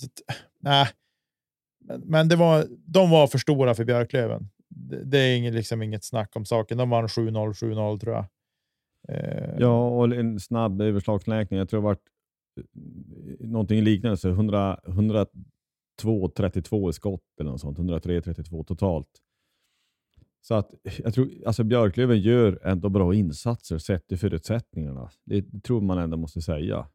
så 0.00 0.06
att, 0.06 0.36
nej. 0.60 0.88
Men, 1.84 2.00
men 2.00 2.28
det 2.28 2.36
var, 2.36 2.66
de 2.86 3.10
var 3.10 3.26
för 3.26 3.38
stora 3.38 3.74
för 3.74 3.84
Björklöven. 3.84 4.48
Det, 4.68 5.04
det 5.04 5.18
är 5.18 5.36
inget, 5.36 5.54
liksom 5.54 5.82
inget 5.82 6.04
snack 6.04 6.36
om 6.36 6.44
saken. 6.44 6.78
De 6.78 6.90
vann 6.90 7.06
7-0, 7.06 7.52
7-0 7.52 7.98
tror 7.98 8.14
jag. 8.14 8.26
Eh, 9.08 9.54
Ja, 9.58 9.88
och 9.88 10.04
en 10.04 10.40
snabb 10.40 10.80
överslagsläkning. 10.82 11.58
Jag 11.58 11.68
tror 11.68 11.80
det 11.80 11.84
var 11.84 11.92
eh, 11.92 13.48
någonting 13.48 13.82
liknande, 13.82 14.16
så 14.16 14.28
100, 14.28 14.80
102, 14.88 16.28
32 16.36 16.90
i 16.90 16.92
skott 16.92 17.40
eller 17.40 17.50
något 17.50 17.60
sånt. 17.60 17.78
103, 17.78 18.20
32 18.20 18.64
totalt. 18.64 19.08
Så 20.44 20.54
att 20.54 20.74
jag 21.04 21.14
tror, 21.14 21.30
alltså 21.46 21.64
Björklöven 21.64 22.20
gör 22.20 22.60
ändå 22.62 22.88
bra 22.88 23.14
insatser 23.14 23.78
sett 23.78 24.08
till 24.08 24.18
förutsättningarna. 24.18 25.10
Det, 25.24 25.62
tror 25.62 25.80
man 25.80 25.98
ändå 25.98 26.16
måste 26.16 26.42
säga. 26.42 26.86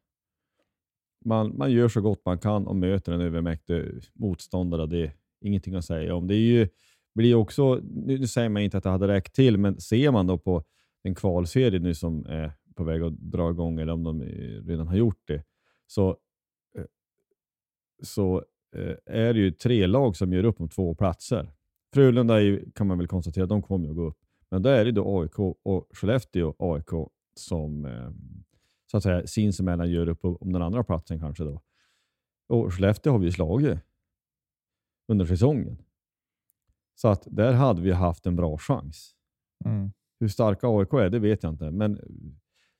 Man, 1.26 1.58
man 1.58 1.72
gör 1.72 1.88
så 1.88 2.02
gott 2.02 2.26
man 2.26 2.40
kan 2.40 2.68
och 2.68 2.76
möter 2.76 3.12
en 3.12 3.22
övermäktig 3.22 3.86
motståndare. 4.14 4.86
Det 4.86 5.04
är 5.04 5.14
ingenting 5.42 5.76
att 5.76 5.86
säga 5.86 6.16
om. 6.16 6.28
Det 6.28 6.36
är 6.36 6.38
ju, 6.38 6.70
blir 7.16 7.36
också, 7.36 7.76
nu 7.84 8.20
nu 8.20 8.28
säger 8.28 8.50
man 8.50 8.62
inte 8.62 8.78
att 8.78 8.84
det 8.84 8.90
hade 8.90 9.08
räckt 9.08 9.36
till, 9.36 9.58
men 9.58 9.82
ser 9.82 10.12
man 10.12 10.28
då 10.28 10.38
på 10.38 10.64
en 11.04 11.16
kvalserie 11.16 11.80
nu 11.80 11.96
som 11.96 12.26
är 12.26 12.52
på 12.76 12.84
väg 12.84 13.02
att 13.02 13.14
dra 13.14 13.50
igång, 13.50 13.80
eller 13.80 13.94
om 13.94 14.04
de 14.04 14.22
eh, 14.22 14.68
redan 14.68 14.88
har 14.88 14.96
gjort 14.96 15.22
det, 15.28 15.44
så, 15.88 16.10
eh, 16.78 16.86
så 18.04 18.44
eh, 18.76 18.96
är 19.06 19.34
det 19.34 19.40
ju 19.40 19.52
tre 19.52 19.88
lag 19.88 20.16
som 20.16 20.34
gör 20.34 20.44
upp 20.44 20.62
om 20.62 20.70
två 20.70 20.96
platser. 20.96 21.52
Frölunda 21.98 22.42
är 22.42 22.64
kan 22.76 22.88
man 22.88 22.98
väl 22.98 23.08
konstatera, 23.08 23.46
de 23.46 23.62
kommer 23.62 23.86
ju 23.86 23.92
att 23.92 23.98
gå 23.98 24.04
upp. 24.04 24.18
Men 24.50 24.62
då 24.62 24.70
är 24.70 24.86
det 24.86 24.92
då 24.92 25.22
AIK 25.22 25.40
och 25.40 25.88
Skellefteå 25.92 26.56
AIK 26.60 27.10
som 27.36 27.86
eh, 27.86 28.10
så 28.92 28.98
att 28.98 29.04
säga 29.04 29.28
sinsemellan 29.28 29.92
gör 29.92 30.10
upp 30.10 30.26
om 30.26 30.54
den 30.54 30.62
andra 30.62 30.84
platsen 30.84 31.20
kanske 31.20 31.44
då. 31.44 31.62
Och 32.48 32.74
Skellefteå 32.74 33.12
har 33.12 33.20
vi 33.20 33.32
slagit 33.32 33.80
under 35.08 35.26
säsongen. 35.26 35.78
Så 36.96 37.08
att 37.08 37.28
där 37.32 37.54
hade 37.54 37.82
vi 37.82 37.92
haft 37.92 38.26
en 38.26 38.36
bra 38.36 38.58
chans. 38.58 39.16
mm. 39.66 39.92
Hur 40.20 40.28
starka 40.28 40.68
AIK 40.68 40.94
är, 40.94 41.10
det 41.10 41.20
vet 41.20 41.44
jag 41.44 41.54
inte. 41.54 41.72
Men, 41.72 42.00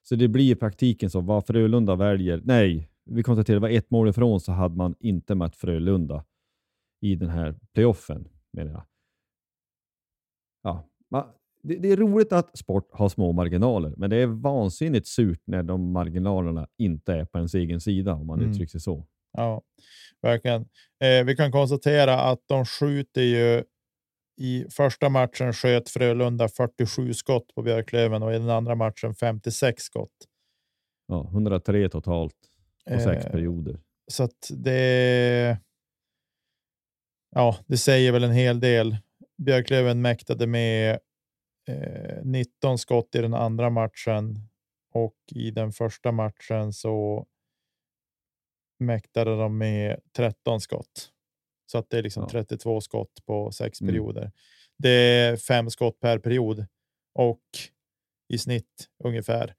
så 0.04 0.16
det 0.16 0.28
blir 0.28 0.52
i 0.52 0.56
praktiken 0.56 1.10
så, 1.10 1.22
vad 1.22 1.46
Frölunda 1.46 1.96
väljer, 1.96 2.42
nej, 2.46 2.90
vi 3.06 3.24
konstaterar 3.24 3.56
det 3.56 3.62
var 3.62 3.70
ett 3.70 3.92
mål 3.92 4.10
ifrån 4.10 4.40
så 4.40 4.52
hade 4.52 4.76
man 4.76 4.96
inte 5.00 5.36
mött 5.36 5.56
Frölunda 5.56 6.26
i 7.02 7.16
den 7.16 7.30
här 7.30 7.60
playoffen, 7.74 8.28
menar 8.52 8.72
jag. 8.72 8.84
Det, 11.62 11.76
det, 11.76 11.92
är 11.92 11.98
roligt 11.98 12.34
att 12.34 12.58
sport 12.58 12.90
har 12.92 13.10
små 13.10 13.32
marginaler, 13.32 13.94
men 13.98 14.10
det 14.10 14.18
är 14.18 14.26
vansinnigt 14.26 15.08
surt 15.08 15.42
när 15.46 15.64
de 15.64 15.92
marginalerna 15.92 16.68
inte 16.78 17.14
är 17.14 17.26
på 17.26 17.38
ens 17.38 17.54
egen 17.54 17.82
sida, 17.82 18.14
om 18.14 18.28
man 18.28 18.40
mm. 18.40 18.52
uttrycker 18.52 18.72
sig 18.72 18.82
så. 18.82 19.08
Ja, 19.38 19.62
verkligen. 20.22 20.62
Eh, 21.04 21.26
vi 21.26 21.36
kan 21.36 21.52
konstatera 21.52 22.22
att 22.22 22.40
de 22.48 22.66
skjuter 22.66 23.22
ju 23.22 23.64
i 24.38 24.66
första 24.70 25.10
matchen 25.10 25.54
sköt 25.54 25.90
Frölunda 25.90 26.48
47 26.48 27.14
skott 27.14 27.56
på 27.56 27.62
Björklöven 27.62 28.24
och 28.24 28.34
i 28.34 28.38
den 28.38 28.50
andra 28.50 28.76
matchen 28.76 29.16
56 29.16 29.84
skott. 29.84 30.12
Ja, 31.08 31.30
103 31.32 31.90
totalt 31.90 32.36
på 32.90 33.00
sex 33.00 33.26
eh, 33.26 33.32
perioder. 33.32 33.80
Så 34.12 34.24
att 34.24 34.50
det. 34.50 35.58
Ja, 37.36 37.58
det 37.68 37.78
säger 37.78 38.12
väl 38.12 38.24
en 38.24 38.32
hel 38.32 38.60
del. 38.60 38.98
Björklöven 39.38 40.02
mäktade 40.02 40.48
med 40.48 41.00
eh, 41.68 42.24
19 42.24 42.78
skott 42.78 43.16
i 43.16 43.22
den 43.22 43.34
andra 43.34 43.70
matchen 43.70 44.36
och 44.94 45.18
i 45.36 45.52
den 45.52 45.72
första 45.72 46.12
matchen 46.12 46.74
så 46.74 47.28
mäktade 48.80 49.38
de 49.38 49.58
med 49.58 50.00
13 50.16 50.62
skott. 50.62 51.12
Så 51.72 51.78
att 51.78 51.90
det 51.90 51.98
är 51.98 52.04
liksom 52.04 52.24
ja. 52.24 52.30
32 52.30 52.82
skott 52.82 53.26
på 53.26 53.52
sex 53.52 53.82
mm. 53.82 53.94
perioder. 53.94 54.32
Det 54.78 54.90
är 54.90 55.38
fem 55.38 55.70
skott 55.70 56.00
per 56.00 56.20
period 56.20 56.66
och 57.16 57.44
i 58.34 58.38
snitt 58.38 58.90
ungefär. 59.04 59.56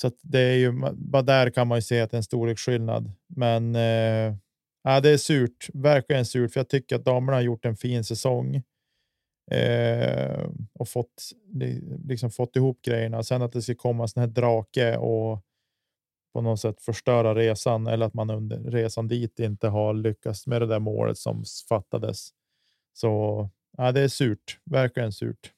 Så 0.00 0.10
det 0.22 0.40
är 0.40 0.56
ju 0.56 0.72
bara 0.92 1.22
där 1.22 1.50
kan 1.50 1.68
man 1.68 1.78
ju 1.78 1.82
se 1.82 2.00
att 2.00 2.10
det 2.10 2.14
är 2.14 2.18
en 2.18 2.22
storleksskillnad. 2.22 3.12
Men 3.26 3.74
eh, 3.74 4.36
ja, 4.82 5.00
det 5.00 5.10
är 5.10 5.16
surt, 5.16 5.68
verkligen 5.74 6.26
surt, 6.26 6.52
för 6.52 6.60
jag 6.60 6.68
tycker 6.68 6.96
att 6.96 7.04
damerna 7.04 7.36
har 7.36 7.42
gjort 7.42 7.64
en 7.64 7.76
fin 7.76 8.04
säsong 8.04 8.62
eh, 9.50 10.48
och 10.72 10.88
fått 10.88 11.32
liksom 12.04 12.30
fått 12.30 12.56
ihop 12.56 12.82
grejerna. 12.82 13.22
Sen 13.22 13.42
att 13.42 13.52
det 13.52 13.62
ska 13.62 13.74
komma 13.74 14.02
en 14.02 14.08
sån 14.08 14.20
här 14.20 14.28
drake 14.28 14.96
och 14.96 15.42
på 16.32 16.40
något 16.40 16.60
sätt 16.60 16.82
förstöra 16.82 17.34
resan 17.34 17.86
eller 17.86 18.06
att 18.06 18.14
man 18.14 18.30
under 18.30 18.58
resan 18.58 19.08
dit 19.08 19.40
inte 19.40 19.68
har 19.68 19.94
lyckats 19.94 20.46
med 20.46 20.62
det 20.62 20.66
där 20.66 20.80
målet 20.80 21.18
som 21.18 21.44
fattades. 21.68 22.28
Så 22.92 23.48
ja, 23.76 23.92
det 23.92 24.00
är 24.00 24.08
surt, 24.08 24.58
verkligen 24.64 25.12
surt. 25.12 25.52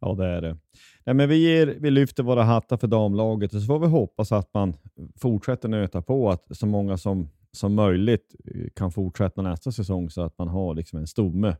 Ja, 0.00 0.14
det 0.14 0.26
är 0.26 0.40
det. 0.40 0.56
Nej, 1.04 1.14
men 1.14 1.28
vi, 1.28 1.36
ger, 1.36 1.66
vi 1.66 1.90
lyfter 1.90 2.22
våra 2.22 2.42
hattar 2.42 2.76
för 2.76 2.86
damlaget 2.86 3.54
och 3.54 3.60
så 3.60 3.66
får 3.66 3.78
vi 3.78 3.86
hoppas 3.86 4.32
att 4.32 4.54
man 4.54 4.76
fortsätter 5.16 5.68
nöta 5.68 6.02
på 6.02 6.30
att 6.30 6.56
så 6.56 6.66
många 6.66 6.96
som, 6.96 7.28
som 7.52 7.74
möjligt 7.74 8.34
kan 8.74 8.92
fortsätta 8.92 9.42
nästa 9.42 9.72
säsong 9.72 10.10
så 10.10 10.22
att 10.22 10.38
man 10.38 10.48
har 10.48 10.74
liksom 10.74 10.98
en 10.98 11.06
stomme. 11.06 11.56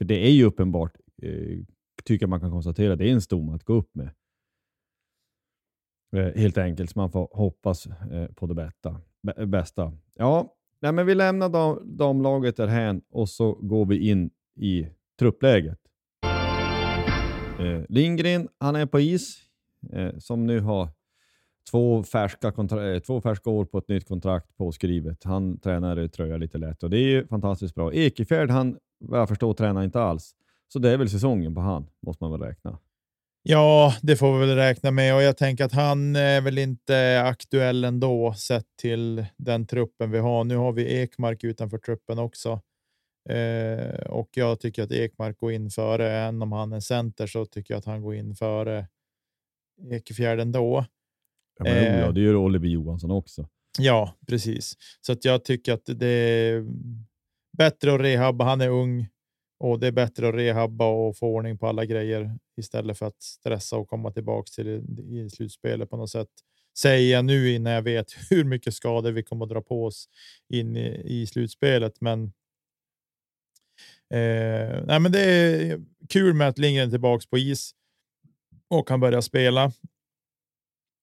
För 0.00 0.04
det 0.04 0.26
är 0.26 0.30
ju 0.30 0.44
uppenbart, 0.44 0.92
eh, 1.22 1.58
tycker 2.04 2.26
man 2.26 2.40
kan 2.40 2.50
konstatera, 2.50 2.96
det 2.96 3.08
är 3.08 3.12
en 3.12 3.20
stomme 3.20 3.52
att 3.52 3.64
gå 3.64 3.72
upp 3.72 3.94
med. 3.94 4.10
Eh, 6.16 6.40
helt 6.40 6.58
enkelt, 6.58 6.90
så 6.90 6.98
man 6.98 7.10
får 7.10 7.28
hoppas 7.32 7.86
eh, 7.86 8.26
på 8.26 8.46
det 8.46 8.54
bästa. 8.54 9.00
bästa. 9.46 9.92
Ja, 10.14 10.54
nej, 10.80 10.92
men 10.92 11.06
vi 11.06 11.14
lämnar 11.14 11.48
dam, 11.48 11.96
damlaget 11.96 12.56
därhän 12.56 13.02
och 13.10 13.28
så 13.28 13.52
går 13.52 13.86
vi 13.86 14.10
in 14.10 14.30
i 14.56 14.88
truppläget. 15.18 15.78
Eh, 17.58 17.82
Lindgren, 17.88 18.48
han 18.58 18.76
är 18.76 18.86
på 18.86 19.00
is, 19.00 19.38
eh, 19.92 20.18
som 20.18 20.46
nu 20.46 20.60
har 20.60 20.88
två 21.70 22.02
färska, 22.02 22.48
eh, 22.48 23.00
två 23.00 23.20
färska 23.20 23.50
år 23.50 23.64
på 23.64 23.78
ett 23.78 23.88
nytt 23.88 24.08
kontrakt 24.08 24.56
påskrivet. 24.56 25.24
Han 25.24 25.58
tränar 25.58 25.98
i 25.98 26.08
tröja 26.08 26.36
lite 26.36 26.58
lätt 26.58 26.82
och 26.82 26.90
det 26.90 26.98
är 26.98 27.08
ju 27.08 27.26
fantastiskt 27.26 27.74
bra. 27.74 27.92
Ekefjärd, 27.94 28.50
han 28.50 28.78
vad 29.00 29.20
jag 29.20 29.28
förstår, 29.28 29.54
tränar 29.54 29.82
inte 29.82 30.00
alls. 30.00 30.34
Så 30.72 30.78
det 30.78 30.90
är 30.90 30.96
väl 30.96 31.10
säsongen 31.10 31.54
på 31.54 31.60
han, 31.60 31.86
måste 32.06 32.24
man 32.24 32.32
väl 32.32 32.48
räkna. 32.48 32.78
Ja, 33.42 33.94
det 34.02 34.16
får 34.16 34.38
vi 34.38 34.46
väl 34.46 34.56
räkna 34.56 34.90
med 34.90 35.14
och 35.14 35.22
jag 35.22 35.36
tänker 35.36 35.64
att 35.64 35.72
han 35.72 36.16
är 36.16 36.40
väl 36.40 36.58
inte 36.58 37.22
aktuell 37.24 37.84
ändå 37.84 38.34
sett 38.34 38.66
till 38.78 39.26
den 39.36 39.66
truppen 39.66 40.10
vi 40.10 40.18
har. 40.18 40.44
Nu 40.44 40.56
har 40.56 40.72
vi 40.72 41.00
Ekmark 41.02 41.44
utanför 41.44 41.78
truppen 41.78 42.18
också. 42.18 42.60
Eh, 43.28 44.00
och 44.06 44.28
jag 44.34 44.60
tycker 44.60 44.82
att 44.82 44.92
Ekmark 44.92 45.38
går 45.38 45.52
in 45.52 45.70
före, 45.70 46.10
även 46.10 46.42
om 46.42 46.52
han 46.52 46.72
är 46.72 46.80
center 46.80 47.26
så 47.26 47.46
tycker 47.46 47.74
jag 47.74 47.78
att 47.78 47.84
han 47.84 48.02
går 48.02 48.14
in 48.14 48.34
före 48.34 48.86
Ekefjärd 49.90 50.40
ändå. 50.40 50.84
Ja, 51.58 51.64
men, 51.64 51.76
eh, 51.76 52.00
ja, 52.00 52.12
det 52.12 52.20
gör 52.20 52.36
Oliver 52.36 52.68
Johansson 52.68 53.10
också. 53.10 53.48
Ja, 53.78 54.14
precis. 54.26 54.76
Så 55.00 55.12
att 55.12 55.24
jag 55.24 55.44
tycker 55.44 55.72
att 55.72 55.86
det 55.86 56.64
bättre 57.58 57.94
att 57.94 58.00
rehabba. 58.00 58.44
Han 58.44 58.60
är 58.60 58.68
ung 58.68 59.08
och 59.58 59.80
det 59.80 59.86
är 59.86 59.92
bättre 59.92 60.28
att 60.28 60.34
rehabba 60.34 60.86
och 60.86 61.16
få 61.16 61.26
ordning 61.26 61.58
på 61.58 61.66
alla 61.66 61.84
grejer 61.84 62.38
istället 62.56 62.98
för 62.98 63.06
att 63.06 63.22
stressa 63.22 63.76
och 63.76 63.88
komma 63.88 64.10
tillbaka 64.12 64.50
till 64.54 64.68
i 64.98 65.30
slutspelet 65.30 65.90
på 65.90 65.96
något 65.96 66.10
sätt. 66.10 66.28
Säger 66.78 67.12
jag 67.12 67.24
nu 67.24 67.50
innan 67.54 67.72
jag 67.72 67.82
vet 67.82 68.06
hur 68.30 68.44
mycket 68.44 68.74
skador 68.74 69.12
vi 69.12 69.22
kommer 69.22 69.44
att 69.44 69.50
dra 69.50 69.62
på 69.62 69.84
oss 69.84 70.08
in 70.48 70.76
i, 70.76 71.02
i 71.04 71.26
slutspelet, 71.26 72.00
men 72.00 72.32
Eh, 74.14 74.82
nej, 74.86 75.00
men 75.00 75.12
det 75.12 75.20
är 75.20 75.80
kul 76.08 76.34
med 76.34 76.48
att 76.48 76.58
Lindgren 76.58 76.86
är 76.86 76.90
tillbaka 76.90 77.26
på 77.30 77.38
is 77.38 77.74
och 78.68 78.88
kan 78.88 79.00
börja 79.00 79.22
spela. 79.22 79.72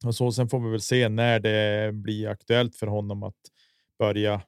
Och 0.05 0.15
så 0.15 0.31
sen 0.31 0.49
får 0.49 0.59
vi 0.59 0.69
väl 0.69 0.81
se 0.81 1.09
när 1.09 1.39
det 1.39 1.91
blir 1.93 2.27
aktuellt 2.27 2.75
för 2.75 2.87
honom 2.87 3.23
att 3.23 3.35
börja 3.99 4.41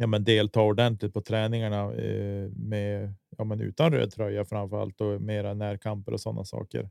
ja, 0.00 0.06
men 0.06 0.24
delta 0.24 0.60
ordentligt 0.60 1.14
på 1.14 1.20
träningarna 1.20 1.94
eh, 1.94 2.48
med 2.56 3.14
ja, 3.38 3.44
men 3.44 3.60
utan 3.60 3.92
röd 3.92 4.12
tröja 4.12 4.44
framför 4.44 4.82
allt 4.82 5.00
och 5.00 5.22
mera 5.22 5.54
närkamper 5.54 6.12
och 6.12 6.20
sådana 6.20 6.44
saker. 6.44 6.90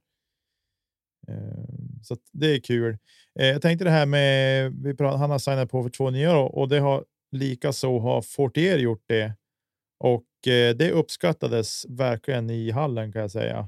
Eh, 1.28 1.64
så 2.04 2.18
det 2.32 2.56
är 2.56 2.60
kul. 2.60 2.98
Eh, 3.40 3.48
jag 3.48 3.62
tänkte 3.62 3.86
det 3.86 3.92
här 3.92 4.06
med 4.06 4.72
vi 4.84 4.96
pratar, 4.96 5.18
han 5.18 5.32
har 5.32 5.40
signat 5.40 5.72
på 5.72 5.84
för 5.84 5.90
två 5.90 6.10
nya 6.10 6.38
och 6.38 6.70
det 6.70 6.80
har 6.80 7.06
lika 7.32 7.74
så 7.74 8.00
har 8.00 8.22
Fortier 8.22 8.78
gjort 8.78 9.04
det 9.08 9.34
och 10.00 10.48
eh, 10.48 10.76
det 10.76 10.92
uppskattades 10.92 11.86
verkligen 11.90 12.50
i 12.50 12.72
hallen 12.72 13.12
kan 13.12 13.22
jag 13.22 13.32
säga 13.32 13.68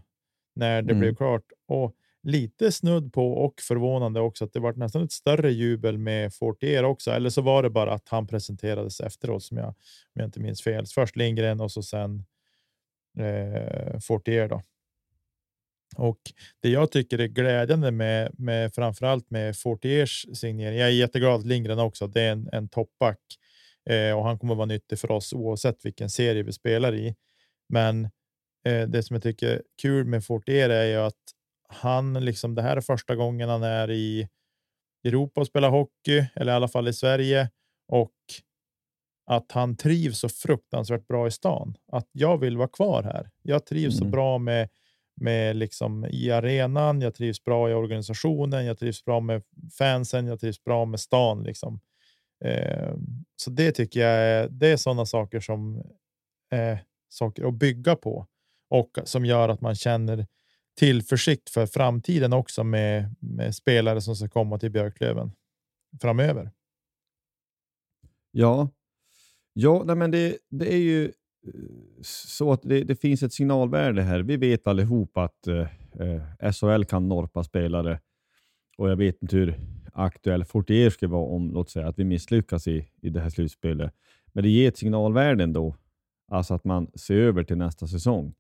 när 0.56 0.82
det 0.82 0.92
mm. 0.92 1.00
blev 1.00 1.16
klart. 1.16 1.46
Och 1.68 1.96
lite 2.24 2.72
snudd 2.72 3.14
på 3.14 3.34
och 3.34 3.62
förvånande 3.62 4.20
också 4.20 4.46
att 4.46 4.54
det 4.54 4.60
var 4.60 4.74
nästan 4.74 5.04
ett 5.04 5.12
större 5.12 5.52
jubel 5.52 5.98
med 5.98 6.34
Fortier 6.34 6.84
också. 6.84 7.12
Eller 7.12 7.30
så 7.30 7.42
var 7.42 7.64
det 7.64 7.70
bara 7.70 7.94
att 7.94 8.10
han 8.10 8.28
presenterades 8.28 9.00
efteråt 9.00 9.44
som 9.44 9.58
jag, 9.58 9.68
om 9.68 9.74
jag 10.14 10.26
inte 10.26 10.40
minns 10.40 10.64
fel. 10.64 10.86
Först 10.86 11.16
Lindgren 11.16 11.62
och 11.62 11.72
så 11.72 11.84
sen 11.84 12.26
eh, 13.18 14.00
Fortier. 14.00 14.48
Då. 14.48 14.62
Och 15.96 16.20
det 16.60 16.70
jag 16.70 16.92
tycker 16.92 17.20
är 17.20 17.28
glädjande 17.28 17.92
med, 17.92 18.40
med 18.40 18.76
framförallt 18.76 19.30
med 19.30 19.58
Fortiers 19.58 20.26
signering. 20.34 20.80
Jag 20.80 20.88
är 20.88 20.94
jätteglad 20.94 21.40
att 21.40 21.46
Lindgren 21.46 21.80
också. 21.80 22.08
Det 22.08 22.22
är 22.22 22.32
en, 22.32 22.50
en 22.52 22.70
toppback 22.70 23.20
eh, 23.90 24.18
och 24.18 24.24
han 24.24 24.40
kommer 24.40 24.56
vara 24.56 24.66
nyttig 24.66 25.00
för 25.00 25.12
oss 25.12 25.34
oavsett 25.34 25.86
vilken 25.86 26.10
serie 26.10 26.44
vi 26.44 26.52
spelar 26.52 26.96
i. 26.96 27.16
Men 27.70 28.06
eh, 28.66 28.88
det 28.88 29.04
som 29.04 29.14
jag 29.14 29.24
tycker 29.24 29.48
är 29.48 29.62
kul 29.82 30.06
med 30.06 30.26
Fortier 30.26 30.70
är 30.70 30.86
ju 30.86 30.98
att 30.98 31.16
han 31.74 32.14
liksom 32.14 32.56
det 32.56 32.62
här 32.62 32.78
är 32.78 32.82
första 32.82 33.16
gången 33.16 33.50
han 33.50 33.64
är 33.64 33.92
i 33.92 34.28
Europa 35.04 35.42
och 35.42 35.48
spelar 35.48 35.70
hockey, 35.70 36.26
eller 36.36 36.52
i 36.52 36.56
alla 36.56 36.68
fall 36.68 36.88
i 36.88 36.94
Sverige 36.94 37.50
och 37.88 38.12
att 39.26 39.52
han 39.52 39.76
trivs 39.76 40.20
så 40.20 40.30
fruktansvärt 40.30 41.08
bra 41.08 41.28
i 41.28 41.32
stan. 41.32 41.78
Att 41.92 42.08
jag 42.12 42.38
vill 42.38 42.58
vara 42.58 42.68
kvar 42.68 43.04
här. 43.04 43.30
Jag 43.42 43.66
trivs 43.66 43.96
mm. 43.96 44.06
så 44.08 44.12
bra 44.12 44.38
med 44.38 44.70
med 45.16 45.56
liksom 45.56 46.06
i 46.06 46.32
arenan. 46.32 47.02
Jag 47.02 47.16
trivs 47.16 47.44
bra 47.44 47.70
i 47.70 47.74
organisationen. 47.74 48.66
Jag 48.66 48.80
trivs 48.80 49.06
bra 49.06 49.20
med 49.20 49.44
fansen. 49.78 50.28
Jag 50.28 50.40
trivs 50.40 50.64
bra 50.64 50.86
med 50.86 51.00
stan. 51.00 51.44
Liksom. 51.44 51.80
Eh, 52.46 52.94
så 53.36 53.50
det 53.50 53.72
tycker 53.72 54.00
jag 54.00 54.12
är, 54.12 54.50
det 54.50 54.68
är 54.68 54.78
sådana 54.78 55.06
saker 55.06 55.40
som 55.40 55.84
är 56.50 56.84
saker 57.10 57.48
att 57.48 57.54
bygga 57.54 57.96
på 57.96 58.28
och 58.70 58.98
som 59.04 59.26
gör 59.26 59.50
att 59.50 59.62
man 59.62 59.76
känner 59.76 60.28
tillförsikt 60.82 61.50
för 61.50 61.66
framtiden 61.66 62.34
också 62.34 62.64
med, 62.64 63.16
med 63.20 63.56
spelare 63.56 64.02
som 64.02 64.16
ska 64.16 64.30
komma 64.30 64.60
till 64.60 64.72
Björklöven 64.72 65.32
framöver. 66.02 66.52
Ja, 68.32 68.70
ja 69.54 69.84
nej 69.86 69.96
men 69.96 70.12
det, 70.12 70.38
det 70.50 70.74
är 70.74 70.78
ju 70.78 71.06
eh, 71.06 71.12
så 72.02 72.52
att 72.52 72.62
det, 72.64 72.84
det, 72.84 72.96
finns 72.96 73.24
ett 73.24 73.34
signalvärde 73.34 74.02
här. 74.02 74.20
Vi 74.20 74.38
vet 74.38 74.68
allihop 74.68 75.18
att 75.18 75.48
eh, 75.48 75.68
eh 76.42 76.52
SHL 76.52 76.84
kan 76.84 77.08
norpa 77.08 77.44
spelare 77.44 78.00
och 78.78 78.90
jag 78.90 78.96
vet 78.96 79.22
inte 79.22 79.36
hur 79.36 79.60
aktuell 79.94 80.46
Fortier 80.46 80.90
ska 80.90 81.08
vara 81.08 81.26
om 81.26 81.52
låt 81.52 81.70
säga 81.70 81.88
att 81.88 82.00
vi 82.00 82.04
misslyckas 82.04 82.68
i, 82.68 82.88
i 83.02 83.10
det 83.10 83.20
här 83.20 83.30
slutspelet. 83.30 83.94
Men 84.34 84.44
det 84.44 84.50
ger 84.50 84.68
ett 84.68 84.78
signalvärde 84.78 85.44
ändå. 85.44 85.76
Alltså 86.32 86.54
att 86.54 86.64
man 86.64 86.92
ser 86.96 87.16
över 87.16 87.44
till 87.44 87.58
nästa 87.58 87.88
säsong. 87.88 88.34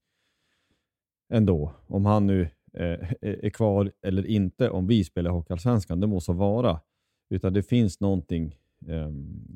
Ändå. 1.32 1.74
Om 1.88 2.06
han 2.06 2.28
nu 2.28 2.42
eh, 2.74 3.14
är 3.22 3.50
kvar 3.50 3.92
eller 4.02 4.26
inte, 4.26 4.70
om 4.70 4.88
vi 4.88 5.04
spelar 5.04 5.32
Hockeyallsvenskan, 5.32 6.00
det 6.00 6.08
måste 6.08 6.32
vara. 6.32 6.80
Utan 7.30 7.54
det 7.54 7.64
finns 7.64 8.00
någonting 8.00 8.56
eh, 8.88 9.10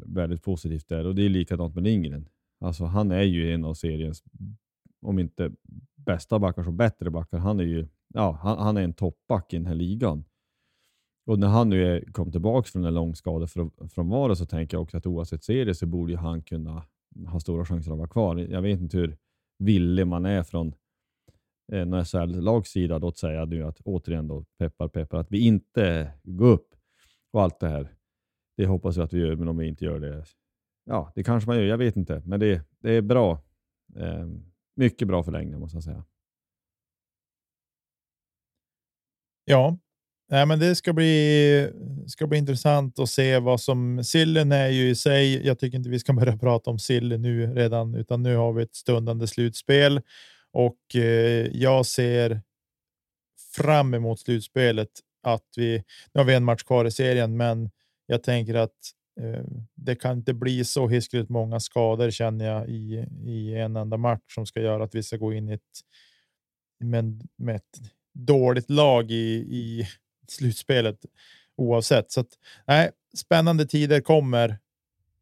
väldigt 0.06 0.44
positivt 0.44 0.90
där. 0.90 1.06
Och 1.06 1.16
det 1.16 1.26
är 1.26 1.30
likadant 1.30 1.76
med 1.76 1.84
Lindgren. 1.84 2.30
Alltså, 2.60 2.86
han 2.86 3.12
är 3.12 3.24
ju 3.24 3.54
en 3.54 3.66
av 3.66 3.74
seriens, 3.74 4.24
om 5.02 5.20
inte 5.20 5.52
bästa 5.96 6.40
backar, 6.40 6.64
så 6.64 6.72
bättre 6.72 7.10
backar. 7.10 7.38
Han 7.38 7.60
är 7.60 7.64
ju 7.64 7.88
ja, 8.14 8.40
han, 8.42 8.58
han 8.58 8.78
är 8.78 8.82
en 8.82 8.94
toppback 8.94 9.54
i 9.54 9.58
den 9.58 9.66
här 9.66 9.76
ligan. 9.76 10.24
Och 11.26 11.40
när 11.40 11.48
han 11.48 11.70
nu 11.70 11.86
är, 11.86 12.12
kom 12.12 12.32
tillbaka 12.32 12.68
från 12.68 12.86
en 12.86 12.94
lång 12.94 13.16
skadefrånvaro 13.16 14.36
så 14.36 14.46
tänker 14.46 14.78
jag 14.78 14.82
också 14.82 14.98
att 14.98 15.06
oavsett 15.06 15.44
serie 15.44 15.76
så 15.76 15.86
borde 15.86 16.18
han 16.18 16.42
kunna 16.42 16.84
ha 17.28 17.40
stora 17.40 17.66
chanser 17.66 17.92
att 17.92 17.98
vara 17.98 18.08
kvar. 18.08 18.38
Jag 18.38 18.62
vet 18.62 18.80
inte 18.80 18.98
hur 18.98 19.18
villig 19.60 20.08
man 20.08 20.26
är 20.26 20.44
från 20.44 20.74
Eh, 21.72 21.82
en 21.82 22.06
SHL-lags 22.06 22.70
sida 22.70 22.96
att 22.96 23.18
säga 23.18 23.46
nu 23.46 23.64
att 23.64 23.80
återigen 23.80 24.28
då, 24.28 24.46
peppar 24.60 24.88
peppar, 24.88 25.18
att 25.18 25.32
vi 25.32 25.40
inte 25.40 26.12
går 26.24 26.48
upp 26.48 26.76
och 27.34 27.42
allt 27.42 27.60
det 27.60 27.70
här. 27.70 27.96
Det 28.58 28.66
hoppas 28.66 28.98
jag 28.98 29.04
att 29.04 29.14
vi 29.14 29.20
gör, 29.20 29.36
men 29.36 29.48
om 29.48 29.58
vi 29.58 29.68
inte 29.68 29.86
gör 29.86 30.00
det, 30.00 30.26
ja, 30.86 31.12
det 31.16 31.24
kanske 31.24 31.50
man 31.50 31.58
gör. 31.58 31.66
Jag 31.66 31.78
vet 31.78 31.96
inte, 31.96 32.22
men 32.26 32.40
det, 32.40 32.62
det 32.80 32.92
är 32.92 33.02
bra. 33.02 33.44
Eh, 33.96 34.28
mycket 34.76 35.08
bra 35.08 35.24
förlängning 35.24 35.60
måste 35.60 35.78
jag 35.78 35.84
säga. 35.84 36.06
Ja, 39.46 39.78
Nej, 40.30 40.46
men 40.46 40.60
det 40.60 40.76
ska 40.76 40.94
bli, 40.94 41.72
ska 42.08 42.28
bli 42.28 42.38
intressant 42.38 43.00
att 43.00 43.10
se 43.10 43.40
vad 43.40 43.62
som... 43.62 44.04
Sillen 44.04 44.52
är 44.52 44.68
ju 44.68 44.90
i 44.90 44.96
sig. 44.96 45.48
Jag 45.48 45.60
tycker 45.60 45.78
inte 45.78 45.90
vi 45.90 46.00
ska 46.00 46.14
börja 46.14 46.38
prata 46.42 46.70
om 46.70 46.80
Sillen 46.80 47.22
nu 47.22 47.54
redan, 47.54 47.96
utan 47.96 48.24
nu 48.24 48.36
har 48.36 48.54
vi 48.54 48.64
ett 48.64 48.76
stundande 48.76 49.28
slutspel 49.28 50.02
och 50.56 50.96
eh, 50.96 51.48
jag 51.52 51.86
ser 51.86 52.42
fram 53.56 53.94
emot 53.94 54.20
slutspelet. 54.20 54.90
Att 55.24 55.48
vi 55.56 55.84
nu 56.14 56.20
har 56.20 56.26
vi 56.26 56.34
en 56.34 56.44
match 56.44 56.64
kvar 56.64 56.86
i 56.86 56.92
serien, 56.92 57.38
men 57.38 57.70
jag 58.06 58.24
tänker 58.24 58.56
att 58.56 58.72
eh, 59.22 59.44
det 59.76 59.96
kan 59.96 60.18
inte 60.18 60.34
bli 60.34 60.66
så 60.66 60.88
hiskligt 60.88 61.30
många 61.30 61.60
skador 61.60 62.12
känner 62.12 62.46
jag 62.46 62.70
i, 62.70 63.06
i 63.26 63.56
en 63.56 63.76
enda 63.76 63.98
match 63.98 64.36
som 64.36 64.46
ska 64.46 64.62
göra 64.62 64.84
att 64.84 64.96
vi 64.96 65.04
ska 65.04 65.18
gå 65.18 65.34
in 65.34 65.50
i 65.50 65.54
ett 65.54 65.62
med, 66.80 67.28
med 67.38 67.56
ett 67.56 67.82
dåligt 68.14 68.70
lag 68.70 69.12
i, 69.12 69.34
i 69.50 69.88
slutspelet 70.28 71.00
oavsett. 71.58 72.12
Så 72.12 72.20
att, 72.20 72.30
nej, 72.68 72.92
spännande 73.18 73.66
tider 73.66 74.02
kommer 74.02 74.58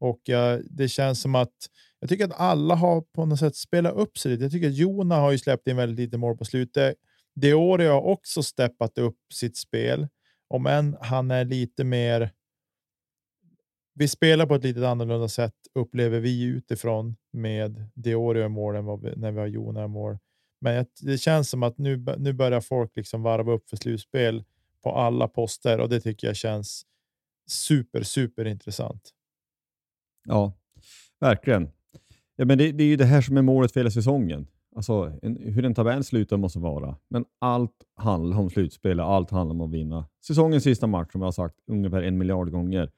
och 0.04 0.22
jag, 0.24 0.62
det 0.70 0.88
känns 0.88 1.22
som 1.22 1.36
att 1.36 1.54
jag 2.00 2.10
tycker 2.10 2.26
att 2.26 2.40
alla 2.40 2.76
har 2.76 3.02
på 3.02 3.26
något 3.26 3.40
sätt 3.40 3.56
spelat 3.56 3.94
upp 3.94 4.18
sig 4.18 4.32
lite. 4.32 4.44
Jag 4.44 4.52
tycker 4.52 4.68
att 4.68 4.76
Jona 4.76 5.16
har 5.16 5.32
ju 5.32 5.38
släppt 5.38 5.68
in 5.68 5.76
väldigt 5.76 6.00
lite 6.00 6.18
mål 6.18 6.38
på 6.38 6.46
slutet. 6.46 6.96
Deore 7.36 7.84
har 7.84 8.02
också 8.02 8.44
steppat 8.44 8.98
upp 8.98 9.18
sitt 9.34 9.58
spel, 9.58 10.08
om 10.48 10.68
än 10.68 10.98
han 11.02 11.32
är 11.32 11.46
lite 11.46 11.84
mer. 11.84 12.32
Vi 13.94 14.08
spelar 14.08 14.46
på 14.46 14.56
ett 14.56 14.64
lite 14.64 14.90
annorlunda 14.90 15.28
sätt 15.28 15.56
upplever 15.76 16.20
vi 16.20 16.44
utifrån 16.44 17.16
med 17.32 17.90
Deore 17.96 18.46
i 18.46 18.50
mål 18.50 18.76
än 18.76 18.86
vad 18.86 19.02
vi, 19.02 19.16
när 19.16 19.32
vi 19.32 19.40
har 19.40 19.48
Jona 19.48 19.84
i 19.84 19.88
mål. 19.88 20.18
Men 20.62 20.86
det 21.02 21.18
känns 21.18 21.50
som 21.50 21.64
att 21.64 21.78
nu, 21.78 22.06
nu 22.18 22.34
börjar 22.34 22.62
folk 22.62 22.96
liksom 22.96 23.22
varva 23.22 23.52
upp 23.52 23.70
för 23.70 23.78
slutspel 23.78 24.44
på 24.84 24.92
alla 24.96 25.28
poster 25.28 25.80
och 25.80 25.90
det 25.90 26.00
tycker 26.00 26.28
jag 26.28 26.36
känns 26.36 26.86
super, 27.48 28.04
super 28.04 28.46
intressant. 28.46 29.14
Ja, 30.26 30.54
verkligen. 31.20 31.70
Ja, 32.36 32.46
men 32.46 32.58
det, 32.58 32.72
det 32.72 32.84
är 32.84 32.88
ju 32.88 32.96
det 32.96 33.06
här 33.06 33.22
som 33.22 33.38
är 33.38 33.42
målet 33.42 33.72
för 33.72 33.80
hela 33.80 33.92
säsongen. 33.92 34.48
Alltså, 34.76 35.20
en, 35.22 35.38
hur 35.38 35.66
en 35.66 35.74
tabell 35.74 36.04
slutar 36.04 36.38
måste 36.38 36.60
vara. 36.60 36.96
Men 37.10 37.26
allt 37.40 37.84
handlar 37.96 38.38
om 38.38 38.50
slutspel 38.50 39.00
och 39.00 39.12
allt 39.12 39.30
handlar 39.30 39.56
om 39.56 39.62
att 39.62 39.72
vinna. 39.72 40.08
Säsongens 40.28 40.64
sista 40.64 40.88
match, 40.88 41.12
som 41.12 41.22
jag 41.22 41.28
har 41.28 41.32
sagt 41.32 41.56
ungefär 41.68 42.02
en 42.02 42.18
miljard 42.18 42.52
gånger. 42.52 42.92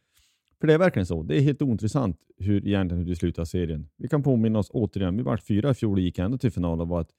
För 0.60 0.68
det 0.68 0.74
är 0.74 0.78
verkligen 0.78 1.06
så. 1.06 1.24
Det 1.24 1.38
är 1.38 1.42
helt 1.42 1.62
ointressant 1.62 2.18
hur, 2.38 2.68
egentligen 2.68 3.04
hur 3.04 3.10
det 3.10 3.16
slutar 3.16 3.46
serien. 3.46 3.90
Vi 3.98 4.08
kan 4.08 4.24
påminna 4.24 4.60
oss 4.60 4.70
återigen, 4.74 5.18
vi 5.18 5.24
var 5.24 5.38
fyra 5.38 5.72
i 5.72 5.74
fjol 5.74 5.94
och 5.94 6.00
gick 6.00 6.20
ändå 6.20 6.38
till 6.38 6.52
final 6.52 6.82
och 6.82 6.88
var 6.88 7.02
ett 7.02 7.12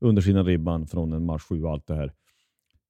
undersidan 0.00 0.44
ribban 0.44 0.86
från 0.86 1.12
en 1.12 1.24
match 1.24 1.42
sju 1.42 1.62
och 1.62 1.70
allt 1.70 1.86
det 1.86 1.94
här. 1.94 2.12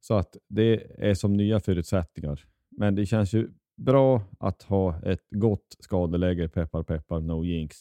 Så 0.01 0.15
att 0.15 0.37
det 0.49 0.87
är 0.99 1.15
som 1.15 1.33
nya 1.33 1.61
förutsättningar. 1.61 2.45
Men 2.71 2.95
det 2.95 3.07
känns 3.07 3.33
ju 3.33 3.49
bra 3.81 4.23
att 4.39 4.63
ha 4.63 5.03
ett 5.03 5.27
gott 5.31 5.77
skadeläge, 5.79 6.49
peppar 6.49 6.83
peppar, 6.83 7.21
no 7.21 7.45
jinx. 7.45 7.77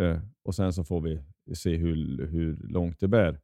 Eh, 0.00 0.18
och 0.44 0.54
sen 0.54 0.72
så 0.72 0.84
får 0.84 1.00
vi 1.00 1.20
se 1.54 1.76
hur, 1.76 2.26
hur 2.26 2.56
långt 2.68 3.00
det 3.00 3.08
bär. 3.08 3.40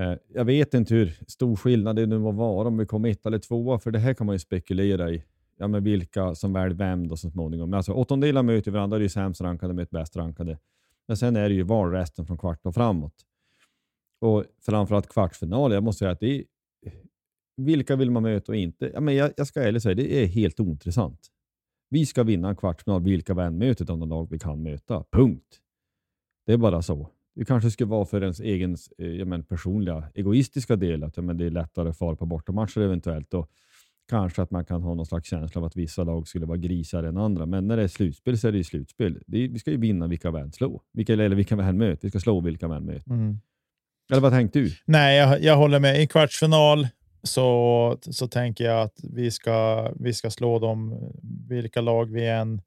Eh, 0.00 0.14
jag 0.28 0.44
vet 0.44 0.74
inte 0.74 0.94
hur 0.94 1.18
stor 1.26 1.56
skillnad 1.56 1.96
det 1.96 2.06
nu 2.06 2.18
må 2.18 2.30
vara 2.32 2.68
om 2.68 2.78
vi 2.78 2.86
kommer 2.86 3.08
ett 3.08 3.26
eller 3.26 3.38
tvåa, 3.38 3.78
för 3.78 3.90
det 3.90 3.98
här 3.98 4.14
kan 4.14 4.26
man 4.26 4.34
ju 4.34 4.38
spekulera 4.38 5.10
i. 5.10 5.24
Ja, 5.56 5.68
men 5.68 5.84
vilka 5.84 6.34
som 6.34 6.52
väl 6.52 6.74
vem 6.74 7.08
då 7.08 7.16
så 7.16 7.30
småningom. 7.30 7.70
Men 7.70 7.76
alltså, 7.76 7.92
åttondelar 7.92 8.42
möter 8.42 8.70
varandra, 8.70 8.98
det 8.98 9.02
är 9.02 9.04
ju 9.04 9.08
sämst 9.08 9.40
rankade 9.40 9.74
mot 9.74 9.90
bäst 9.90 10.16
rankade. 10.16 10.58
Men 11.06 11.16
sen 11.16 11.36
är 11.36 11.48
det 11.48 11.54
ju 11.54 11.62
valresten 11.62 12.26
från 12.26 12.38
kvart 12.38 12.66
och 12.66 12.74
framåt. 12.74 13.14
Och 14.20 14.44
framförallt 14.60 15.08
kvartsfinal. 15.08 15.72
Jag 15.72 15.82
måste 15.82 15.98
säga 15.98 16.10
att 16.10 16.20
det 16.20 16.38
är, 16.38 16.44
vilka 17.56 17.96
vill 17.96 18.10
man 18.10 18.22
möta 18.22 18.52
och 18.52 18.56
inte? 18.56 18.90
Ja, 18.94 19.00
men 19.00 19.14
jag, 19.14 19.32
jag 19.36 19.46
ska 19.46 19.62
ärligt 19.62 19.82
säga, 19.82 19.94
det 19.94 20.22
är 20.22 20.26
helt 20.26 20.60
ointressant. 20.60 21.20
Vi 21.90 22.06
ska 22.06 22.22
vinna 22.22 22.48
en 22.48 22.56
kvartsfinal 22.56 23.02
vilka 23.02 23.34
vi 23.34 23.42
än 23.42 23.58
möter 23.58 23.90
av 23.90 23.98
de 23.98 24.08
lag 24.08 24.28
vi 24.30 24.38
kan 24.38 24.62
möta. 24.62 25.04
Punkt. 25.12 25.60
Det 26.46 26.52
är 26.52 26.56
bara 26.56 26.82
så. 26.82 27.08
Det 27.34 27.44
kanske 27.44 27.70
skulle 27.70 27.90
vara 27.90 28.04
för 28.04 28.22
ens 28.22 28.40
egen 28.40 28.76
eh, 28.98 29.06
ja, 29.06 29.24
men 29.24 29.42
personliga 29.42 30.04
egoistiska 30.14 30.76
del 30.76 31.04
att 31.04 31.16
ja, 31.16 31.22
men 31.22 31.36
det 31.36 31.46
är 31.46 31.50
lättare 31.50 31.88
att 31.88 31.98
fara 31.98 32.16
på 32.16 32.26
bortamatcher 32.26 32.80
eventuellt. 32.80 33.34
Och 33.34 33.50
kanske 34.08 34.42
att 34.42 34.50
man 34.50 34.64
kan 34.64 34.82
ha 34.82 34.94
någon 34.94 35.06
slags 35.06 35.28
känsla 35.28 35.60
av 35.60 35.64
att 35.64 35.76
vissa 35.76 36.04
lag 36.04 36.28
skulle 36.28 36.46
vara 36.46 36.58
grisar 36.58 37.04
än 37.04 37.16
andra. 37.16 37.46
Men 37.46 37.66
när 37.66 37.76
det 37.76 37.82
är 37.82 37.88
slutspel 37.88 38.38
så 38.38 38.48
är 38.48 38.52
det 38.52 38.58
ju 38.58 38.64
slutspel. 38.64 39.22
Det 39.26 39.38
är, 39.38 39.48
vi 39.48 39.58
ska 39.58 39.70
ju 39.70 39.76
vinna 39.76 40.06
vilka 40.06 40.30
vi 40.30 40.40
än 40.40 40.52
slår. 40.52 40.82
Vilka, 40.92 41.12
eller 41.12 41.28
vilka 41.28 41.56
vi 41.56 41.62
än 41.62 41.78
möter. 41.78 42.02
Vi 42.02 42.10
ska 42.10 42.20
slå 42.20 42.40
vilka 42.40 42.68
vi 42.68 42.74
än 42.74 42.86
möter. 42.86 43.10
Mm. 43.10 43.38
Eller 44.12 44.20
vad 44.20 44.32
tänkte 44.32 44.58
du? 44.58 44.70
Nej, 44.84 45.18
jag, 45.18 45.42
jag 45.42 45.56
håller 45.56 45.80
med. 45.80 46.02
I 46.02 46.06
kvartsfinal 46.06 46.88
så, 47.24 47.98
så 48.10 48.28
tänker 48.28 48.64
jag 48.64 48.82
att 48.82 49.00
vi 49.02 49.30
ska, 49.30 49.88
vi 50.00 50.12
ska 50.12 50.30
slå 50.30 50.58
dem 50.58 51.10
vilka 51.48 51.80
lag 51.80 52.12
vi 52.12 52.28
än 52.28 52.62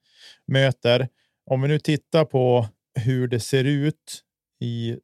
möter. 0.46 1.10
Om 1.46 1.62
vi 1.62 1.68
nu 1.68 1.80
tittar 1.80 2.26
på 2.26 2.68
hur 3.00 3.28
det 3.28 3.40
ser 3.40 3.64
ut 3.64 4.24
i 4.60 4.98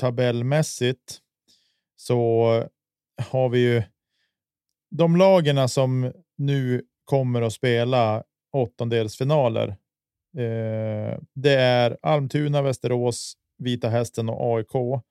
tabellmässigt 0.00 1.18
så 1.96 2.44
har 3.22 3.48
vi 3.48 3.58
ju 3.58 3.82
de 4.90 5.16
lagen 5.16 5.68
som 5.68 6.12
nu 6.38 6.82
kommer 7.04 7.42
att 7.42 7.52
spela 7.52 8.24
åttondelsfinaler. 8.52 9.68
Eh, 10.38 11.18
det 11.34 11.54
är 11.54 11.98
Almtuna, 12.02 12.62
Västerås, 12.62 13.34
Vita 13.58 13.88
Hästen 13.88 14.28
och 14.28 14.56
AIK. 14.56 15.02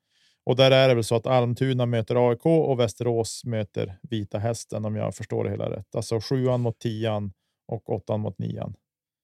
Och 0.46 0.56
där 0.56 0.70
är 0.70 0.88
det 0.88 0.94
väl 0.94 1.04
så 1.04 1.16
att 1.16 1.26
Almtuna 1.26 1.86
möter 1.86 2.30
AIK 2.30 2.46
och 2.46 2.80
Västerås 2.80 3.44
möter 3.44 3.98
Vita 4.02 4.38
Hästen 4.38 4.84
om 4.84 4.96
jag 4.96 5.14
förstår 5.14 5.44
det 5.44 5.50
hela 5.50 5.70
rätt. 5.70 5.94
Alltså 5.94 6.20
sjuan 6.20 6.60
mot 6.60 6.78
tian 6.78 7.32
och 7.68 7.90
åttan 7.90 8.20
mot 8.20 8.38
nian. 8.38 8.74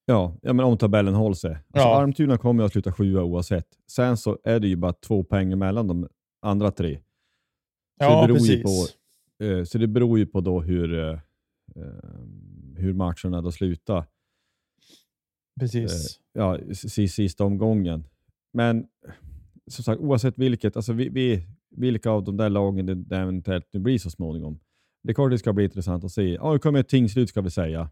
Ja, 0.07 0.37
ja 0.43 0.53
men 0.53 0.67
om 0.67 0.79
tabellen 0.79 1.15
håller 1.15 1.35
sig. 1.35 1.51
Alltså 1.51 1.89
ja. 1.89 2.01
Almtuna 2.01 2.39
kommer 2.39 2.65
att 2.65 2.73
sluta 2.73 2.93
sjua 2.93 3.23
oavsett. 3.23 3.67
Sen 3.87 4.17
så 4.17 4.39
är 4.45 4.61
det 4.61 4.69
ju 4.69 4.77
bara 4.77 4.93
två 4.93 5.25
poäng 5.25 5.59
mellan 5.59 5.87
de 5.87 6.09
andra 6.43 6.71
tre. 6.71 6.97
Så 6.97 7.03
ja, 8.05 8.27
det 8.27 8.35
precis. 8.35 8.63
På, 8.63 8.87
eh, 9.45 9.65
så 9.65 9.79
det 9.79 9.87
beror 9.87 10.19
ju 10.19 10.27
på 10.27 10.41
då 10.41 10.61
hur, 10.61 10.99
eh, 10.99 11.11
eh 11.11 11.21
hur 12.77 12.93
matcherna 12.93 13.43
då 13.43 13.53
slutar. 13.53 14.05
Precis. 15.61 16.21
Ja, 16.33 16.59
sista 17.09 17.45
omgången. 17.45 18.05
Men 18.53 18.87
som 19.71 19.85
sagt, 19.85 20.01
oavsett 20.01 20.39
vilket, 20.39 20.77
alltså 20.77 20.93
vi, 20.93 21.09
vi, 21.09 21.47
vilka 21.71 22.11
av 22.11 22.25
de 22.25 22.37
där 22.37 22.49
lagen 22.49 22.87
det, 22.87 22.95
det 22.95 23.17
eventuellt 23.17 23.69
nu 23.73 23.81
blir 23.81 23.99
så 23.99 24.11
småningom. 24.11 24.61
Det 25.03 25.11
är 25.11 25.15
klart 25.15 25.31
det 25.31 25.39
ska 25.39 25.53
bli 25.53 25.65
intressant 25.65 26.05
att 26.05 26.13
se. 26.13 26.39
AIK 26.41 26.65
med 26.65 26.81
ett 26.81 26.89
tingslut 26.89 27.29
ska 27.29 27.41
vi 27.41 27.51
säga. 27.51 27.91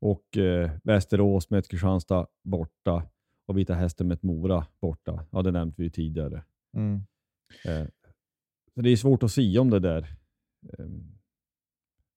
Och 0.00 0.36
eh, 0.36 0.70
Västerås 0.84 1.50
med 1.50 1.58
ett 1.58 1.68
Kristianstad 1.68 2.26
borta 2.44 3.02
och 3.46 3.58
Vita 3.58 3.74
Hästen 3.74 4.08
med 4.08 4.14
ett 4.14 4.22
Mora 4.22 4.66
borta. 4.80 5.26
Ja, 5.30 5.42
det 5.42 5.50
nämnde 5.50 5.74
vi 5.76 5.84
ju 5.84 5.90
tidigare. 5.90 6.44
Mm. 6.76 7.00
Eh, 7.64 7.86
så 8.74 8.80
det 8.80 8.90
är 8.90 8.96
svårt 8.96 9.22
att 9.22 9.32
säga 9.32 9.60
om 9.60 9.70
det 9.70 9.80
där. 9.80 10.02
Eh, 10.78 10.86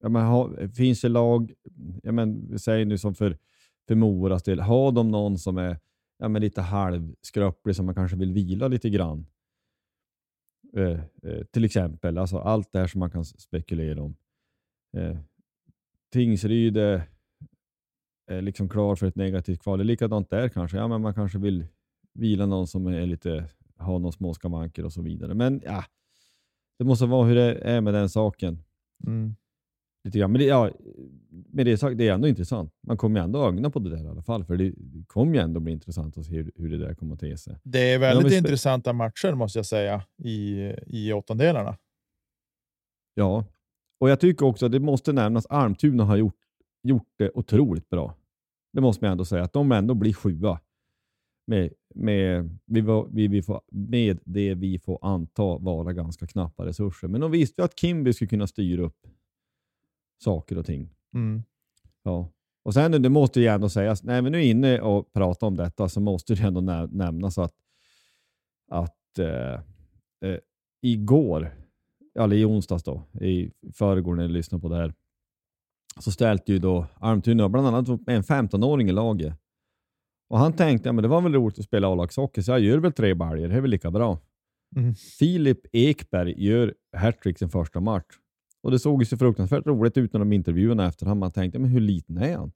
ja, 0.00 0.08
men 0.08 0.26
ha, 0.26 0.50
finns 0.76 1.00
det 1.00 1.08
lag, 1.08 1.52
ja, 2.02 2.12
men, 2.12 2.58
säg 2.58 2.84
nu 2.84 2.98
som 2.98 3.14
för, 3.14 3.38
för 3.88 3.94
Moras 3.94 4.42
del, 4.42 4.60
har 4.60 4.92
de 4.92 5.10
någon 5.10 5.38
som 5.38 5.58
är 5.58 5.78
ja, 6.18 6.28
men 6.28 6.42
lite 6.42 6.60
halvskröplig 6.60 7.76
som 7.76 7.86
man 7.86 7.94
kanske 7.94 8.16
vill 8.16 8.32
vila 8.32 8.68
lite 8.68 8.90
grann. 8.90 9.26
Eh, 10.76 11.00
eh, 11.22 11.44
till 11.44 11.64
exempel, 11.64 12.18
alltså 12.18 12.38
allt 12.38 12.72
det 12.72 12.78
här 12.78 12.86
som 12.86 12.98
man 12.98 13.10
kan 13.10 13.24
spekulera 13.24 14.02
om. 14.02 14.16
Eh, 14.96 15.18
Tingsryd 16.12 16.76
är 16.76 18.42
liksom 18.42 18.68
klar 18.68 18.96
för 18.96 19.06
ett 19.06 19.16
negativt 19.16 19.62
kval. 19.62 19.78
Det 19.78 19.82
är 19.82 19.84
likadant 19.84 20.30
där 20.30 20.48
kanske. 20.48 20.76
Ja, 20.76 20.88
men 20.88 21.00
man 21.00 21.14
kanske 21.14 21.38
vill 21.38 21.66
vila 22.14 22.46
någon 22.46 22.66
som 22.66 22.86
är 22.86 23.06
lite, 23.06 23.48
har 23.76 23.98
någon 23.98 24.12
små 24.12 24.34
skavanker 24.34 24.84
och 24.84 24.92
så 24.92 25.02
vidare. 25.02 25.34
Men 25.34 25.62
ja, 25.64 25.84
det 26.78 26.84
måste 26.84 27.06
vara 27.06 27.26
hur 27.26 27.34
det 27.34 27.54
är 27.54 27.80
med 27.80 27.94
den 27.94 28.08
saken. 28.08 28.62
Mm 29.06 29.36
lite 30.08 30.18
grann. 30.18 30.32
Men 30.32 30.38
det, 30.38 30.44
ja, 30.44 30.70
med 31.30 31.66
det 31.66 31.78
sagt, 31.78 31.98
det 31.98 32.08
är 32.08 32.12
ändå 32.12 32.28
intressant. 32.28 32.72
Man 32.86 32.96
kommer 32.96 33.20
ju 33.20 33.24
ändå 33.24 33.46
ögna 33.46 33.70
på 33.70 33.78
det 33.78 33.90
där 33.90 34.04
i 34.04 34.08
alla 34.08 34.22
fall, 34.22 34.44
för 34.44 34.56
det, 34.56 34.74
kommer 35.06 35.34
ju 35.34 35.40
ändå 35.40 35.60
bli 35.60 35.72
intressant 35.72 36.18
att 36.18 36.26
se 36.26 36.32
hur, 36.32 36.52
hur 36.56 36.70
det 36.70 36.78
där 36.78 36.94
kommer 36.94 37.14
att 37.14 37.20
te 37.20 37.36
sig. 37.36 37.56
Det 37.62 37.92
är 37.92 37.98
väldigt 37.98 38.32
intressanta 38.32 38.92
matcher 38.92 39.34
måste 39.34 39.58
jag 39.58 39.66
säga 39.66 40.02
i, 40.24 40.72
i 40.86 41.12
åttondelarna. 41.12 41.76
Ja, 43.14 43.44
och 44.00 44.10
jag 44.10 44.20
tycker 44.20 44.46
också 44.46 44.66
att 44.66 44.72
det 44.72 44.80
måste 44.80 45.12
nämnas 45.12 45.46
att 45.46 45.52
Almtuna 45.52 46.04
har 46.04 46.16
gjort, 46.16 46.38
gjort 46.82 47.12
det 47.16 47.30
otroligt 47.34 47.88
bra. 47.88 48.14
Det 48.72 48.80
måste 48.80 49.04
man 49.04 49.12
ändå 49.12 49.24
säga, 49.24 49.42
att 49.42 49.52
de 49.52 49.72
ändå 49.72 49.94
blir 49.94 50.12
sjua 50.12 50.60
med, 51.46 51.72
med, 51.94 52.58
vi, 53.10 53.28
vi 53.28 53.42
får, 53.42 53.60
med 53.70 54.18
det 54.24 54.54
vi 54.54 54.78
får 54.78 54.98
anta 55.02 55.58
vara 55.58 55.92
ganska 55.92 56.26
knappa 56.26 56.66
resurser. 56.66 57.08
Men 57.08 57.20
de 57.20 57.30
visste 57.30 57.62
ju 57.62 57.64
att 57.64 57.78
Kimby 57.78 58.12
skulle 58.12 58.28
kunna 58.28 58.46
styra 58.46 58.82
upp 58.82 59.06
saker 60.18 60.58
och 60.58 60.66
ting. 60.66 60.90
Mm. 61.14 61.42
Ja. 62.02 62.32
Och 62.62 62.74
sen 62.74 63.02
det 63.02 63.08
måste 63.08 63.40
ju 63.40 63.46
ändå 63.46 63.68
sägas, 63.68 64.02
när 64.02 64.22
vi 64.22 64.30
nu 64.30 64.38
är 64.38 64.42
inne 64.42 64.80
och 64.80 65.12
pratar 65.12 65.46
om 65.46 65.56
detta 65.56 65.88
så 65.88 66.00
måste 66.00 66.34
det 66.34 66.42
ändå 66.42 66.60
nä 66.60 66.86
nämnas 66.86 67.38
att, 67.38 67.54
att 68.70 69.18
äh, 69.18 69.60
äh, 70.30 70.38
igår, 70.82 71.54
eller 72.18 72.36
i 72.36 72.44
onsdags 72.44 72.82
då, 72.82 73.02
i 73.20 73.50
förrgår 73.72 74.14
när 74.14 74.22
jag 74.22 74.30
lyssnade 74.30 74.62
på 74.62 74.68
det 74.68 74.76
här, 74.76 74.94
så 76.00 76.12
ställde 76.12 76.42
ju 76.46 76.58
då 76.58 76.86
Almtuna 76.94 77.48
bland 77.48 77.66
annat 77.66 77.88
en 77.88 78.22
15-åring 78.22 78.88
i 78.88 78.92
laget. 78.92 79.34
Och 80.28 80.38
han 80.38 80.52
tänkte, 80.52 80.88
ja, 80.88 80.92
men 80.92 81.02
det 81.02 81.08
var 81.08 81.20
väl 81.20 81.34
roligt 81.34 81.58
att 81.58 81.64
spela 81.64 81.88
A-lagshockey, 81.88 82.42
så 82.42 82.50
jag 82.50 82.60
gör 82.60 82.78
väl 82.78 82.92
tre 82.92 83.14
baljor, 83.14 83.48
det 83.48 83.54
är 83.54 83.60
väl 83.60 83.70
lika 83.70 83.90
bra. 83.90 84.18
Mm. 84.76 84.94
Filip 84.94 85.60
Ekberg 85.72 86.44
gör 86.44 86.74
hattrick 86.96 87.38
sin 87.38 87.48
första 87.48 87.80
match. 87.80 88.14
Och 88.68 88.72
det 88.72 88.78
såg 88.78 89.02
ju 89.02 89.06
så 89.06 89.16
fruktansvärt 89.16 89.66
roligt 89.66 89.96
ut 89.96 90.12
när 90.12 90.20
de 90.20 90.32
intervjuade 90.32 90.84
efterhand. 90.84 91.20
Man 91.20 91.32
tänkte, 91.32 91.58
men 91.58 91.70
hur 91.70 91.80
liten 91.80 92.18
är 92.18 92.36
han? 92.36 92.52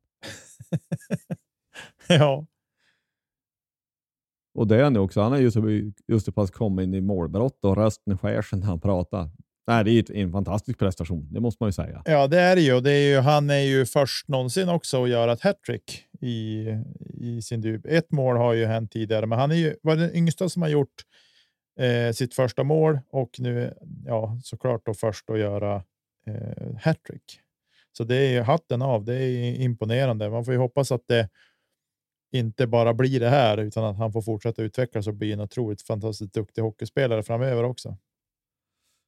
ja. 2.09 2.47
Och 4.55 4.67
det 4.67 4.77
är 4.77 4.85
han 4.85 4.95
ju 4.95 5.01
också. 5.01 5.21
Han 5.21 5.33
har 5.33 5.39
ju 5.39 5.93
just, 6.09 6.35
pass 6.35 6.51
kommit 6.51 6.85
in 6.85 6.95
i 6.95 7.01
målbrott 7.01 7.65
och 7.65 7.77
rösten 7.77 8.19
skär 8.19 8.43
sig 8.43 8.59
när 8.59 8.67
han 8.67 8.81
pratar. 8.81 9.31
Nej, 9.67 9.85
det 9.85 9.91
är 9.91 10.17
ju 10.17 10.23
en 10.23 10.33
fantastisk 10.33 10.79
prestation, 10.79 11.29
det 11.31 11.41
måste 11.41 11.63
man 11.63 11.69
ju 11.69 11.73
säga. 11.73 12.03
Ja, 12.05 12.27
det 12.27 12.41
är 12.41 12.57
det 12.57 12.63
ju. 12.63 12.81
Det 12.81 12.93
är 12.93 13.15
ju 13.15 13.21
han 13.21 13.51
är 13.51 13.63
ju 13.63 13.87
först 13.87 14.29
någonsin 14.29 14.69
också 14.69 15.05
att 15.05 15.11
göra 15.11 15.33
ett 15.33 15.41
hattrick 15.41 16.05
i, 16.21 16.67
i 17.15 17.43
sin 17.43 17.61
debut. 17.61 17.87
Ett 17.87 18.11
mål 18.11 18.37
har 18.37 18.53
ju 18.53 18.67
hänt 18.67 18.93
tidigare, 18.93 19.27
men 19.27 19.39
han 19.39 19.51
är 19.51 19.57
ju 19.57 19.77
var 19.83 19.97
den 19.97 20.17
yngsta 20.17 20.49
som 20.49 20.63
har 20.63 20.69
gjort 20.69 21.03
eh, 21.81 22.13
sitt 22.13 22.35
första 22.35 22.65
mål 22.65 22.99
och 23.11 23.31
nu 23.39 23.75
ja, 24.07 24.39
såklart 24.43 24.87
då 24.87 24.95
först 24.95 25.31
att 25.31 25.39
göra 25.39 25.83
eh, 26.27 26.77
hattrick. 26.81 27.41
Så 27.93 28.05
det 28.05 28.17
är 28.17 28.43
hatten 28.43 28.83
av. 28.83 29.05
Det 29.05 29.15
är 29.15 29.61
imponerande. 29.61 30.31
Man 30.31 30.45
får 30.45 30.55
ju 30.55 30.61
hoppas 30.61 30.93
att 30.93 31.09
det 31.09 31.29
inte 32.33 32.67
bara 32.67 32.95
blir 32.95 33.21
det 33.21 33.29
här 33.29 33.59
utan 33.59 33.85
att 33.85 33.97
han 33.97 34.13
får 34.13 34.23
fortsätta 34.23 34.63
utvecklas 34.63 35.07
och 35.07 35.15
bli 35.15 35.33
en 35.33 35.41
otroligt 35.41 35.83
fantastiskt 35.83 36.35
duktig 36.35 36.63
hockeyspelare 36.63 37.23
framöver 37.23 37.65
också. 37.65 37.97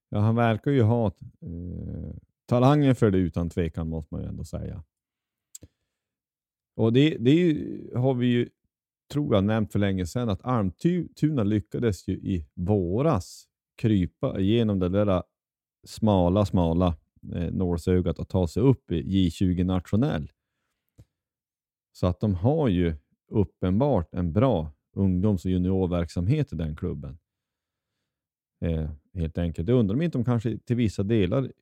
Ja, 0.08 0.18
han 0.18 0.36
verkar 0.36 0.70
ju 0.70 0.82
ha 0.82 1.06
eh, 1.06 2.16
talangen 2.46 2.94
för 2.94 3.10
det 3.10 3.18
utan 3.18 3.50
tvekan 3.50 3.88
måste 3.88 4.14
man 4.14 4.22
ju 4.22 4.28
ändå 4.28 4.44
säga. 4.44 4.84
Och 6.76 6.92
det, 6.92 7.16
det 7.20 7.56
har 7.94 8.14
vi 8.14 8.26
ju, 8.26 8.48
tror 9.12 9.34
jag, 9.34 9.44
nämnt 9.44 9.72
för 9.72 9.78
länge 9.78 10.06
sedan 10.06 10.28
att 10.28 10.44
Almtuna 10.44 11.42
lyckades 11.42 12.08
ju 12.08 12.14
i 12.14 12.46
våras 12.54 13.48
krypa 13.76 14.40
igenom 14.40 14.78
det 14.78 14.88
där 14.88 15.22
smala, 15.84 16.46
smala 16.46 16.96
eh, 17.34 17.52
nålsögat 17.52 18.18
att 18.18 18.28
ta 18.28 18.48
sig 18.48 18.62
upp 18.62 18.92
i 18.92 19.02
J20 19.02 19.64
nationell. 19.64 20.32
Så 21.92 22.06
att 22.06 22.20
de 22.20 22.34
har 22.34 22.68
ju 22.68 22.96
uppenbart 23.28 24.14
en 24.14 24.32
bra 24.32 24.72
ungdoms 24.92 25.44
och 25.44 25.50
juniorverksamhet 25.50 26.52
i 26.52 26.56
den 26.56 26.76
klubben. 26.76 27.18
Eh, 28.60 28.90
helt 29.14 29.38
enkelt. 29.38 29.68
Jag 29.68 29.78
undrar 29.78 29.94
om 29.94 30.02
inte 30.02 30.18
de 30.18 30.24
kanske 30.24 30.58
till 30.58 30.76
vissa 30.76 31.02
delar 31.02 31.52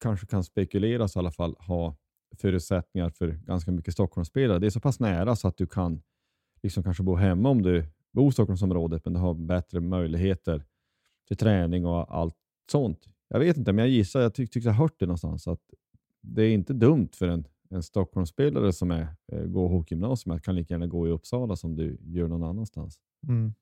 kanske 0.00 0.26
kan 0.26 0.44
spekuleras 0.44 1.16
i 1.16 1.18
alla 1.18 1.30
fall 1.30 1.56
ha 1.58 1.96
förutsättningar 2.36 3.10
för 3.10 3.28
ganska 3.28 3.70
mycket 3.70 3.94
Stockholmsspelare. 3.94 4.58
Det 4.58 4.66
är 4.66 4.70
så 4.70 4.80
pass 4.80 5.00
nära 5.00 5.36
så 5.36 5.48
att 5.48 5.56
du 5.56 5.66
kan 5.66 6.02
liksom 6.62 6.82
kanske 6.82 7.02
bo 7.02 7.14
hemma 7.14 7.48
om 7.48 7.62
du 7.62 7.84
bor 8.12 8.28
i 8.28 8.32
Stockholmsområdet, 8.32 9.04
men 9.04 9.14
du 9.14 9.20
har 9.20 9.34
bättre 9.34 9.80
möjligheter 9.80 10.64
till 11.28 11.36
träning 11.36 11.86
och 11.86 12.14
allt 12.14 12.36
sånt. 12.70 13.08
Jag 13.32 13.38
vet 13.38 13.56
inte, 13.56 13.72
men 13.72 13.84
jag 13.84 13.90
gissar, 13.90 14.20
jag 14.20 14.34
tycker 14.34 14.52
tyck 14.52 14.64
jag 14.64 14.72
hört 14.72 14.94
det 14.98 15.06
någonstans, 15.06 15.48
att 15.48 15.60
det 16.20 16.42
är 16.42 16.50
inte 16.50 16.72
dumt 16.72 17.08
för 17.12 17.28
en, 17.28 17.46
en 17.70 17.82
Stockholmsspelare 17.82 18.72
som 18.72 18.90
är, 18.90 19.06
eh, 19.32 19.42
går 19.44 19.68
hockeygymnasium 19.68 20.36
att 20.36 20.42
kan 20.42 20.54
lika 20.54 20.74
gärna 20.74 20.86
gå 20.86 21.08
i 21.08 21.10
Uppsala 21.10 21.56
som 21.56 21.76
du 21.76 21.98
gör 22.02 22.28
någon 22.28 22.42
annanstans. 22.42 22.98
Mm. 23.28 23.54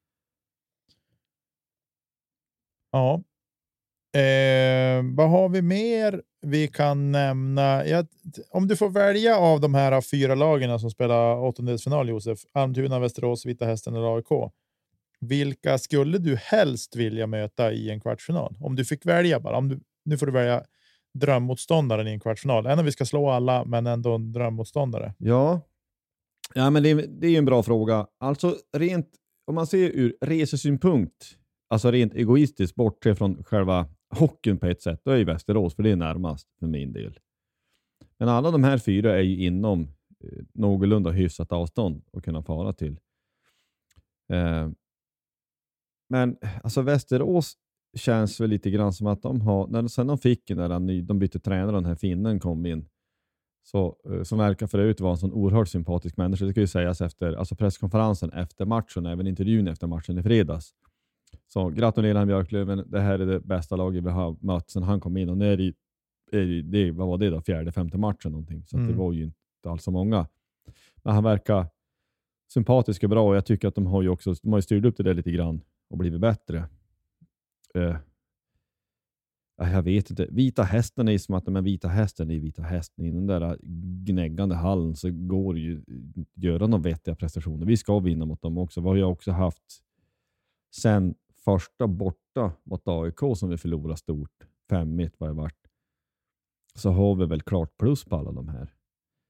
Ja. 2.91 3.23
Eh, 4.21 5.03
vad 5.17 5.31
har 5.31 5.49
vi 5.49 5.63
mer 5.63 6.23
vi 6.41 6.69
kan 6.69 7.13
nämna? 7.13 7.87
Jag, 7.87 8.07
om 8.51 8.69
du 8.69 8.77
får 8.77 8.91
välja 8.91 9.39
av 9.39 9.61
de 9.61 9.75
här 9.75 10.01
fyra 10.01 10.35
lagen 10.35 10.81
som 10.81 10.91
spelar 10.91 11.39
åttondelsfinal, 11.39 12.09
Josef, 12.09 12.39
Almtuna, 12.53 12.99
Västerås, 12.99 13.47
Vita 13.47 13.67
Hästen 13.67 13.95
eller 13.95 14.17
AIK. 14.17 14.53
Vilka 15.21 15.79
skulle 15.79 16.19
du 16.19 16.37
helst 16.37 16.97
vilja 16.97 17.27
möta 17.27 17.73
i 17.73 17.91
en 17.91 18.01
kvartsfinal? 18.01 18.57
Om 18.61 18.77
du 18.77 18.85
fick 18.85 19.07
välja 19.07 19.41
bara. 19.41 19.57
Om 19.57 19.69
du, 19.69 19.81
nu 20.05 20.19
får 20.19 20.27
du 20.27 20.33
välja 20.33 20.65
drömmotståndaren 21.15 22.09
i 22.09 22.11
en 22.11 22.21
kvartsfinal. 22.21 22.67
Även 22.67 22.79
om 22.79 22.85
vi 22.85 22.93
ska 22.93 23.05
slå 23.05 23.31
alla, 23.31 23.65
men 23.65 23.87
ändå 23.87 24.15
en 24.15 24.33
drömmotståndare. 24.33 25.15
Ja, 25.19 25.61
ja 26.55 26.71
men 26.71 26.83
det, 26.83 26.95
det 26.95 27.27
är 27.27 27.39
en 27.39 27.45
bra 27.45 27.63
fråga. 27.63 28.07
Alltså 28.19 28.57
rent 28.77 29.09
om 29.47 29.55
man 29.55 29.67
ser 29.67 29.91
ur 29.91 30.17
resesynpunkt 30.21 31.37
alltså 31.71 31.91
rent 31.91 32.15
egoistiskt, 32.15 32.75
bortse 32.75 33.15
från 33.15 33.45
själva 33.45 33.87
hockeyn 34.11 34.59
på 34.59 34.67
ett 34.67 34.83
sätt, 34.83 35.01
då 35.05 35.11
är 35.11 35.17
ju 35.17 35.25
Västerås, 35.25 35.75
för 35.75 35.83
det 35.83 35.91
är 35.91 35.97
närmast 35.97 36.49
för 36.59 36.67
min 36.67 36.93
del. 36.93 37.19
Men 38.19 38.29
alla 38.29 38.51
de 38.51 38.65
här 38.65 38.79
fyra 38.79 39.17
är 39.17 39.23
ju 39.23 39.45
inom 39.45 39.83
eh, 40.25 40.45
någorlunda 40.53 41.11
hyfsat 41.11 41.53
avstånd 41.53 42.03
att 42.13 42.25
kunna 42.25 42.43
fara 42.43 42.73
till. 42.73 43.01
Eh, 44.33 44.69
men 46.11 46.37
alltså 46.63 46.83
Västerås 46.83 47.57
känns 47.97 48.41
väl 48.41 48.51
lite 48.51 48.71
grann 48.71 48.93
som 48.93 49.07
att 49.07 49.23
de 49.23 49.41
har, 49.41 49.67
när, 49.67 49.89
sen 49.89 50.07
de 50.07 50.19
fick 50.19 50.49
den 50.49 50.57
där 50.57 50.81
ny, 50.81 51.03
de 51.03 51.19
bytte 51.19 51.41
tränare 51.41 51.77
den 51.77 51.85
här 51.85 51.95
finnen 51.95 52.41
kom 52.41 52.67
in, 52.67 52.89
så, 53.63 53.97
eh, 54.11 54.23
som 54.23 54.39
verkar 54.39 54.67
för 54.67 54.79
övrigt 54.79 55.01
vara 55.01 55.13
en 55.13 55.19
sån 55.19 55.33
oerhört 55.33 55.69
sympatisk 55.69 56.17
människa. 56.17 56.45
Det 56.45 56.51
ska 56.51 56.61
ju 56.61 56.67
sägas 56.67 57.01
efter 57.01 57.33
alltså 57.33 57.55
presskonferensen 57.55 58.33
efter 58.33 58.67
matchen, 58.67 59.07
även 59.07 59.27
intervjun 59.27 59.69
efter 59.69 59.87
matchen 59.87 60.19
i 60.19 60.23
fredags. 60.23 60.71
Så 61.49 61.69
gratulerar 61.69 62.27
Björklöven. 62.27 62.85
Det 62.87 63.01
här 63.01 63.19
är 63.19 63.27
det 63.27 63.41
bästa 63.41 63.77
laget 63.77 64.05
vi 64.05 64.11
har 64.11 64.37
mött 64.41 64.71
sedan 64.71 64.83
han 64.83 65.01
kom 65.01 65.17
in 65.17 65.29
och 65.29 65.39
nu 65.39 65.53
är 65.53 65.57
det, 65.57 65.73
är 66.33 66.63
det, 66.63 66.91
vad 66.91 67.09
var 67.09 67.19
det 67.19 67.31
då, 67.31 67.41
fjärde, 67.41 67.73
femte 67.73 67.99
matchen 67.99 68.33
någonting. 68.33 68.65
Så 68.67 68.77
mm. 68.77 68.89
det 68.89 68.95
var 68.99 69.13
ju 69.13 69.23
inte 69.23 69.71
alls 69.71 69.83
så 69.83 69.91
många. 69.91 70.27
Men 70.97 71.15
han 71.15 71.25
verkar 71.25 71.67
sympatisk 72.53 73.03
och 73.03 73.11
bra 73.11 73.29
och 73.29 73.37
jag 73.37 73.47
tycker 73.47 73.69
att 73.69 73.75
de 73.75 73.87
har 73.87 74.03
ju 74.03 74.09
också 74.09 74.35
de 74.43 74.53
har 74.53 74.61
styrt 74.61 74.85
upp 74.85 74.97
det 74.97 75.03
där 75.03 75.15
lite 75.15 75.31
grann 75.31 75.61
och 75.91 75.99
blivit 75.99 76.21
bättre. 76.21 76.69
Uh, 77.77 77.97
jag 79.57 79.83
vet 79.83 80.11
inte. 80.11 80.27
Vita 80.31 80.63
hästen 80.63 81.09
är 81.09 81.19
som 81.19 81.35
att 81.35 81.47
men 81.47 81.65
vita 81.65 81.89
hästen 81.89 82.31
är 82.31 82.39
vita 82.39 82.63
hästen. 82.63 83.05
I 83.05 83.11
den 83.11 83.27
där 83.27 83.59
gnäggande 84.05 84.55
hallen 84.55 84.97
så 84.97 85.11
går 85.11 85.55
det 85.55 85.61
ju 85.61 85.79
att 85.79 86.45
göra 86.45 86.67
några 86.67 86.83
vettiga 86.83 87.15
prestationer. 87.15 87.67
Vi 87.67 87.77
ska 87.77 87.99
vinna 87.99 88.25
mot 88.25 88.43
dem 88.43 88.59
också. 88.59 88.81
Vi 88.81 88.89
har 88.89 88.97
ju 88.97 89.05
också 89.05 89.33
haft 89.33 89.83
sen 90.77 91.15
första 91.45 91.87
borta 91.87 92.53
mot 92.65 92.89
AIK 92.89 93.19
som 93.37 93.49
vi 93.49 93.59
förlorade 93.59 93.97
stort, 93.97 94.47
5-1 94.71 95.11
var 95.19 95.29
det 95.29 95.35
vart, 95.35 95.67
så 96.75 96.91
har 96.91 97.15
vi 97.15 97.27
väl 97.27 97.43
klart 97.43 97.77
plus 97.77 98.05
på 98.05 98.17
alla 98.17 98.33
de 98.33 98.49
här. 98.49 98.75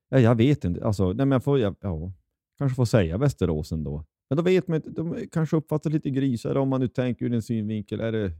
Ja, 0.09 0.19
jag 0.19 0.35
vet 0.35 0.65
inte. 0.65 0.85
Alltså, 0.85 1.07
nej, 1.07 1.27
men 1.27 1.31
jag 1.31 1.45
får, 1.45 1.59
ja, 1.59 1.75
ja, 1.81 2.13
kanske 2.59 2.77
får 2.77 2.85
säga 2.85 3.19
Västerås 3.19 3.73
ändå. 3.73 4.05
Men 4.31 4.37
då 4.37 4.43
vet 4.43 4.69
man 4.69 4.77
inte. 4.77 4.91
De 4.91 5.29
kanske 5.33 5.57
uppfattar 5.57 5.91
lite 5.91 6.11
grisar 6.11 6.55
om 6.55 6.69
man 6.69 6.81
nu 6.81 6.89
tänker 6.89 7.25
ur 7.27 7.33
en 7.33 7.43
synvinkel. 7.43 8.01
Är 8.01 8.13
det, 8.13 8.33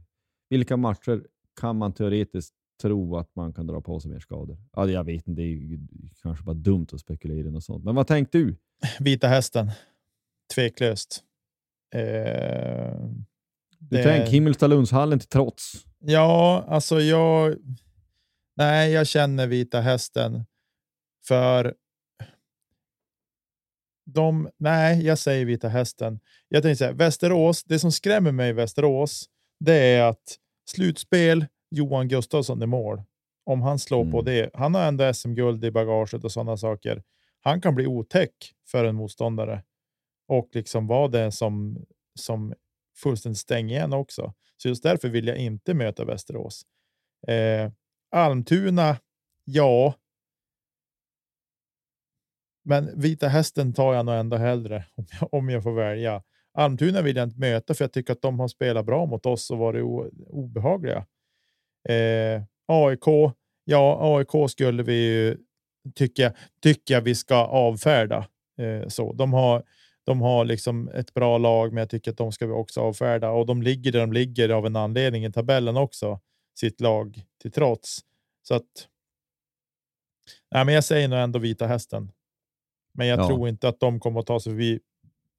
vilka 0.49 0.77
matcher 0.77 1.23
kan 1.61 1.77
man 1.77 1.93
teoretiskt 1.93 2.53
tro 2.81 3.17
att 3.17 3.35
man 3.35 3.53
kan 3.53 3.67
dra 3.67 3.81
på 3.81 3.99
sig 3.99 4.11
mer 4.11 4.19
skador? 4.19 4.57
Ja, 4.75 4.89
jag 4.89 5.03
vet 5.03 5.27
inte. 5.27 5.41
Det 5.41 5.47
är 5.47 5.79
kanske 6.21 6.43
bara 6.43 6.53
dumt 6.53 6.87
att 6.93 6.99
spekulera 6.99 7.47
i 7.47 7.51
något 7.51 7.63
sånt. 7.63 7.83
Men 7.83 7.95
vad 7.95 8.07
tänkte 8.07 8.37
du? 8.37 8.57
Vita 8.99 9.27
hästen. 9.27 9.71
Tveklöst. 10.55 11.23
Eh, 11.95 12.01
du 13.79 13.97
det... 13.97 14.03
tänker 14.03 14.31
Himmelstalundshallen 14.31 15.19
till 15.19 15.29
trots? 15.29 15.85
Ja, 15.99 16.65
alltså 16.67 17.01
jag... 17.01 17.55
Nej, 18.55 18.91
jag 18.91 19.07
känner 19.07 19.47
Vita 19.47 19.81
Hästen 19.81 20.45
för 21.27 21.75
de, 24.05 24.49
nej, 24.57 25.05
jag 25.05 25.17
säger 25.17 25.45
Vita 25.45 25.67
Hästen. 25.67 26.19
Jag 26.47 26.63
tänkte 26.63 26.77
säga 26.77 26.91
Västerås. 26.93 27.63
Det 27.63 27.79
som 27.79 27.91
skrämmer 27.91 28.31
mig 28.31 28.49
i 28.49 28.53
Västerås, 28.53 29.25
det 29.59 29.73
är 29.75 30.03
att 30.03 30.37
slutspel, 30.65 31.45
Johan 31.71 32.07
Gustafsson 32.07 32.63
i 32.63 32.65
mål 32.65 33.01
om 33.45 33.61
han 33.61 33.79
slår 33.79 34.03
på 34.11 34.19
Mm. 34.19 34.25
det. 34.25 34.49
Han 34.53 34.75
har 34.75 34.87
ändå 34.87 35.13
SM-guld 35.13 35.65
i 35.65 35.71
bagaget 35.71 36.23
och 36.23 36.31
sådana 36.31 36.57
saker. 36.57 37.03
Han 37.41 37.61
kan 37.61 37.75
bli 37.75 37.87
otäck 37.87 38.33
för 38.67 38.85
en 38.85 38.95
motståndare 38.95 39.63
och 40.27 40.49
liksom 40.53 40.87
vara 40.87 41.07
det 41.07 41.31
som, 41.31 41.85
som 42.19 42.53
fullständigt 42.97 43.39
stänger 43.39 43.75
igen 43.75 43.93
också. 43.93 44.33
Så 44.57 44.67
just 44.67 44.83
därför 44.83 45.09
vill 45.09 45.27
jag 45.27 45.37
inte 45.37 45.73
möta 45.73 46.05
Västerås. 46.05 46.61
Eh, 47.27 47.71
Almtuna, 48.11 48.97
ja. 49.43 49.93
Men 52.63 53.01
Vita 53.01 53.27
Hästen 53.27 53.73
tar 53.73 53.93
jag 53.93 54.05
nog 54.05 54.15
ändå 54.15 54.37
hellre 54.37 54.85
om 54.95 55.05
jag, 55.19 55.33
om 55.33 55.49
jag 55.49 55.63
får 55.63 55.73
välja. 55.73 56.23
Almtuna 56.53 57.01
vill 57.01 57.15
jag 57.15 57.23
inte 57.23 57.39
möta 57.39 57.73
för 57.73 57.83
jag 57.83 57.91
tycker 57.91 58.13
att 58.13 58.21
de 58.21 58.39
har 58.39 58.47
spelat 58.47 58.85
bra 58.85 59.05
mot 59.05 59.25
oss 59.25 59.51
och 59.51 59.57
varit 59.57 59.83
o, 59.83 60.09
obehagliga. 60.27 61.05
Eh, 61.89 62.41
AIK, 62.67 63.33
ja, 63.63 64.17
AIK 64.17 64.51
skulle 64.51 64.83
vi 64.83 64.93
ju 64.93 65.37
tycka, 65.95 66.33
tycka 66.63 67.01
vi 67.01 67.15
ska 67.15 67.35
avfärda. 67.35 68.27
Eh, 68.57 68.87
så 68.87 69.13
de 69.13 69.33
har, 69.33 69.63
de 70.03 70.21
har 70.21 70.45
liksom 70.45 70.89
ett 70.89 71.13
bra 71.13 71.37
lag, 71.37 71.73
men 71.73 71.81
jag 71.81 71.89
tycker 71.89 72.11
att 72.11 72.17
de 72.17 72.31
ska 72.31 72.47
vi 72.47 72.53
också 72.53 72.81
avfärda 72.81 73.29
och 73.29 73.45
de 73.45 73.61
ligger 73.61 73.91
där 73.91 73.99
de 73.99 74.13
ligger 74.13 74.49
av 74.49 74.65
en 74.65 74.75
anledning 74.75 75.25
i 75.25 75.31
tabellen 75.31 75.77
också, 75.77 76.19
sitt 76.59 76.81
lag 76.81 77.23
till 77.41 77.51
trots. 77.51 77.99
Så 78.47 78.55
att. 78.55 78.87
Nej, 80.51 80.65
men 80.65 80.75
jag 80.75 80.83
säger 80.83 81.07
nog 81.07 81.19
ändå 81.19 81.39
Vita 81.39 81.67
Hästen. 81.67 82.11
Men 82.93 83.07
jag 83.07 83.19
Ja. 83.19 83.27
tror 83.27 83.49
inte 83.49 83.67
att 83.69 83.79
de 83.79 83.99
kommer 83.99 84.19
att 84.19 84.25
ta 84.25 84.39
sig 84.39 84.51
förbi 84.51 84.79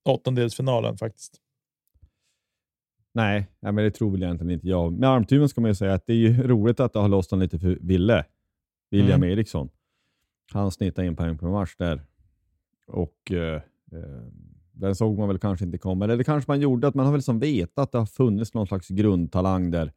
åttondelsfinalen 0.04 0.96
faktiskt. 0.96 1.38
Nej, 3.14 3.46
men 3.60 3.76
det 3.76 3.90
tror 3.90 4.10
väl 4.10 4.22
egentligen 4.22 4.50
inte 4.50 4.68
jag. 4.68 4.92
Med 4.92 5.08
Almtuna 5.10 5.48
ska 5.48 5.60
man 5.60 5.70
ju 5.70 5.74
säga 5.74 5.94
att 5.94 6.06
det 6.06 6.12
är 6.26 6.32
roligt 6.48 6.80
att 6.80 6.92
det 6.92 6.98
har 6.98 7.08
lossnat 7.08 7.40
lite 7.40 7.58
för 7.58 7.78
Ville. 7.80 8.24
William 8.90 9.22
Mm. 9.22 9.30
Eriksson. 9.30 9.68
Han 10.52 10.70
snittade 10.70 11.08
en 11.08 11.16
poäng 11.16 11.38
per 11.38 11.46
match 11.46 11.74
där. 11.78 12.02
Och 12.86 13.32
eh, 13.32 13.54
eh, 13.92 14.22
den 14.72 14.94
såg 14.94 15.18
man 15.18 15.28
väl 15.28 15.38
kanske 15.38 15.64
inte 15.64 15.78
komma. 15.78 16.04
Eller 16.04 16.16
det 16.16 16.24
kanske 16.24 16.50
man 16.50 16.60
gjorde, 16.60 16.88
att 16.88 16.94
man 16.94 17.06
har 17.06 17.12
väl 17.12 17.22
som 17.22 17.38
vetat 17.38 17.78
att 17.78 17.92
det 17.92 17.98
har 17.98 18.06
funnits 18.06 18.54
någon 18.54 18.66
slags 18.66 18.88
grundtalang 18.88 19.70
där. 19.70 19.92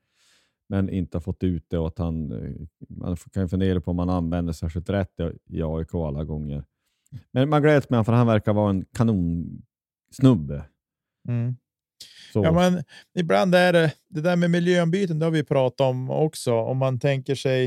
Men 0.69 0.89
inte 0.89 1.17
har 1.17 1.21
fått 1.21 1.43
ut 1.43 1.65
det 1.69 1.77
och 1.77 1.87
att 1.87 1.97
han, 1.97 2.31
eh, 2.31 2.67
man 2.89 3.17
kan 3.33 3.43
ju 3.43 3.49
fundera 3.49 3.81
på 3.81 3.91
om 3.91 3.97
man 3.97 4.09
använder 4.09 4.53
särskilt 4.53 4.89
rätt 4.89 5.19
i 5.49 5.61
AIK 5.63 5.93
alla 5.93 6.23
gånger. 6.23 6.63
Men 7.31 7.49
man 7.49 7.61
gläds 7.61 7.89
med 7.89 7.97
honom 7.97 8.05
för 8.05 8.13
han 8.13 8.27
verkar 8.27 8.53
vara 8.53 8.69
en 8.69 8.85
kanonsnubbe. 8.93 10.65
Mm. 11.27 11.55
Så, 12.33 12.43
Ja, 12.43 12.51
men 12.51 12.83
ibland 13.13 13.55
är 13.55 13.73
det 13.73 13.93
det 14.09 14.21
där 14.21 14.35
med 14.35 14.51
miljöombyten. 14.51 15.19
Det 15.19 15.25
har 15.25 15.31
vi 15.31 15.43
pratat 15.43 15.81
om 15.81 16.09
också. 16.09 16.53
Om 16.53 16.77
man 16.77 16.99
tänker 16.99 17.35
sig. 17.35 17.65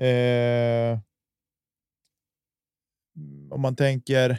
Eh, 0.00 0.98
om 3.50 3.60
man 3.60 3.76
tänker 3.76 4.38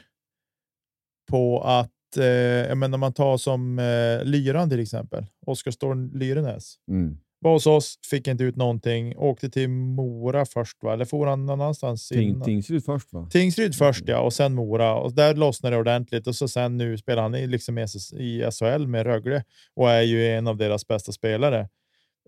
på 1.30 1.62
att 1.62 2.18
eh, 2.18 2.26
jag 2.26 2.78
menar, 2.78 2.96
om 2.96 3.00
man 3.00 3.14
tar 3.14 3.38
som 3.38 3.80
eh, 3.80 4.24
Lyran 4.24 4.70
till 4.70 4.80
exempel. 4.80 5.26
Oskar 5.46 5.72
Storm 5.72 6.12
Lyrenäs 6.14 6.76
mm. 6.88 7.18
Var 7.40 7.52
hos 7.52 7.68
oss, 7.68 8.00
fick 8.10 8.28
inte 8.28 8.44
ut 8.44 8.56
någonting, 8.56 9.18
åkte 9.18 9.50
till 9.50 9.70
Mora 9.70 10.46
först, 10.46 10.84
va? 10.84 10.94
eller 10.94 11.06
for 11.06 11.28
han 11.28 11.46
någon 11.46 11.62
annanstans? 11.62 12.10
Ting? 12.10 12.42
Tingsryd 12.42 12.86
först 12.86 13.14
va? 13.14 13.28
Tingsryd 13.32 13.76
först 13.76 14.04
ja, 14.08 14.20
och 14.20 14.34
sen 14.34 14.54
Mora. 14.54 14.96
Och 14.96 15.14
där 15.14 15.36
lossnade 15.36 15.76
det 15.76 15.80
ordentligt. 15.80 16.28
Och 16.28 16.36
så 16.36 16.48
sen 16.48 16.78
nu 16.78 16.98
spelar 16.98 17.22
han 17.22 17.36
i, 17.36 17.48
liksom 17.48 17.78
i 17.78 18.50
SHL 18.52 18.88
med 18.88 19.06
Rögle 19.06 19.44
och 19.76 19.90
är 19.90 20.02
ju 20.02 20.28
en 20.28 20.48
av 20.48 20.58
deras 20.58 20.88
bästa 20.88 21.12
spelare. 21.12 21.60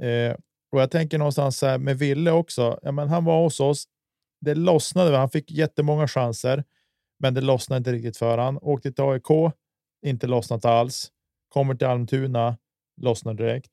Eh, 0.02 0.36
och 0.72 0.82
jag 0.82 0.92
tänker 0.92 1.18
någonstans 1.18 1.58
så 1.58 1.66
här 1.66 1.78
med 1.78 1.98
Ville 1.98 2.32
också. 2.32 2.80
Ja, 2.82 2.92
men 2.92 3.10
han 3.10 3.26
var 3.26 3.44
hos 3.44 3.60
oss. 3.60 3.86
Det 4.42 4.56
lossnade. 4.56 5.18
Han 5.18 5.30
fick 5.30 5.52
jättemånga 5.52 6.08
chanser, 6.08 6.64
men 7.20 7.34
det 7.34 7.42
lossnade 7.42 7.78
inte 7.78 7.92
riktigt 7.92 8.18
för 8.18 8.38
han. 8.38 8.60
Åkte 8.62 8.92
till 8.92 9.04
AIK, 9.04 9.54
inte 10.06 10.28
lossnat 10.28 10.66
alls. 10.66 11.12
Kommer 11.50 11.76
till 11.76 11.88
Almtuna, 11.88 12.58
lossnar 13.02 13.34
direkt. 13.34 13.72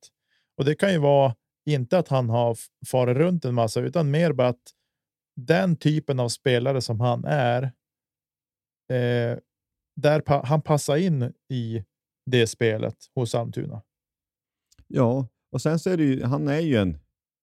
Och 0.58 0.64
det 0.64 0.74
kan 0.74 0.92
ju 0.92 0.98
vara 0.98 1.34
inte 1.66 1.98
att 1.98 2.08
han 2.08 2.28
har 2.28 2.56
farit 2.86 3.16
runt 3.16 3.44
en 3.44 3.54
massa, 3.54 3.80
utan 3.80 4.10
mer 4.10 4.32
bara 4.32 4.48
att 4.48 4.72
den 5.36 5.76
typen 5.76 6.20
av 6.20 6.28
spelare 6.28 6.80
som 6.80 7.00
han 7.00 7.24
är, 7.24 7.62
eh, 8.92 9.38
där 9.96 10.20
pa 10.20 10.42
han 10.46 10.62
passar 10.62 10.96
in 10.96 11.32
i 11.48 11.84
det 12.30 12.46
spelet 12.46 12.96
hos 13.14 13.34
Almtuna. 13.34 13.82
Ja, 14.86 15.28
och 15.52 15.62
sen 15.62 15.78
så 15.78 15.90
är 15.90 15.96
det 15.96 16.04
ju, 16.04 16.22
han 16.22 16.48
är 16.48 16.60
ju 16.60 16.76
en, 16.76 16.98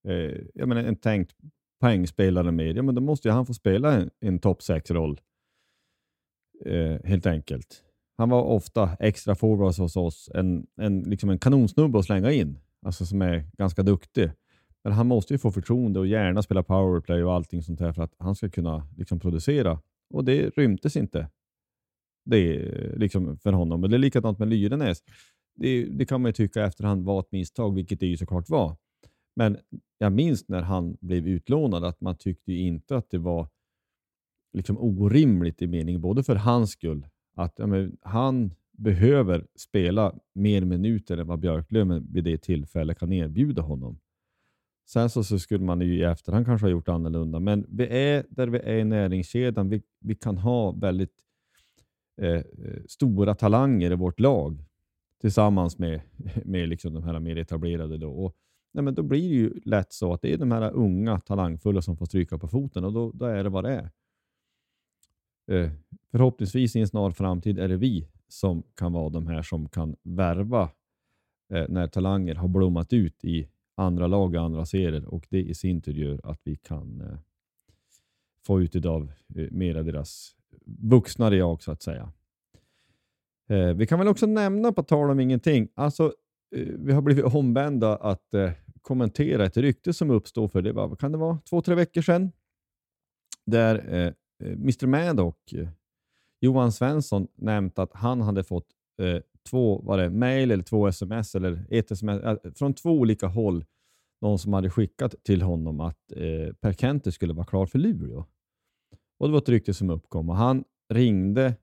eh, 0.08 0.40
jag 0.54 0.68
menar, 0.68 0.82
en 0.84 0.96
tänkt 0.96 1.36
poängspelare 1.80 2.52
med. 2.52 2.76
Ja, 2.76 2.82
men 2.82 2.94
då 2.94 3.00
måste 3.00 3.28
ju 3.28 3.32
han 3.32 3.46
få 3.46 3.54
spela 3.54 3.92
en, 3.92 4.10
en 4.20 4.38
topp 4.38 4.60
6-roll. 4.60 5.20
Eh, 6.64 7.04
helt 7.04 7.26
enkelt. 7.26 7.82
Han 8.18 8.28
var 8.28 8.42
ofta 8.42 8.96
extra 9.00 9.34
forward 9.34 9.74
hos 9.78 9.96
oss, 9.96 10.30
en, 10.34 10.66
en, 10.80 11.02
liksom 11.02 11.30
en 11.30 11.38
kanonsnubbe 11.38 11.98
att 11.98 12.04
slänga 12.04 12.32
in, 12.32 12.58
alltså 12.86 13.06
som 13.06 13.22
är 13.22 13.44
ganska 13.58 13.82
duktig. 13.82 14.30
Men 14.84 14.92
han 14.92 15.06
måste 15.06 15.34
ju 15.34 15.38
få 15.38 15.52
förtroende 15.52 16.00
och 16.00 16.06
gärna 16.06 16.42
spela 16.42 16.62
powerplay 16.62 17.24
och 17.24 17.32
allting 17.32 17.62
sånt 17.62 17.78
där 17.78 17.92
för 17.92 18.02
att 18.02 18.14
han 18.18 18.34
ska 18.34 18.50
kunna 18.50 18.88
liksom 18.96 19.20
producera. 19.20 19.80
Och 20.14 20.24
det 20.24 20.50
rymtes 20.56 20.96
inte 20.96 21.28
det 22.26 22.56
är 22.56 22.94
liksom 22.98 23.38
för 23.38 23.52
honom. 23.52 23.80
Men 23.80 23.90
det 23.90 23.96
är 23.96 23.98
likadant 23.98 24.38
med 24.38 24.48
Lyrenäs. 24.48 25.02
Det, 25.54 25.84
det 25.84 26.06
kan 26.06 26.22
man 26.22 26.28
ju 26.28 26.32
tycka 26.32 26.64
efterhand 26.64 27.04
var 27.04 27.20
ett 27.20 27.32
misstag, 27.32 27.74
vilket 27.74 28.00
det 28.00 28.06
ju 28.06 28.16
såklart 28.16 28.48
var. 28.48 28.76
Men 29.36 29.58
jag 29.98 30.12
minns 30.12 30.48
när 30.48 30.62
han 30.62 30.96
blev 31.00 31.28
utlånad 31.28 31.84
att 31.84 32.00
man 32.00 32.16
tyckte 32.16 32.52
ju 32.52 32.58
inte 32.58 32.96
att 32.96 33.10
det 33.10 33.18
var 33.18 33.48
liksom 34.52 34.78
orimligt 34.78 35.62
i 35.62 35.66
mening, 35.66 36.00
både 36.00 36.22
för 36.22 36.36
hans 36.36 36.70
skull, 36.70 37.06
att 37.36 37.54
ja, 37.56 37.66
men, 37.66 37.96
han 38.00 38.54
behöver 38.76 39.46
spela 39.56 40.18
mer 40.32 40.64
minuter 40.64 41.18
än 41.18 41.26
vad 41.26 41.38
Björklöven 41.38 42.06
vid 42.12 42.24
det 42.24 42.38
tillfället 42.38 42.98
kan 42.98 43.12
erbjuda 43.12 43.62
honom. 43.62 43.98
Sen 44.88 45.10
så, 45.10 45.24
så 45.24 45.38
skulle 45.38 45.64
man 45.64 45.80
ju 45.80 45.98
i 45.98 46.02
efterhand 46.02 46.46
kanske 46.46 46.64
ha 46.66 46.70
gjort 46.70 46.88
annorlunda, 46.88 47.40
men 47.40 47.66
vi 47.68 47.86
är 47.86 48.26
där 48.28 48.46
vi 48.46 48.58
är 48.58 48.76
i 48.76 48.84
näringskedjan. 48.84 49.68
Vi, 49.68 49.82
vi 50.00 50.14
kan 50.14 50.38
ha 50.38 50.70
väldigt 50.72 51.14
eh, 52.20 52.42
stora 52.88 53.34
talanger 53.34 53.90
i 53.90 53.94
vårt 53.94 54.20
lag 54.20 54.64
tillsammans 55.20 55.78
med, 55.78 56.00
med 56.44 56.68
liksom 56.68 56.94
de 56.94 57.02
här 57.02 57.20
mer 57.20 57.36
etablerade. 57.36 57.98
Då. 57.98 58.10
Och, 58.10 58.36
nej, 58.72 58.84
men 58.84 58.94
då 58.94 59.02
blir 59.02 59.28
det 59.28 59.34
ju 59.34 59.60
lätt 59.64 59.92
så 59.92 60.12
att 60.12 60.22
det 60.22 60.32
är 60.32 60.38
de 60.38 60.52
här 60.52 60.72
unga 60.72 61.18
talangfulla 61.18 61.82
som 61.82 61.96
får 61.96 62.06
stryka 62.06 62.38
på 62.38 62.48
foten 62.48 62.84
och 62.84 62.92
då, 62.92 63.12
då 63.12 63.26
är 63.26 63.44
det 63.44 63.50
vad 63.50 63.64
det 63.64 63.70
är. 63.70 63.90
Eh, 65.50 65.70
förhoppningsvis 66.10 66.76
i 66.76 66.80
en 66.80 66.88
snar 66.88 67.10
framtid 67.10 67.58
är 67.58 67.68
det 67.68 67.76
vi 67.76 68.08
som 68.28 68.62
kan 68.74 68.92
vara 68.92 69.08
de 69.08 69.26
här 69.26 69.42
som 69.42 69.68
kan 69.68 69.96
värva 70.02 70.70
eh, 71.52 71.64
när 71.68 71.86
talanger 71.86 72.34
har 72.34 72.48
blommat 72.48 72.92
ut 72.92 73.24
i 73.24 73.48
andra 73.74 74.06
lag 74.06 74.34
och 74.34 74.42
andra 74.42 74.66
serier 74.66 75.04
och 75.04 75.26
det 75.30 75.42
i 75.42 75.54
sin 75.54 75.80
tur 75.80 75.94
gör 75.94 76.20
att 76.24 76.40
vi 76.44 76.56
kan 76.56 77.00
eh, 77.00 77.18
få 78.46 78.60
ut 78.60 78.86
av 78.86 79.12
eh, 79.34 79.50
mera 79.50 79.82
deras 79.82 80.36
vuxnare 80.66 81.36
jag 81.36 81.62
så 81.62 81.72
att 81.72 81.82
säga. 81.82 82.12
Eh, 83.48 83.74
vi 83.74 83.86
kan 83.86 83.98
väl 83.98 84.08
också 84.08 84.26
nämna 84.26 84.72
på 84.72 84.82
tal 84.82 85.10
om 85.10 85.20
ingenting, 85.20 85.68
alltså 85.74 86.14
eh, 86.56 86.66
vi 86.78 86.92
har 86.92 87.02
blivit 87.02 87.24
ombända 87.24 87.96
att 87.96 88.34
eh, 88.34 88.50
kommentera 88.82 89.46
ett 89.46 89.56
rykte 89.56 89.92
som 89.92 90.10
uppstod 90.10 90.52
för 90.52 90.62
det 90.62 90.72
var, 90.72 90.88
vad 90.88 90.98
kan 90.98 91.12
det 91.12 91.18
vara, 91.18 91.38
två, 91.50 91.62
tre 91.62 91.74
veckor 91.74 92.02
sedan. 92.02 92.32
Där 93.44 93.94
eh, 93.94 94.06
eh 94.46 94.52
Mr 94.52 94.86
Maddock, 94.86 95.52
eh, 95.52 95.68
Johan 96.40 96.72
Svensson, 96.72 97.28
nämnt 97.34 97.78
att 97.78 97.92
han 97.92 98.20
hade 98.20 98.44
fått 98.44 98.66
eh, 99.02 99.20
två 99.50 99.80
var 99.80 99.98
det, 99.98 100.10
mail 100.10 100.50
eller 100.50 100.62
två 100.62 100.86
sms 100.86 101.34
eller 101.34 101.66
ett 101.70 101.90
sms 101.90 102.22
eh, 102.22 102.52
från 102.54 102.74
två 102.74 102.90
olika 102.90 103.26
håll. 103.26 103.64
Någon 104.20 104.38
som 104.38 104.52
hade 104.52 104.70
skickat 104.70 105.14
till 105.22 105.42
honom 105.42 105.80
att 105.80 106.12
eh, 106.12 106.54
Per 106.60 106.72
Kente 106.72 107.12
skulle 107.12 107.32
vara 107.32 107.46
klar 107.46 107.66
för 107.66 107.78
Luleå. 107.78 108.24
Och 109.18 109.28
Det 109.28 109.32
var 109.32 109.38
ett 109.38 109.48
rykte 109.48 109.74
som 109.74 109.90
uppkom 109.90 110.30
och 110.30 110.36
han 110.36 110.64
ringde 110.94 111.54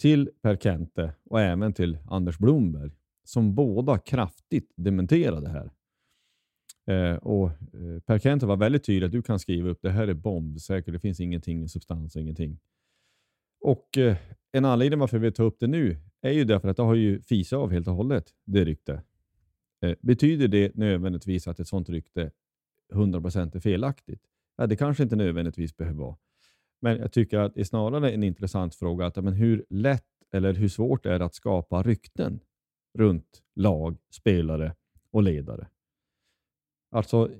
till 0.00 0.30
Per 0.42 0.56
Kente 0.56 1.14
och 1.24 1.40
även 1.40 1.72
till 1.72 1.98
Anders 2.10 2.38
Blomberg 2.38 2.90
som 3.24 3.54
båda 3.54 3.98
kraftigt 3.98 4.72
dementerade 4.76 5.40
det 5.40 5.48
här. 5.48 5.70
Eh, 6.88 7.16
och 7.16 7.48
eh, 7.48 8.00
Per 8.06 8.18
Kente 8.18 8.46
var 8.46 8.56
väldigt 8.56 8.84
tydlig 8.84 9.06
att 9.06 9.12
du 9.12 9.22
kan 9.22 9.38
skriva 9.38 9.68
upp 9.68 9.82
det 9.82 9.90
här 9.90 10.08
är 10.08 10.14
bombsäkert, 10.14 10.94
det 10.94 11.00
finns 11.00 11.20
ingenting, 11.20 11.62
i 11.62 11.68
substans, 11.68 12.16
ingenting. 12.16 12.58
Och 13.60 13.98
eh, 13.98 14.16
en 14.52 14.64
anledning 14.64 15.00
varför 15.00 15.18
vi 15.18 15.32
tar 15.32 15.44
upp 15.44 15.56
det 15.60 15.66
nu 15.66 15.96
är 16.22 16.32
ju 16.32 16.44
därför 16.44 16.68
att 16.68 16.76
det 16.76 16.82
har 16.82 16.94
ju 16.94 17.22
fisat 17.22 17.56
av 17.56 17.70
helt 17.70 17.88
och 17.88 17.94
hållet, 17.94 18.34
det 18.44 18.64
rykte. 18.64 19.02
Eh, 19.82 19.94
betyder 20.00 20.48
det 20.48 20.74
nödvändigtvis 20.74 21.48
att 21.48 21.60
ett 21.60 21.68
sånt 21.68 21.88
rykte 21.88 22.30
100% 22.92 23.56
är 23.56 23.60
felaktigt? 23.60 24.22
Ja, 24.56 24.66
det 24.66 24.76
kanske 24.76 25.02
inte 25.02 25.16
nödvändigtvis 25.16 25.76
behöver 25.76 25.98
vara. 25.98 26.16
Men 26.80 26.96
jag 26.96 27.12
tycker 27.12 27.38
att 27.38 27.54
det 27.54 27.60
är 27.60 27.64
snarare 27.64 28.10
en 28.10 28.22
intressant 28.22 28.74
fråga 28.74 29.06
att 29.06 29.16
men 29.16 29.32
hur 29.32 29.64
lätt 29.70 30.04
eller 30.32 30.54
hur 30.54 30.68
svårt 30.68 31.06
är 31.06 31.18
det 31.18 31.24
att 31.24 31.34
skapa 31.34 31.82
rykten 31.82 32.40
runt 32.98 33.42
lag, 33.54 33.96
spelare 34.10 34.74
och 35.10 35.22
ledare? 35.22 35.68
Alltså, 36.90 37.30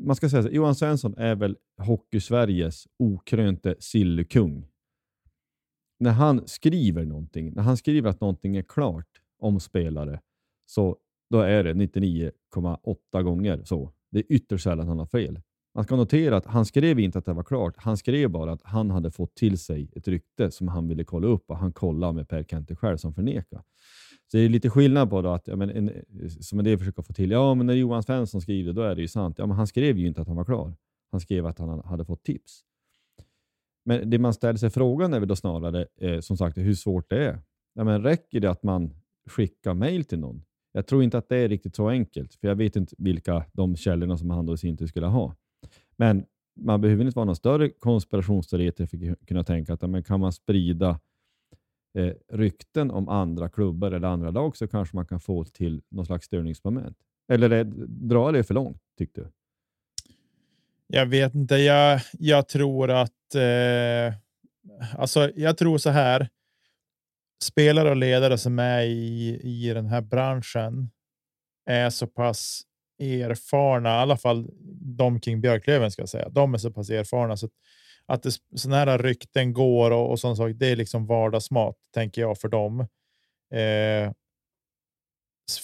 man 0.00 0.16
ska 0.16 0.28
säga 0.28 0.42
så, 0.42 0.48
Johan 0.48 0.74
Svensson 0.74 1.14
är 1.16 1.34
väl 1.34 1.56
Hockey-Sveriges 1.76 2.86
okrönte 2.98 3.74
sillkung. 3.78 4.68
När 6.02 6.12
han 6.12 6.46
skriver 6.46 7.04
någonting, 7.04 7.52
när 7.52 7.62
han 7.62 7.76
skriver 7.76 8.10
att 8.10 8.20
någonting 8.20 8.56
är 8.56 8.62
klart 8.62 9.20
om 9.38 9.60
spelare, 9.60 10.20
så 10.66 10.96
då 11.30 11.40
är 11.40 11.64
det 11.64 11.74
99,8 11.74 13.22
gånger 13.22 13.64
så. 13.64 13.92
Det 14.10 14.18
är 14.18 14.24
ytterst 14.28 14.64
sällan 14.64 14.88
han 14.88 14.98
har 14.98 15.06
fel. 15.06 15.40
Man 15.74 15.84
ska 15.84 15.96
notera 15.96 16.36
att 16.36 16.46
han 16.46 16.66
skrev 16.66 16.98
inte 16.98 17.18
att 17.18 17.24
det 17.24 17.32
var 17.32 17.42
klart. 17.42 17.74
Han 17.76 17.96
skrev 17.96 18.30
bara 18.30 18.52
att 18.52 18.62
han 18.62 18.90
hade 18.90 19.10
fått 19.10 19.34
till 19.34 19.58
sig 19.58 19.90
ett 19.96 20.08
rykte 20.08 20.50
som 20.50 20.68
han 20.68 20.88
ville 20.88 21.04
kolla 21.04 21.26
upp 21.26 21.50
och 21.50 21.56
han 21.56 21.72
kollade 21.72 22.12
med 22.12 22.28
Per 22.28 22.44
Kente 22.44 22.76
själv 22.76 22.96
som 22.96 23.14
förnekade. 23.14 23.62
Så 24.30 24.36
det 24.36 24.42
är 24.42 24.48
lite 24.48 24.70
skillnad 24.70 25.10
på 25.10 25.22
då 25.22 25.28
att, 25.28 25.48
ja, 25.48 25.56
men 25.56 25.70
en, 25.70 25.90
som 26.40 26.58
en 26.58 26.64
del 26.64 26.78
försöker 26.78 27.02
få 27.02 27.12
till, 27.12 27.30
ja 27.30 27.54
men 27.54 27.66
när 27.66 27.74
Johan 27.74 28.02
Svensson 28.02 28.40
skriver 28.40 28.72
då 28.72 28.82
är 28.82 28.94
det 28.94 29.02
ju 29.02 29.08
sant. 29.08 29.38
Ja, 29.38 29.46
men 29.46 29.56
han 29.56 29.66
skrev 29.66 29.98
ju 29.98 30.06
inte 30.06 30.20
att 30.20 30.28
han 30.28 30.36
var 30.36 30.44
klar. 30.44 30.74
Han 31.12 31.20
skrev 31.20 31.46
att 31.46 31.58
han 31.58 31.80
hade 31.84 32.04
fått 32.04 32.22
tips. 32.22 32.64
Men 33.84 34.10
det 34.10 34.18
man 34.18 34.34
ställer 34.34 34.58
sig 34.58 34.70
frågan 34.70 35.14
är 35.14 35.20
väl 35.20 35.28
då 35.28 35.36
snarare, 35.36 35.86
eh, 36.00 36.20
som 36.20 36.36
sagt, 36.36 36.58
hur 36.58 36.74
svårt 36.74 37.10
det 37.10 37.24
är. 37.24 37.38
Ja, 37.74 37.84
men 37.84 38.02
räcker 38.02 38.40
det 38.40 38.50
att 38.50 38.62
man 38.62 38.94
skickar 39.26 39.74
mail 39.74 40.04
till 40.04 40.18
någon? 40.18 40.44
Jag 40.72 40.86
tror 40.86 41.02
inte 41.02 41.18
att 41.18 41.28
det 41.28 41.36
är 41.36 41.48
riktigt 41.48 41.76
så 41.76 41.88
enkelt, 41.88 42.34
för 42.34 42.48
jag 42.48 42.54
vet 42.54 42.76
inte 42.76 42.94
vilka 42.98 43.44
de 43.52 43.76
källorna 43.76 44.18
som 44.18 44.30
han 44.30 44.46
då 44.46 44.54
i 44.54 44.58
sin 44.58 44.76
tur 44.76 44.86
skulle 44.86 45.06
ha. 45.06 45.34
Men 45.96 46.24
man 46.60 46.80
behöver 46.80 47.04
inte 47.04 47.16
vara 47.16 47.26
någon 47.26 47.36
större 47.36 47.68
konspirationsteoretiker 47.70 48.86
för 48.86 49.12
att 49.12 49.26
kunna 49.26 49.44
tänka 49.44 49.74
att 49.74 49.90
men 49.90 50.02
kan 50.02 50.20
man 50.20 50.32
sprida 50.32 51.00
eh, 51.98 52.12
rykten 52.32 52.90
om 52.90 53.08
andra 53.08 53.48
klubbar 53.48 53.92
eller 53.92 54.08
andra 54.08 54.30
lag 54.30 54.56
så 54.56 54.68
kanske 54.68 54.96
man 54.96 55.06
kan 55.06 55.20
få 55.20 55.44
till 55.44 55.82
någon 55.88 56.06
slags 56.06 56.26
störningsmoment. 56.26 56.96
Eller 57.28 57.48
det, 57.48 57.64
drar 57.86 58.32
det 58.32 58.44
för 58.44 58.54
långt, 58.54 58.82
tyckte 58.98 59.20
du? 59.20 59.26
Jag 60.86 61.06
vet 61.06 61.34
inte. 61.34 61.54
Jag, 61.54 62.00
jag 62.18 62.48
tror 62.48 62.90
att... 62.90 63.12
Eh, 63.34 64.14
alltså, 64.96 65.30
jag 65.36 65.58
tror 65.58 65.78
så 65.78 65.90
här. 65.90 66.28
Spelare 67.44 67.90
och 67.90 67.96
ledare 67.96 68.38
som 68.38 68.58
är 68.58 68.82
i, 68.82 69.40
i 69.42 69.72
den 69.74 69.86
här 69.86 70.00
branschen 70.00 70.90
är 71.66 71.90
så 71.90 72.06
pass 72.06 72.62
erfarna, 72.98 73.88
i 73.88 73.92
alla 73.92 74.16
fall 74.16 74.50
de 74.98 75.20
kring 75.20 75.40
Björklöven 75.40 75.90
ska 75.90 76.02
jag 76.02 76.08
säga. 76.08 76.28
De 76.28 76.54
är 76.54 76.58
så 76.58 76.70
pass 76.70 76.90
erfarna 76.90 77.36
så 77.36 77.46
att, 77.46 77.52
att 78.06 78.22
det, 78.22 78.32
sådana 78.56 78.76
här 78.76 78.98
rykten 78.98 79.52
går 79.52 79.90
och, 79.90 80.10
och 80.10 80.20
sånt 80.20 80.36
sak, 80.36 80.52
det 80.54 80.66
är 80.66 80.76
liksom 80.76 81.06
vardagsmat 81.06 81.76
tänker 81.94 82.20
jag 82.20 82.38
för 82.38 82.48
dem. 82.48 82.80
Eh, 83.54 84.12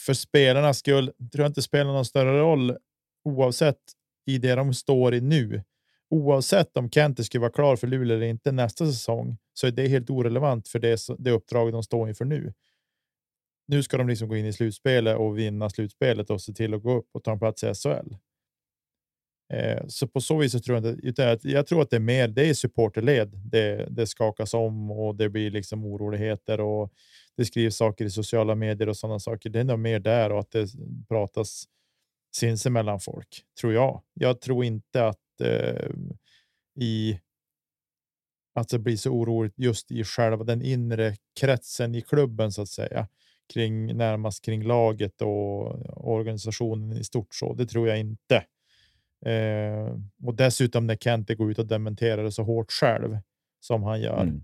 för 0.07 0.14
spelarnas 0.14 0.79
skull 0.79 1.12
tror 1.33 1.43
jag 1.43 1.51
inte 1.51 1.62
spelar 1.62 1.93
någon 1.93 2.05
större 2.05 2.39
roll 2.39 2.77
oavsett 3.25 3.79
i 4.27 4.39
det 4.39 4.55
de 4.55 4.75
står 4.75 5.14
i 5.14 5.21
nu. 5.21 5.62
Oavsett 6.11 6.77
om 6.77 6.91
Kente 6.91 7.25
skulle 7.25 7.41
vara 7.41 7.53
klar 7.53 7.77
för 7.77 7.87
Luleå 7.87 8.17
eller 8.17 8.27
inte 8.27 8.53
nästa 8.53 8.87
säsong 8.87 9.37
så 9.55 9.67
är 9.67 9.71
det 9.71 9.89
helt 9.89 10.11
orelevant 10.11 10.69
för 10.69 10.79
det, 10.79 11.01
det 11.19 11.31
uppdrag 11.31 11.73
de 11.73 11.83
står 11.83 12.09
inför 12.09 12.25
nu 12.25 12.53
nu 13.69 13.83
ska 13.83 13.97
de 13.97 14.09
liksom 14.09 14.29
gå 14.29 14.37
in 14.37 14.47
i 14.47 14.53
slutspelet 14.53 15.17
och 15.17 15.39
vinna 15.39 15.71
slutspelet 15.71 16.31
och 16.31 16.41
se 16.41 16.53
till 16.53 16.75
att 16.75 16.83
gå 16.83 16.99
upp 16.99 17.09
och 17.13 17.25
ta 17.25 17.33
en 17.33 17.39
plats 17.39 17.65
i 17.65 17.75
SHL. 17.75 18.15
Eh, 19.53 19.87
så 19.89 20.09
på 20.09 20.21
så 20.21 20.39
vis 20.39 20.53
så 20.53 20.61
tror 20.61 20.77
jag 20.77 21.05
inte, 21.05 21.39
jag 21.43 21.67
tror 21.67 21.83
att 21.83 21.91
det 21.91 21.97
är 21.97 22.01
mer, 22.01 22.29
det 22.29 22.49
är 22.49 22.55
supporterled. 22.55 23.33
Det, 23.45 23.87
det 23.91 24.07
skakas 24.07 24.55
om 24.55 24.91
och 24.91 25.15
det 25.15 25.29
blir 25.29 25.51
liksom 25.51 25.85
oroligheter 25.85 26.61
och 26.61 26.93
det 27.37 27.45
skrivs 27.45 27.77
saker 27.77 28.05
i 28.05 28.11
sociala 28.11 28.55
medier 28.55 28.89
och 28.89 28.97
sådana 28.97 29.19
saker. 29.19 29.51
Det 29.51 29.61
är 29.61 29.65
nog 29.65 29.79
mer 29.79 30.01
där 30.01 30.33
och 30.33 30.41
att 30.41 30.51
det 30.51 30.69
pratas 31.09 31.65
sinsemellan 32.35 33.01
folk, 33.01 33.43
tror 33.61 33.73
jag. 33.73 34.03
Jag 34.15 34.41
tror 34.41 34.65
inte 34.65 35.07
att 35.07 35.21
eh, 35.41 35.91
i 36.80 37.20
att 38.55 38.68
det 38.68 38.78
blir 38.78 38.97
så 38.97 39.11
oroligt 39.11 39.55
just 39.57 39.91
i 39.91 40.05
själva 40.05 40.45
den 40.45 40.62
inre 40.62 41.16
kretsen 41.41 41.95
i 41.95 42.01
klubben 42.01 42.53
så 42.53 42.62
att 42.62 42.68
säga 42.68 43.09
kring 43.53 43.97
närmast 43.97 44.45
kring 44.45 44.62
laget 44.62 45.22
och 45.22 45.66
organisationen 46.11 46.97
i 46.97 47.05
stort. 47.05 47.34
Så 47.34 47.55
det 47.55 47.66
tror 47.66 47.89
jag 47.89 47.99
inte. 47.99 48.45
Eh, 49.26 49.97
och 50.24 50.34
dessutom 50.34 50.86
när 50.86 50.97
Kente 50.97 51.34
går 51.34 51.51
ut 51.51 51.59
och 51.59 51.66
dementerar 51.66 52.24
det 52.24 52.32
så 52.32 52.43
hårt 52.43 52.72
själv 52.72 53.18
som 53.61 53.82
han 53.82 54.01
gör. 54.01 54.22
Mm. 54.22 54.43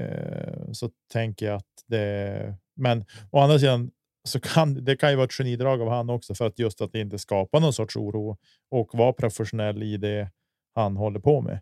Eh, 0.00 0.72
så 0.72 0.90
tänker 1.12 1.46
jag 1.46 1.56
att 1.56 1.84
det. 1.86 2.56
Men 2.76 3.04
å 3.30 3.38
andra 3.38 3.58
sidan 3.58 3.90
så 4.26 4.40
kan 4.40 4.84
det 4.84 4.96
kan 4.96 5.10
ju 5.10 5.16
vara 5.16 5.24
ett 5.24 5.32
genidrag 5.32 5.82
av 5.82 5.88
han 5.88 6.10
också 6.10 6.34
för 6.34 6.46
att 6.46 6.58
just 6.58 6.80
att 6.80 6.94
inte 6.94 7.18
skapa 7.18 7.58
någon 7.58 7.72
sorts 7.72 7.96
oro 7.96 8.36
och 8.70 8.94
vara 8.94 9.12
professionell 9.12 9.82
i 9.82 9.96
det 9.96 10.30
han 10.74 10.96
håller 10.96 11.20
på 11.20 11.40
med. 11.40 11.60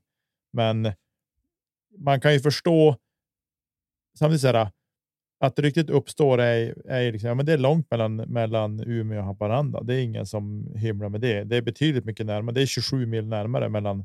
Men 0.53 0.93
man 1.99 2.21
kan 2.21 2.33
ju 2.33 2.41
förstå. 2.41 2.97
Samtidigt 4.19 4.41
så 4.41 4.47
här, 4.47 4.71
att 5.41 5.59
ryktet 5.59 5.91
uppstår 5.91 6.41
är, 6.41 6.87
är 6.87 7.13
liksom, 7.13 7.29
ja, 7.29 7.35
men 7.35 7.47
det 7.47 7.53
är 7.53 7.59
långt 7.59 7.91
mellan, 7.91 8.17
mellan 8.17 8.81
Umeå 8.81 9.19
och 9.19 9.25
Haparanda. 9.25 9.83
Det 9.83 9.95
är 9.95 10.03
ingen 10.03 10.27
som 10.27 10.75
hymlar 10.77 11.09
med 11.09 11.21
det. 11.21 11.45
Det 11.45 11.57
är 11.57 11.63
betydligt 11.63 12.05
mycket 12.05 12.27
närmare. 12.27 12.55
Det 12.55 12.63
är 12.63 12.67
27 12.67 13.07
mil 13.07 13.27
närmare 13.27 13.69
mellan, 13.69 14.05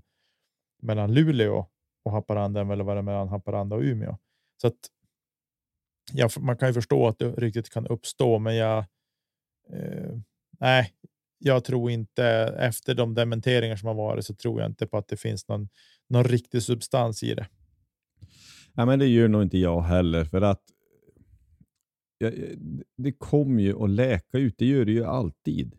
mellan 0.81 1.13
Luleå 1.13 1.65
och 2.03 2.11
Haparanda 2.11 2.61
än 2.61 2.67
vad 2.67 2.77
det 2.77 2.91
är 2.91 3.01
mellan 3.01 3.27
Haparanda 3.27 3.75
och 3.75 3.81
Umeå. 3.81 4.17
Så 4.61 4.67
att, 4.67 4.75
ja, 6.13 6.29
man 6.39 6.57
kan 6.57 6.69
ju 6.69 6.73
förstå 6.73 7.07
att 7.07 7.19
det 7.19 7.31
riktigt 7.31 7.69
kan 7.69 7.87
uppstå, 7.87 8.39
men 8.39 8.55
jag. 8.55 8.77
Eh, 9.73 10.11
nej, 10.59 10.93
jag 11.39 11.63
tror 11.63 11.91
inte 11.91 12.25
efter 12.59 12.95
de 12.95 13.13
dementeringar 13.13 13.75
som 13.75 13.87
har 13.87 13.95
varit 13.95 14.25
så 14.25 14.35
tror 14.35 14.61
jag 14.61 14.69
inte 14.69 14.87
på 14.87 14.97
att 14.97 15.07
det 15.07 15.17
finns 15.17 15.47
någon, 15.47 15.69
någon 16.09 16.23
riktig 16.23 16.63
substans 16.63 17.23
i 17.23 17.33
det. 17.33 17.47
Ja, 18.73 18.85
men 18.85 18.99
det 18.99 19.07
gör 19.07 19.27
nog 19.27 19.41
inte 19.41 19.57
jag 19.57 19.81
heller, 19.81 20.25
för 20.25 20.41
att 20.41 20.63
eh, 22.23 22.33
det 22.97 23.11
kommer 23.11 23.63
ju 23.63 23.83
att 23.83 23.89
läka 23.89 24.37
ut. 24.37 24.55
Det 24.57 24.65
gör 24.65 24.85
det 24.85 24.91
ju 24.91 25.05
alltid. 25.05 25.75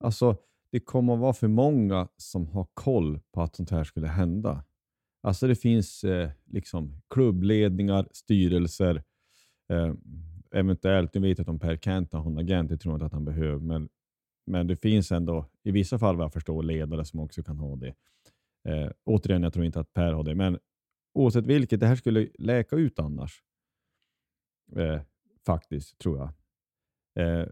Alltså, 0.00 0.36
det 0.70 0.80
kommer 0.80 1.14
att 1.14 1.20
vara 1.20 1.32
för 1.32 1.48
många 1.48 2.08
som 2.16 2.48
har 2.48 2.66
koll 2.74 3.20
på 3.32 3.42
att 3.42 3.56
sånt 3.56 3.70
här 3.70 3.84
skulle 3.84 4.06
hända. 4.06 4.64
Alltså 5.22 5.46
det 5.46 5.56
finns 5.56 6.04
eh, 6.04 6.30
liksom 6.46 7.02
klubbledningar, 7.10 8.08
styrelser, 8.12 9.02
eh, 9.68 9.94
eventuellt, 10.50 11.14
nu 11.14 11.20
vet 11.20 11.38
jag 11.38 11.42
inte 11.42 11.50
om 11.50 11.58
Per 11.58 11.76
Kent 11.76 12.12
har 12.12 12.26
en 12.26 12.38
agent, 12.38 12.68
det 12.68 12.76
tror 12.76 12.92
jag 12.92 12.96
inte 12.96 13.06
att 13.06 13.12
han 13.12 13.24
behöver, 13.24 13.58
men, 13.58 13.88
men 14.46 14.66
det 14.66 14.76
finns 14.76 15.12
ändå, 15.12 15.46
i 15.62 15.70
vissa 15.70 15.98
fall 15.98 16.16
vad 16.16 16.24
jag 16.24 16.32
förstår, 16.32 16.62
ledare 16.62 17.04
som 17.04 17.20
också 17.20 17.42
kan 17.42 17.58
ha 17.58 17.76
det. 17.76 17.94
Eh, 18.68 18.90
återigen, 19.04 19.42
jag 19.42 19.52
tror 19.52 19.64
inte 19.64 19.80
att 19.80 19.92
Per 19.92 20.12
har 20.12 20.24
det, 20.24 20.34
men 20.34 20.58
oavsett 21.14 21.46
vilket, 21.46 21.80
det 21.80 21.86
här 21.86 21.96
skulle 21.96 22.28
läka 22.38 22.76
ut 22.76 22.98
annars. 22.98 23.42
Eh, 24.76 25.00
faktiskt, 25.46 25.98
tror 25.98 26.18
jag. 26.18 26.30
Eh, 27.24 27.48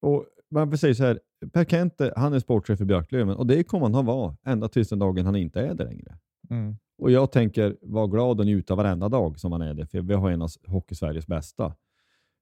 och 0.00 0.26
man 0.50 0.78
säger 0.78 0.94
så 0.94 1.04
här, 1.04 1.20
Per 1.52 1.64
Kente, 1.64 2.06
eh, 2.06 2.12
han 2.16 2.32
är 2.32 2.38
sportchef 2.38 2.80
i 2.80 2.84
Björklöven 2.84 3.36
och 3.36 3.46
det 3.46 3.64
kommer 3.64 3.86
han 3.86 3.94
att 3.94 4.04
vara 4.04 4.36
ända 4.44 4.68
tills 4.68 4.88
den 4.88 4.98
dagen 4.98 5.26
han 5.26 5.36
inte 5.36 5.60
är 5.60 5.74
det 5.74 5.84
längre. 5.84 6.18
Mm. 6.50 6.76
Och 7.02 7.10
jag 7.10 7.32
tänker 7.32 7.76
vara 7.82 8.06
glad 8.06 8.40
och 8.40 8.46
njuta 8.46 8.74
varenda 8.74 9.08
dag 9.08 9.40
som 9.40 9.52
han 9.52 9.62
är 9.62 9.74
det, 9.74 9.86
för 9.86 10.00
vi 10.00 10.14
har 10.14 10.30
en 10.30 10.42
av 10.42 10.48
Hockey-Sveriges 10.66 11.26
bästa. 11.26 11.74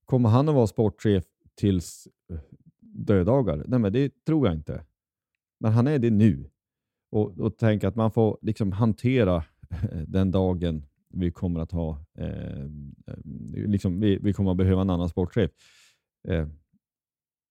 Kommer 0.04 0.28
han 0.28 0.48
att 0.48 0.54
vara 0.54 0.66
sportchef 0.66 1.24
tills 1.54 2.08
eh, 2.32 2.38
dödagar? 2.80 3.64
Nej, 3.66 3.78
men 3.78 3.92
det 3.92 4.24
tror 4.24 4.46
jag 4.46 4.56
inte. 4.56 4.84
Men 5.60 5.72
han 5.72 5.86
är 5.86 5.98
det 5.98 6.10
nu. 6.10 6.50
Och, 7.10 7.38
och 7.38 7.56
tänk 7.58 7.84
att 7.84 7.96
man 7.96 8.12
får 8.12 8.38
liksom 8.42 8.72
hantera 8.72 9.36
eh, 9.70 9.98
den 10.06 10.30
dagen 10.30 10.86
vi 11.08 11.32
kommer 11.32 11.60
att 11.60 11.72
ha 11.72 12.04
eh, 12.18 12.62
eh, 13.06 13.18
liksom, 13.52 14.00
vi, 14.00 14.18
vi, 14.22 14.32
kommer 14.32 14.50
att 14.50 14.56
behöva 14.56 14.82
en 14.82 14.90
annan 14.90 15.08
sportchef. 15.08 15.50
Eh, 16.28 16.48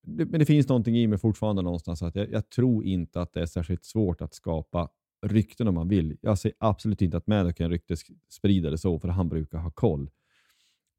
det, 0.04 0.26
men 0.26 0.40
det 0.40 0.46
finns 0.46 0.68
någonting 0.68 0.98
i 0.98 1.08
mig 1.08 1.18
fortfarande 1.18 1.62
någonstans 1.62 2.04
att 2.04 2.16
jag, 2.16 2.32
jag, 2.32 2.50
tror 2.50 2.84
inte 2.84 3.22
att 3.22 3.34
det 3.34 3.42
är 3.42 3.46
särskilt 3.46 3.86
svårt 3.86 4.22
att 4.22 4.34
skapa 4.34 4.90
rykten 5.22 5.68
om 5.68 5.76
man 5.76 5.88
vill. 5.88 6.18
Jag 6.22 6.40
ser 6.40 6.54
absolut 6.58 7.02
inte 7.02 7.18
att 7.18 7.28
Maddock 7.28 7.60
är 7.60 7.66
en 7.66 7.72
ryktesspridare 7.72 8.78
så, 8.78 9.00
för 9.00 9.08
han 9.08 9.30
brukar 9.30 9.58
ha 9.58 9.72
koll. 9.72 10.10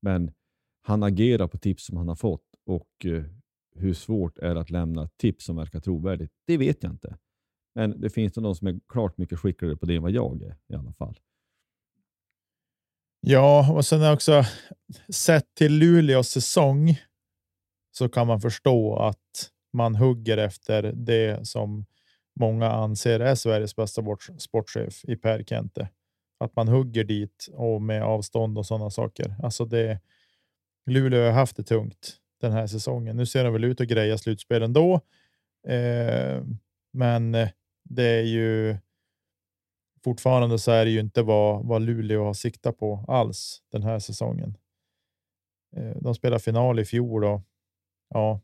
Men 0.03 0.33
han 0.83 1.03
agerar 1.03 1.47
på 1.47 1.59
tips 1.59 1.87
som 1.87 1.97
han 1.97 2.09
har 2.09 2.16
fått 2.16 2.47
och 2.66 3.07
eh, 3.07 3.25
hur 3.75 3.95
svårt 3.95 4.39
är 4.39 4.55
det 4.55 4.61
att 4.61 4.71
lämna 4.71 5.09
tips 5.09 5.45
som 5.45 5.57
verkar 5.57 5.81
trovärdigt? 5.81 6.33
Det 6.47 6.57
vet 6.57 6.83
jag 6.83 6.93
inte. 6.93 7.18
Men 7.75 8.01
det 8.01 8.11
finns 8.11 8.37
någon 8.37 8.57
som 8.57 8.66
är 8.66 8.81
klart 8.89 9.18
mycket 9.18 9.39
skickligare 9.39 9.77
på 9.77 9.87
det 9.87 9.97
än 9.97 10.03
vad 10.03 10.11
jag 10.11 10.43
är 10.43 10.57
i 10.68 10.75
alla 10.75 10.93
fall. 10.93 11.18
Ja, 13.21 13.73
och 13.73 13.87
sen 13.87 14.12
också 14.12 14.45
sett 15.09 15.55
till 15.55 15.73
Luleås 15.73 16.29
säsong 16.29 17.01
så 17.91 18.09
kan 18.09 18.27
man 18.27 18.41
förstå 18.41 18.97
att 18.97 19.51
man 19.73 19.95
hugger 19.95 20.39
efter 20.39 20.83
det 20.83 21.49
som 21.49 21.87
många 22.41 22.70
anser 22.70 23.20
är 23.20 23.34
Sveriges 23.34 23.76
bästa 23.76 24.03
sportchef 24.38 25.05
i 25.05 25.16
Per 25.16 25.43
Kente. 25.43 25.88
Att 26.38 26.57
man 26.57 26.68
hugger 26.68 27.05
dit 27.05 27.49
och 27.53 27.82
med 27.82 28.03
avstånd 28.03 28.59
och 28.59 28.66
sådana 28.66 28.91
saker. 28.91 29.34
Alltså 29.43 29.64
det. 29.64 30.01
Luleå 30.86 31.24
har 31.24 31.32
haft 31.32 31.57
det 31.57 31.62
tungt 31.62 32.16
den 32.41 32.53
här 32.53 32.66
säsongen. 32.66 33.16
Nu 33.16 33.26
ser 33.26 33.45
de 33.45 33.53
väl 33.53 33.64
ut 33.64 33.80
att 33.80 33.88
greja 33.88 34.18
slutspel 34.18 34.62
ändå. 34.62 35.01
Eh, 35.68 36.43
Men 36.93 37.34
eh, 37.34 37.49
det 37.84 38.05
är 38.05 38.22
ju 38.22 38.76
fortfarande 40.05 40.59
så 40.59 40.70
är 40.70 40.84
det 40.84 40.91
ju 40.91 41.01
inte 41.01 41.22
vad, 41.22 41.66
vad 41.66 41.82
Luleå 41.82 42.24
har 42.24 42.34
siktat 42.34 42.78
på 42.78 43.05
alls 43.09 43.62
den 43.72 43.82
här 43.82 43.99
säsongen. 43.99 44.57
Eh, 45.76 45.97
de 46.01 46.14
spelade 46.14 46.43
final 46.43 46.78
i 46.78 46.84
fjol 46.84 47.24
och 47.24 47.43
ja, 48.14 48.41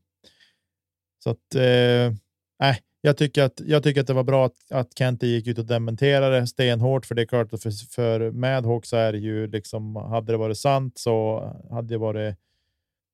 så 1.25 1.31
att 1.31 1.55
eh, 1.55 2.13
nej, 2.61 2.83
jag 3.07 3.17
tycker 3.17 3.43
att 3.43 3.61
jag 3.67 3.83
tycker 3.83 4.01
att 4.01 4.07
det 4.07 4.13
var 4.13 4.25
bra 4.25 4.47
att, 4.47 4.71
att 4.71 4.99
Kente 4.99 5.27
gick 5.27 5.47
ut 5.47 5.59
och 5.59 5.67
dementerade 5.67 6.47
stenhårt, 6.47 7.07
för 7.07 7.15
det 7.15 7.23
är 7.23 7.27
klart 7.27 7.53
att 7.53 7.63
för, 7.63 7.71
för 7.71 8.31
Madhawk 8.31 8.87
så 8.87 8.97
är 8.97 9.13
det 9.13 9.19
ju 9.19 9.47
liksom, 9.47 9.97
hade 9.97 10.33
det 10.33 10.37
varit 10.37 10.59
sant 10.59 10.99
så 10.99 11.41
hade 11.71 11.89
det 11.89 11.99
varit 11.99 12.37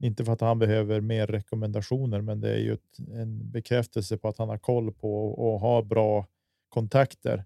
inte 0.02 0.24
för 0.24 0.32
att 0.32 0.40
han 0.40 0.58
behöver 0.58 1.00
mer 1.00 1.26
rekommendationer, 1.26 2.20
men 2.20 2.40
det 2.40 2.50
är 2.50 2.58
ju 2.58 2.72
ett, 2.72 2.98
en 3.14 3.50
bekräftelse 3.50 4.18
på 4.18 4.28
att 4.28 4.38
han 4.38 4.48
har 4.48 4.58
koll 4.58 4.92
på 4.92 5.32
och 5.32 5.60
har 5.60 5.82
bra 5.82 6.26
kontakter. 6.68 7.44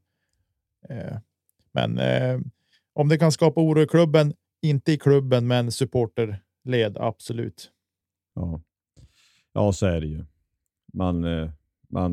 Eh, 0.89 1.17
men 1.73 1.99
eh, 1.99 2.41
om 2.93 3.09
det 3.09 3.19
kan 3.19 3.33
skapa 3.33 3.61
oro 3.61 3.83
i 3.83 3.87
klubben, 3.87 4.35
inte 4.63 4.93
i 4.93 4.99
klubben, 4.99 5.47
men 5.47 5.73
supporterled, 5.73 6.97
absolut. 6.97 7.71
Ja. 8.35 8.61
ja, 9.53 9.73
så 9.73 9.87
är 9.87 10.01
det 10.01 10.07
ju. 10.07 10.25
Man, 10.93 11.25
eh, 11.25 11.51
man, 11.89 12.12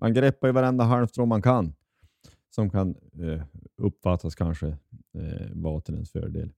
man 0.00 0.14
greppar 0.14 0.48
ju 0.48 0.52
varenda 0.52 0.84
halmstrå 0.84 1.26
man 1.26 1.42
kan 1.42 1.74
som 2.50 2.70
kan 2.70 2.94
eh, 3.22 3.42
uppfattas 3.76 4.34
kanske 4.34 4.66
eh, 5.18 5.50
vara 5.52 5.80
till 5.80 5.94
ens 5.94 6.12
fördel. 6.12 6.52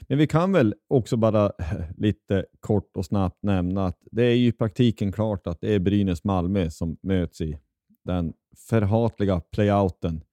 Men 0.00 0.18
vi 0.18 0.26
kan 0.26 0.52
väl 0.52 0.74
också 0.88 1.16
bara 1.16 1.52
lite 1.96 2.46
kort 2.60 2.96
och 2.96 3.06
snabbt 3.06 3.42
nämna 3.42 3.86
att 3.86 3.98
det 4.10 4.24
är 4.24 4.34
ju 4.34 4.46
i 4.46 4.52
praktiken 4.52 5.12
klart 5.12 5.46
att 5.46 5.60
det 5.60 5.74
är 5.74 5.78
Brynäs-Malmö 5.78 6.70
som 6.70 6.96
möts 7.02 7.40
i 7.40 7.58
den 8.04 8.34
förhatliga 8.56 9.40
playouten 9.40 10.24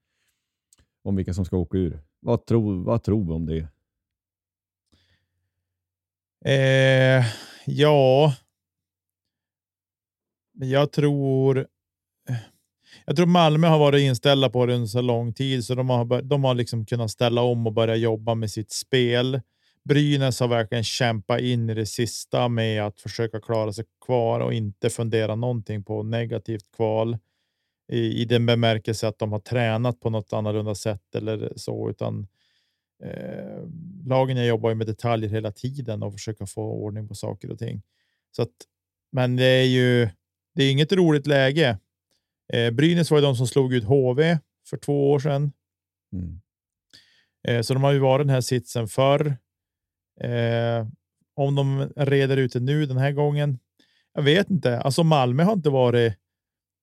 om 1.03 1.15
vilka 1.15 1.33
som 1.33 1.45
ska 1.45 1.57
åka 1.57 1.77
ur. 1.77 1.99
Vad 2.19 2.45
tror, 2.45 2.83
vad 2.83 3.03
tror 3.03 3.25
vi 3.25 3.31
om 3.31 3.45
det? 3.45 3.67
Eh, 6.45 7.25
ja, 7.65 8.33
jag 10.69 10.91
tror. 10.91 11.57
Eh, 12.29 12.35
jag 13.05 13.15
tror 13.15 13.25
Malmö 13.25 13.67
har 13.67 13.79
varit 13.79 14.01
inställda 14.01 14.49
på 14.49 14.65
det 14.65 14.73
under 14.73 14.87
så 14.87 15.01
lång 15.01 15.33
tid 15.33 15.65
så 15.65 15.75
de 15.75 15.89
har, 15.89 16.21
de 16.21 16.43
har 16.43 16.55
liksom 16.55 16.85
kunnat 16.85 17.11
ställa 17.11 17.41
om 17.41 17.67
och 17.67 17.73
börja 17.73 17.95
jobba 17.95 18.35
med 18.35 18.51
sitt 18.51 18.71
spel. 18.71 19.41
Brynäs 19.83 20.39
har 20.39 20.47
verkligen 20.47 20.83
kämpat 20.83 21.41
in 21.41 21.69
i 21.69 21.73
det 21.73 21.85
sista 21.85 22.47
med 22.47 22.83
att 22.83 23.01
försöka 23.01 23.39
klara 23.39 23.73
sig 23.73 23.85
kvar 24.05 24.39
och 24.39 24.53
inte 24.53 24.89
fundera 24.89 25.35
någonting 25.35 25.83
på 25.83 26.03
negativt 26.03 26.71
kval 26.75 27.17
i, 27.91 28.21
i 28.21 28.25
den 28.25 28.45
bemärkelse 28.45 29.07
att 29.07 29.19
de 29.19 29.31
har 29.31 29.39
tränat 29.39 29.99
på 29.99 30.09
något 30.09 30.33
annorlunda 30.33 30.75
sätt 30.75 31.15
eller 31.15 31.53
så, 31.55 31.89
utan 31.89 32.27
eh, 33.03 33.63
lagen 34.05 34.45
jobbar 34.45 34.73
med 34.73 34.87
detaljer 34.87 35.29
hela 35.29 35.51
tiden 35.51 36.03
och 36.03 36.13
försöka 36.13 36.45
få 36.45 36.63
ordning 36.63 37.07
på 37.07 37.15
saker 37.15 37.51
och 37.51 37.59
ting. 37.59 37.81
Så 38.31 38.41
att, 38.41 38.53
men 39.11 39.35
det 39.35 39.45
är 39.45 39.65
ju 39.65 40.09
det 40.55 40.63
är 40.63 40.71
inget 40.71 40.91
roligt 40.91 41.27
läge. 41.27 41.79
Eh, 42.53 42.71
Brynäs 42.71 43.11
var 43.11 43.17
ju 43.17 43.21
de 43.25 43.35
som 43.35 43.47
slog 43.47 43.73
ut 43.73 43.83
HV 43.83 44.39
för 44.69 44.77
två 44.77 45.11
år 45.11 45.19
sedan. 45.19 45.51
Mm. 46.13 46.41
Eh, 47.47 47.61
så 47.61 47.73
de 47.73 47.83
har 47.83 47.91
ju 47.91 47.99
varit 47.99 48.27
den 48.27 48.33
här 48.33 48.41
sitsen 48.41 48.87
förr. 48.87 49.37
Eh, 50.21 50.87
om 51.35 51.55
de 51.55 51.89
reder 51.95 52.37
ut 52.37 52.53
det 52.53 52.59
nu 52.59 52.85
den 52.85 52.97
här 52.97 53.11
gången. 53.11 53.59
Jag 54.13 54.23
vet 54.23 54.49
inte. 54.49 54.79
Alltså 54.79 55.03
Malmö 55.03 55.43
har 55.43 55.53
inte 55.53 55.69
varit. 55.69 56.13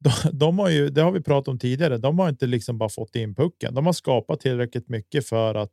De, 0.01 0.11
de, 0.39 0.59
har 0.59 0.69
ju, 0.69 0.89
det 0.89 1.01
har 1.03 1.13
vi 1.13 1.21
pratat 1.21 1.49
om 1.49 1.59
tidigare. 1.59 1.99
De 1.99 2.19
har 2.19 2.29
inte 2.29 2.47
liksom 2.47 2.79
bara 2.79 2.89
fått 2.89 3.17
in 3.17 3.35
pucken. 3.35 3.75
De 3.75 3.87
har 3.87 3.93
skapat 3.93 4.41
tillräckligt 4.41 4.89
mycket 4.89 5.29
för 5.29 5.55
att 5.55 5.73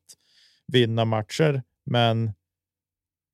vinna 0.68 1.06
matcher, 1.06 1.64
men 1.86 2.34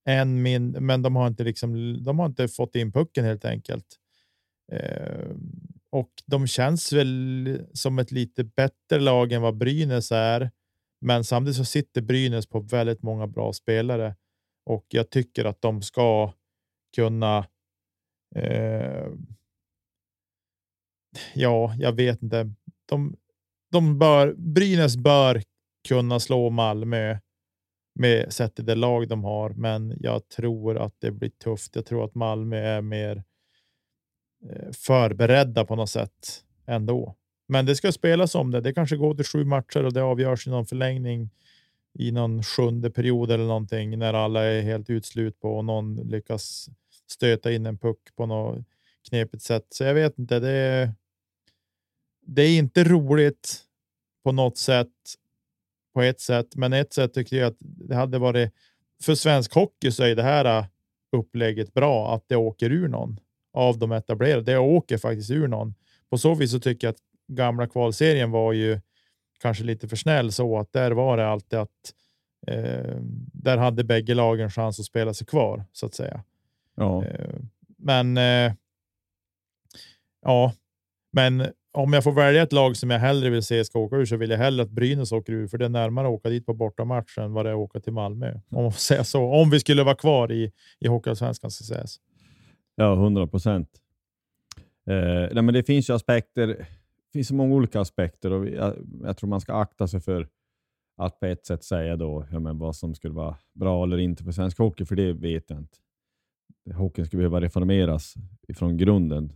en 0.06 0.42
min, 0.42 0.72
men 0.72 1.02
de 1.02 1.16
har 1.16 1.28
inte 1.28 1.44
liksom. 1.44 2.04
De 2.04 2.20
har 2.20 2.26
inte 2.26 2.48
fått 2.48 2.76
in 2.76 2.92
pucken 2.92 3.26
helt 3.26 3.46
enkelt. 3.46 3.86
Eh, 4.72 5.36
och 5.90 6.12
de 6.26 6.48
känns 6.48 6.94
väl 6.94 7.66
som 7.74 8.00
ett 8.00 8.12
lite 8.12 8.44
bättre 8.44 9.00
lag 9.00 9.32
än 9.32 9.42
vad 9.42 9.58
Brynäs 9.58 10.12
är. 10.12 10.52
Men 11.02 11.24
samtidigt 11.24 11.58
så 11.58 11.66
sitter 11.66 12.02
Brynäs 12.02 12.48
på 12.48 12.60
väldigt 12.60 13.04
många 13.04 13.28
bra 13.28 13.54
spelare 13.54 14.16
och 14.66 14.86
jag 14.90 15.10
tycker 15.10 15.46
att 15.46 15.62
de 15.62 15.82
ska 15.82 16.34
kunna. 16.96 17.48
Eh, 18.36 19.08
ja, 21.34 21.76
jag 21.78 21.92
vet 21.92 22.24
inte. 22.24 22.54
De, 22.90 23.16
de 23.72 24.00
bör, 24.00 24.34
Brynäs 24.38 24.98
bör 24.98 25.44
kunna 25.88 26.20
slå 26.20 26.50
Malmö 26.50 27.18
med 28.00 28.34
sett 28.34 28.60
i 28.60 28.64
det 28.64 28.76
lag 28.76 29.08
de 29.08 29.24
har, 29.24 29.50
men 29.50 29.98
jag 30.00 30.30
tror 30.30 30.78
att 30.78 30.96
det 31.00 31.12
blir 31.12 31.30
tufft. 31.30 31.76
Jag 31.76 31.86
tror 31.86 32.06
att 32.06 32.16
Malmö 32.16 32.58
är 32.58 32.82
mer 32.82 33.16
Eh, 33.16 33.31
Eh, 34.50 34.72
förberedda 34.72 35.66
på 35.66 35.76
något 35.76 35.90
sätt 35.90 36.44
ändå. 36.66 37.16
Men 37.48 37.66
det 37.66 37.76
ska 37.76 37.92
spelas 37.92 38.36
om 38.36 38.52
det. 38.52 38.62
Det 38.62 38.74
kanske 38.74 38.98
går 38.98 39.16
till 39.16 39.26
sju 39.26 39.46
matcher 39.46 39.86
och 39.86 39.94
det 39.94 40.04
avgörs 40.04 40.48
i 40.48 40.50
någon 40.50 40.66
förlängning 40.66 41.30
i 41.94 42.12
någon 42.12 42.44
sjunde 42.44 42.92
period 42.92 43.32
eller 43.32 43.46
någonting 43.46 44.00
när 44.00 44.14
alla 44.14 44.44
är 44.44 44.62
helt 44.62 44.90
utslut 44.90 45.40
på 45.40 45.58
och 45.58 45.66
någon 45.66 45.96
lyckas 45.96 46.70
stöta 47.08 47.52
in 47.52 47.66
en 47.66 47.78
puck 47.78 48.16
på 48.16 48.26
något 48.26 48.66
knepigt 49.10 49.44
sätt. 49.44 49.66
Så 49.70 49.84
jag 49.84 49.94
vet 49.94 50.20
inte. 50.20 50.40
Det 50.40 50.50
är, 50.50 50.94
det 52.22 52.42
är 52.42 52.58
inte 52.58 52.84
roligt 52.84 53.64
på 54.24 54.32
något 54.32 54.58
sätt. 54.58 54.88
På 55.94 56.02
ett 56.02 56.20
sätt, 56.20 56.56
men 56.56 56.74
ett 56.74 56.94
sätt 56.94 57.14
tycker 57.14 57.38
jag 57.38 57.48
att 57.48 57.58
det 57.60 57.96
hade 57.96 58.20
varit 58.20 58.54
för 59.04 59.16
svensk 59.16 59.54
hockey 59.54 59.92
så 59.92 60.04
är 60.04 60.16
det 60.16 60.24
här 60.24 60.46
äh, 60.46 60.66
upplägget 61.12 61.74
bra 61.74 62.16
att 62.16 62.24
det 62.28 62.36
åker 62.36 62.70
ur 62.70 62.88
någon 62.88 63.20
av 63.54 63.80
de 63.80 63.92
etablerade. 63.92 64.52
Det 64.52 64.58
åker 64.58 64.98
faktiskt 64.98 65.32
ur 65.32 65.48
någon. 65.48 65.74
På 66.10 66.18
så 66.18 66.36
vis 66.36 66.52
så 66.52 66.60
tycker 66.60 66.88
jag 66.88 66.92
att 66.92 67.02
gamla 67.28 67.68
kvalserien 67.68 68.32
var 68.32 68.54
ju 68.54 68.80
kanske 69.42 69.64
lite 69.64 69.88
för 69.88 69.96
snäll 69.96 70.32
så 70.32 70.58
att 70.58 70.74
där 70.74 70.92
var 70.92 71.18
det 71.18 71.28
alltid 71.28 71.60
att 71.60 71.94
eh, 72.48 72.96
där 73.34 73.58
hade 73.58 73.84
bägge 73.84 74.14
lagen 74.14 74.50
chans 74.50 74.80
att 74.80 74.86
spela 74.86 75.14
sig 75.14 75.28
kvar 75.28 75.66
så 75.72 75.86
att 75.86 75.94
säga. 75.94 76.24
Ja. 76.76 77.06
Eh, 77.06 77.40
men 77.78 78.18
eh, 78.18 78.54
ja, 80.22 80.54
men 81.12 81.48
om 81.74 81.94
jag 81.94 82.04
får 82.04 82.12
välja 82.12 82.42
ett 82.42 82.54
lag 82.54 82.78
som 82.78 82.90
jag 82.90 83.00
hellre 83.00 83.30
vill 83.30 83.44
se 83.44 83.66
ska 83.66 83.80
åka 83.80 83.96
ur 83.96 84.06
så 84.06 84.18
vill 84.18 84.30
jag 84.30 84.38
hellre 84.38 84.64
att 84.64 84.70
Brynäs 84.70 85.12
åker 85.12 85.34
ur, 85.34 85.48
för 85.48 85.58
det 85.58 85.66
är 85.66 85.70
närmare 85.70 86.08
att 86.08 86.14
åka 86.14 86.30
dit 86.30 86.46
på 86.46 86.54
bortamatch 86.54 87.18
än 87.18 87.34
vad 87.34 87.46
det 87.46 87.50
är 87.50 87.54
att 87.54 87.60
åka 87.60 87.80
till 87.80 87.94
Malmö. 87.94 88.40
Om 88.50 88.64
man 88.64 88.72
säga 88.72 89.04
så. 89.04 89.24
Om 89.24 89.50
vi 89.50 89.60
skulle 89.60 89.84
vara 89.84 89.96
kvar 89.96 90.32
i, 90.32 90.52
i 90.80 90.88
Hockeyallsvenskan 90.88 91.52
ska 91.52 91.64
sägas. 91.64 92.00
Ja, 92.82 92.96
hundra 92.96 93.28
procent. 93.28 93.70
Eh, 94.86 95.52
det 95.54 95.64
finns 95.64 95.90
ju 95.90 95.94
aspekter. 95.94 96.48
Det 96.48 96.66
finns 97.14 97.28
så 97.28 97.36
många 97.36 97.56
olika 97.56 97.82
aspekter 97.82 98.32
och 98.32 98.48
jag, 98.48 98.76
jag, 99.04 99.18
tror 99.18 99.30
man 99.30 99.42
ska 99.42 99.54
akta 99.54 99.88
sig 99.88 100.00
för 100.00 100.28
att 100.98 101.20
på 101.20 101.26
ett 101.26 101.46
sätt 101.46 101.64
säga 101.64 101.96
då, 101.96 102.26
ja, 102.32 102.40
men 102.40 102.58
vad 102.58 102.76
som 102.76 102.96
skulle 102.96 103.14
vara 103.14 103.36
bra 103.54 103.84
eller 103.84 103.98
inte 103.98 104.24
för 104.24 104.32
svensk 104.32 104.58
hockey, 104.58 104.86
för 104.86 104.96
det 104.96 105.14
vet 105.14 105.50
jag 105.50 105.60
inte. 105.60 105.78
Hockeyn 106.74 107.06
skulle 107.06 107.20
behöva 107.20 107.42
reformeras 107.42 108.14
från 108.56 108.78
grunden 108.78 109.34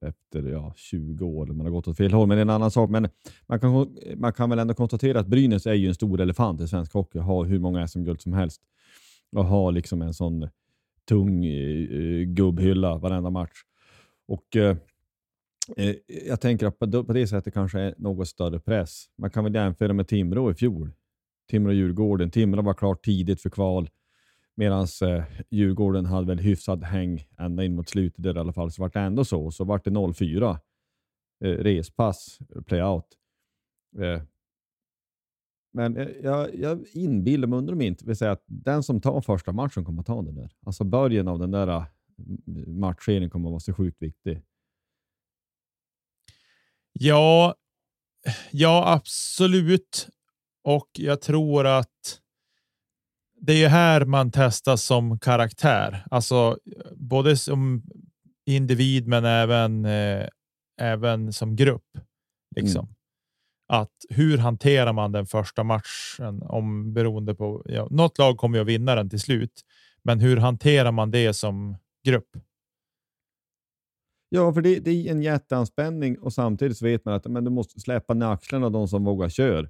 efter 0.00 0.42
ja, 0.42 0.72
20 0.76 1.26
år. 1.26 1.46
Man 1.46 1.66
har 1.66 1.70
gått 1.70 1.88
åt 1.88 1.96
fel 1.96 2.12
håll, 2.12 2.28
men 2.28 2.36
det 2.36 2.40
är 2.40 2.42
en 2.42 2.50
annan 2.50 2.70
sak. 2.70 2.90
Men 2.90 3.08
man 3.46 3.60
kan, 3.60 3.96
man 4.16 4.32
kan 4.32 4.50
väl 4.50 4.58
ändå 4.58 4.74
konstatera 4.74 5.20
att 5.20 5.26
Brynäs 5.26 5.66
är 5.66 5.74
ju 5.74 5.88
en 5.88 5.94
stor 5.94 6.20
elefant 6.20 6.60
i 6.60 6.68
svensk 6.68 6.92
hockey. 6.92 7.18
Har 7.18 7.44
hur 7.44 7.58
många 7.58 7.88
SM-guld 7.88 8.20
som 8.20 8.32
helst 8.32 8.62
och 9.36 9.44
har 9.44 9.72
liksom 9.72 10.02
en 10.02 10.14
sån 10.14 10.48
tung 11.08 11.44
eh, 11.44 11.90
eh, 11.90 12.24
gubbhylla 12.24 12.98
varenda 12.98 13.30
match. 13.30 13.62
Och 14.28 14.56
eh, 14.56 14.76
eh, 15.76 15.94
Jag 16.26 16.40
tänker 16.40 16.66
att 16.66 16.78
på, 16.78 17.04
på 17.04 17.12
det 17.12 17.26
sättet 17.26 17.54
kanske 17.54 17.80
är 17.80 17.94
något 17.98 18.28
större 18.28 18.60
press. 18.60 19.04
Man 19.18 19.30
kan 19.30 19.44
väl 19.44 19.54
jämföra 19.54 19.92
med 19.92 20.08
Timrå 20.08 20.50
i 20.50 20.54
fjol. 20.54 20.92
Timrå-Djurgården. 21.50 22.30
Timrå 22.30 22.62
var 22.62 22.74
klart 22.74 23.04
tidigt 23.04 23.40
för 23.42 23.50
kval 23.50 23.88
medan 24.54 24.86
eh, 25.02 25.24
Djurgården 25.50 26.06
hade 26.06 26.26
väl 26.26 26.38
hyfsad 26.38 26.84
häng 26.84 27.24
ända 27.38 27.64
in 27.64 27.74
mot 27.74 27.88
slutet 27.88 28.22
där 28.22 28.36
i 28.36 28.38
alla 28.38 28.52
fall. 28.52 28.70
Så 28.70 28.82
vart 28.82 28.92
det 28.92 29.00
ändå 29.00 29.24
så. 29.24 29.50
Så 29.50 29.64
vart 29.64 29.84
det 29.84 29.90
0-4 29.90 30.58
eh, 31.44 31.48
respass, 31.48 32.38
eh, 32.54 32.62
playout. 32.62 33.06
Eh, 33.98 34.22
men 35.72 36.14
jag, 36.22 36.54
jag 36.54 36.84
inbillar 36.92 37.48
mig, 37.48 37.58
undrar 37.58 37.74
om 37.74 37.80
inte, 37.80 38.04
vill 38.04 38.16
säga 38.16 38.32
att 38.32 38.44
den 38.46 38.82
som 38.82 39.00
tar 39.00 39.20
första 39.20 39.52
matchen 39.52 39.84
kommer 39.84 40.00
att 40.00 40.06
ta 40.06 40.22
den 40.22 40.34
där. 40.34 40.52
Alltså 40.66 40.84
början 40.84 41.28
av 41.28 41.38
den 41.38 41.50
där 41.50 41.68
äh, 41.68 41.84
matchserien 42.66 43.30
kommer 43.30 43.48
att 43.48 43.52
vara 43.52 43.60
så 43.60 43.74
sjukt 43.74 44.02
viktig. 44.02 44.42
Ja, 46.92 47.54
ja 48.50 48.92
absolut. 48.92 50.08
Och 50.64 50.90
jag 50.92 51.20
tror 51.20 51.66
att 51.66 52.20
det 53.40 53.52
är 53.52 53.56
ju 53.56 53.66
här 53.66 54.04
man 54.04 54.30
testas 54.30 54.84
som 54.84 55.18
karaktär, 55.18 56.06
alltså 56.10 56.58
både 56.96 57.36
som 57.36 57.82
individ, 58.46 59.06
men 59.06 59.24
även 59.24 59.84
eh, 59.84 60.28
även 60.80 61.32
som 61.32 61.56
grupp. 61.56 61.98
Liksom. 62.56 62.84
Mm. 62.84 62.94
Att 63.74 64.04
hur 64.08 64.38
hanterar 64.38 64.92
man 64.92 65.12
den 65.12 65.26
första 65.26 65.64
matchen 65.64 66.42
om 66.42 66.92
beroende 66.92 67.34
på 67.34 67.62
ja, 67.64 67.88
något 67.90 68.18
lag 68.18 68.36
kommer 68.36 68.58
ju 68.58 68.62
att 68.62 68.68
vinna 68.68 68.94
den 68.94 69.10
till 69.10 69.20
slut, 69.20 69.60
men 70.02 70.20
hur 70.20 70.36
hanterar 70.36 70.92
man 70.92 71.10
det 71.10 71.34
som 71.34 71.76
grupp? 72.06 72.28
Ja, 74.28 74.52
för 74.52 74.60
det, 74.62 74.78
det 74.78 74.90
är 74.90 75.10
en 75.10 75.22
jätteanspänning 75.22 76.18
och 76.18 76.32
samtidigt 76.32 76.76
så 76.76 76.84
vet 76.84 77.04
man 77.04 77.14
att 77.14 77.26
men 77.26 77.44
du 77.44 77.50
måste 77.50 77.80
släppa 77.80 78.14
ner 78.14 78.26
axlarna 78.26 78.70
de 78.70 78.88
som 78.88 79.04
vågar 79.04 79.28
köra 79.28 79.68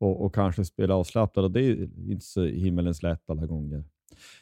och, 0.00 0.24
och 0.24 0.34
kanske 0.34 0.64
spela 0.64 0.94
avslappnat 0.94 1.44
och 1.44 1.50
det 1.50 1.60
är 1.60 1.82
inte 2.10 2.24
så 2.24 2.44
himmelens 2.44 3.02
lätt 3.02 3.30
alla 3.30 3.46
gånger. 3.46 3.84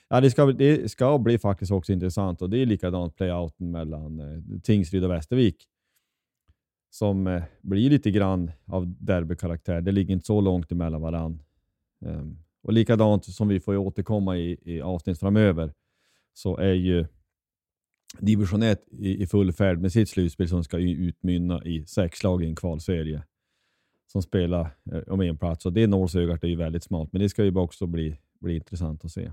Ja, 0.08 0.20
det, 0.20 0.30
ska, 0.30 0.46
det 0.46 0.90
ska 0.90 1.18
bli 1.18 1.38
faktiskt 1.38 1.72
också 1.72 1.92
intressant 1.92 2.42
och 2.42 2.50
det 2.50 2.58
är 2.58 2.66
likadant 2.66 3.16
playouten 3.16 3.70
mellan 3.70 4.20
eh, 4.20 4.60
Tingsryd 4.62 5.04
och 5.04 5.10
Västervik 5.10 5.68
som 6.92 7.26
eh, 7.26 7.42
blir 7.60 7.90
lite 7.90 8.10
grann 8.10 8.50
av 8.66 8.94
derbykaraktär. 8.98 9.80
Det 9.80 9.92
ligger 9.92 10.14
inte 10.14 10.26
så 10.26 10.40
långt 10.40 10.72
emellan 10.72 11.00
varann. 11.00 11.42
Um, 12.00 12.38
och 12.62 12.72
likadant 12.72 13.24
som 13.24 13.48
vi 13.48 13.60
får 13.60 13.76
återkomma 13.76 14.36
i, 14.36 14.58
i 14.62 14.80
avsnitt 14.80 15.18
framöver 15.18 15.72
så 16.34 16.56
är 16.56 16.72
ju 16.72 17.06
division 18.18 18.62
1 18.62 18.82
i, 18.90 19.22
i 19.22 19.26
full 19.26 19.52
färd 19.52 19.80
med 19.80 19.92
sitt 19.92 20.08
slutspel 20.08 20.48
som 20.48 20.64
ska 20.64 20.78
utmynna 20.78 21.64
i 21.64 21.86
sex 21.86 22.22
lag 22.22 22.42
i 22.42 22.46
en 22.46 22.56
kvalserie 22.56 23.22
som 24.06 24.22
spelar 24.22 24.70
eh, 24.92 25.12
om 25.12 25.20
en 25.20 25.38
plats. 25.38 25.66
Och 25.66 25.72
det 25.72 25.86
nålsögat 25.86 26.44
är 26.44 26.48
ju 26.48 26.56
väldigt 26.56 26.84
smalt, 26.84 27.12
men 27.12 27.22
det 27.22 27.28
ska 27.28 27.44
ju 27.44 27.56
också 27.56 27.86
bli, 27.86 28.18
bli 28.40 28.54
intressant 28.56 29.04
att 29.04 29.12
se. 29.12 29.32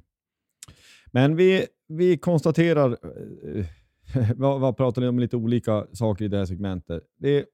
Men 1.11 1.35
vi, 1.35 1.65
vi 1.87 2.17
konstaterar, 2.17 2.91
eh, 2.91 3.65
vad, 4.35 4.59
vad 4.59 4.77
pratar 4.77 5.01
ni 5.01 5.07
om 5.07 5.19
lite 5.19 5.37
olika 5.37 5.87
saker 5.93 6.25
i 6.25 6.27
det 6.27 6.37
här 6.37 6.45
segmentet. 6.45 7.03
Det, 7.17 7.45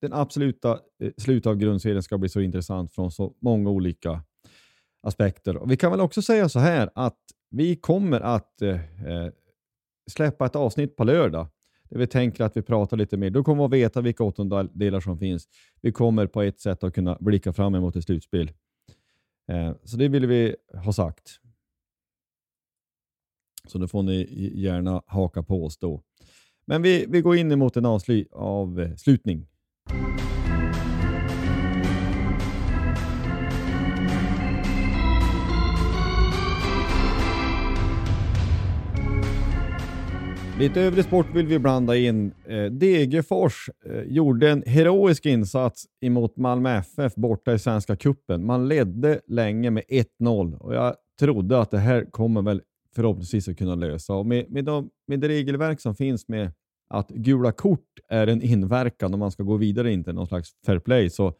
den 0.00 0.12
absoluta 0.12 0.80
eh, 1.02 1.10
slutet 1.16 1.46
av 1.46 1.56
grundserien 1.56 2.02
ska 2.02 2.18
bli 2.18 2.28
så 2.28 2.40
intressant 2.40 2.94
från 2.94 3.10
så 3.10 3.34
många 3.40 3.70
olika 3.70 4.22
aspekter. 5.02 5.56
Och 5.56 5.70
vi 5.70 5.76
kan 5.76 5.90
väl 5.90 6.00
också 6.00 6.22
säga 6.22 6.48
så 6.48 6.58
här 6.58 6.90
att 6.94 7.18
vi 7.50 7.76
kommer 7.76 8.20
att 8.20 8.62
eh, 8.62 8.70
eh, 9.06 9.32
släppa 10.10 10.46
ett 10.46 10.56
avsnitt 10.56 10.96
på 10.96 11.04
lördag 11.04 11.46
där 11.90 11.98
vi 11.98 12.06
tänker 12.06 12.44
att 12.44 12.56
vi 12.56 12.62
pratar 12.62 12.96
lite 12.96 13.16
mer. 13.16 13.30
Då 13.30 13.44
kommer 13.44 13.68
vi 13.68 13.84
att 13.84 13.88
veta 13.88 14.00
vilka 14.00 14.24
åttondelar 14.24 15.00
som 15.00 15.18
finns. 15.18 15.48
Vi 15.80 15.92
kommer 15.92 16.26
på 16.26 16.42
ett 16.42 16.60
sätt 16.60 16.84
att 16.84 16.94
kunna 16.94 17.18
blicka 17.20 17.52
fram 17.52 17.74
emot 17.74 17.96
ett 17.96 18.04
slutspel. 18.04 18.52
Eh, 19.48 19.72
så 19.84 19.96
det 19.96 20.08
vill 20.08 20.26
vi 20.26 20.56
ha 20.84 20.92
sagt. 20.92 21.40
Så 23.68 23.78
då 23.78 23.88
får 23.88 24.02
ni 24.02 24.50
gärna 24.54 25.02
haka 25.06 25.42
på 25.42 25.64
oss 25.64 25.78
då. 25.78 26.02
Men 26.66 26.82
vi, 26.82 27.06
vi 27.08 27.20
går 27.20 27.36
in 27.36 27.52
emot 27.52 27.76
en 27.76 27.86
avslutning. 28.32 29.46
Lite 40.58 40.80
övrig 40.80 41.04
sport 41.04 41.26
vill 41.34 41.46
vi 41.46 41.58
blanda 41.58 41.96
in. 41.96 42.32
Eh, 42.46 42.64
Degerfors 42.64 43.70
eh, 43.86 44.02
gjorde 44.02 44.50
en 44.50 44.62
heroisk 44.66 45.26
insats 45.26 45.84
emot 46.00 46.36
Malmö 46.36 46.70
FF 46.70 47.14
borta 47.14 47.52
i 47.52 47.58
Svenska 47.58 47.96
Kuppen. 47.96 48.46
Man 48.46 48.68
ledde 48.68 49.20
länge 49.26 49.70
med 49.70 49.82
1-0 50.20 50.58
och 50.58 50.74
jag 50.74 50.94
trodde 51.20 51.60
att 51.60 51.70
det 51.70 51.78
här 51.78 52.04
kommer 52.10 52.42
väl 52.42 52.62
förhoppningsvis 52.94 53.48
att 53.48 53.58
kunna 53.58 53.74
lösa. 53.74 54.14
Och 54.14 54.26
med, 54.26 54.50
med, 54.50 54.64
de, 54.64 54.90
med 55.06 55.20
det 55.20 55.28
regelverk 55.28 55.80
som 55.80 55.94
finns 55.94 56.28
med 56.28 56.52
att 56.88 57.10
gula 57.10 57.52
kort 57.52 58.00
är 58.08 58.26
en 58.26 58.42
inverkan 58.42 59.14
om 59.14 59.20
man 59.20 59.30
ska 59.30 59.42
gå 59.42 59.56
vidare, 59.56 59.92
inte 59.92 60.12
någon 60.12 60.26
slags 60.26 60.50
fair 60.66 60.78
play, 60.78 61.10
så 61.10 61.34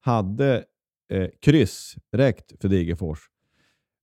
hade 0.00 0.64
eh, 1.12 1.28
kryss 1.40 1.94
räckt 2.12 2.52
för 2.60 2.68
Degerfors. 2.68 3.18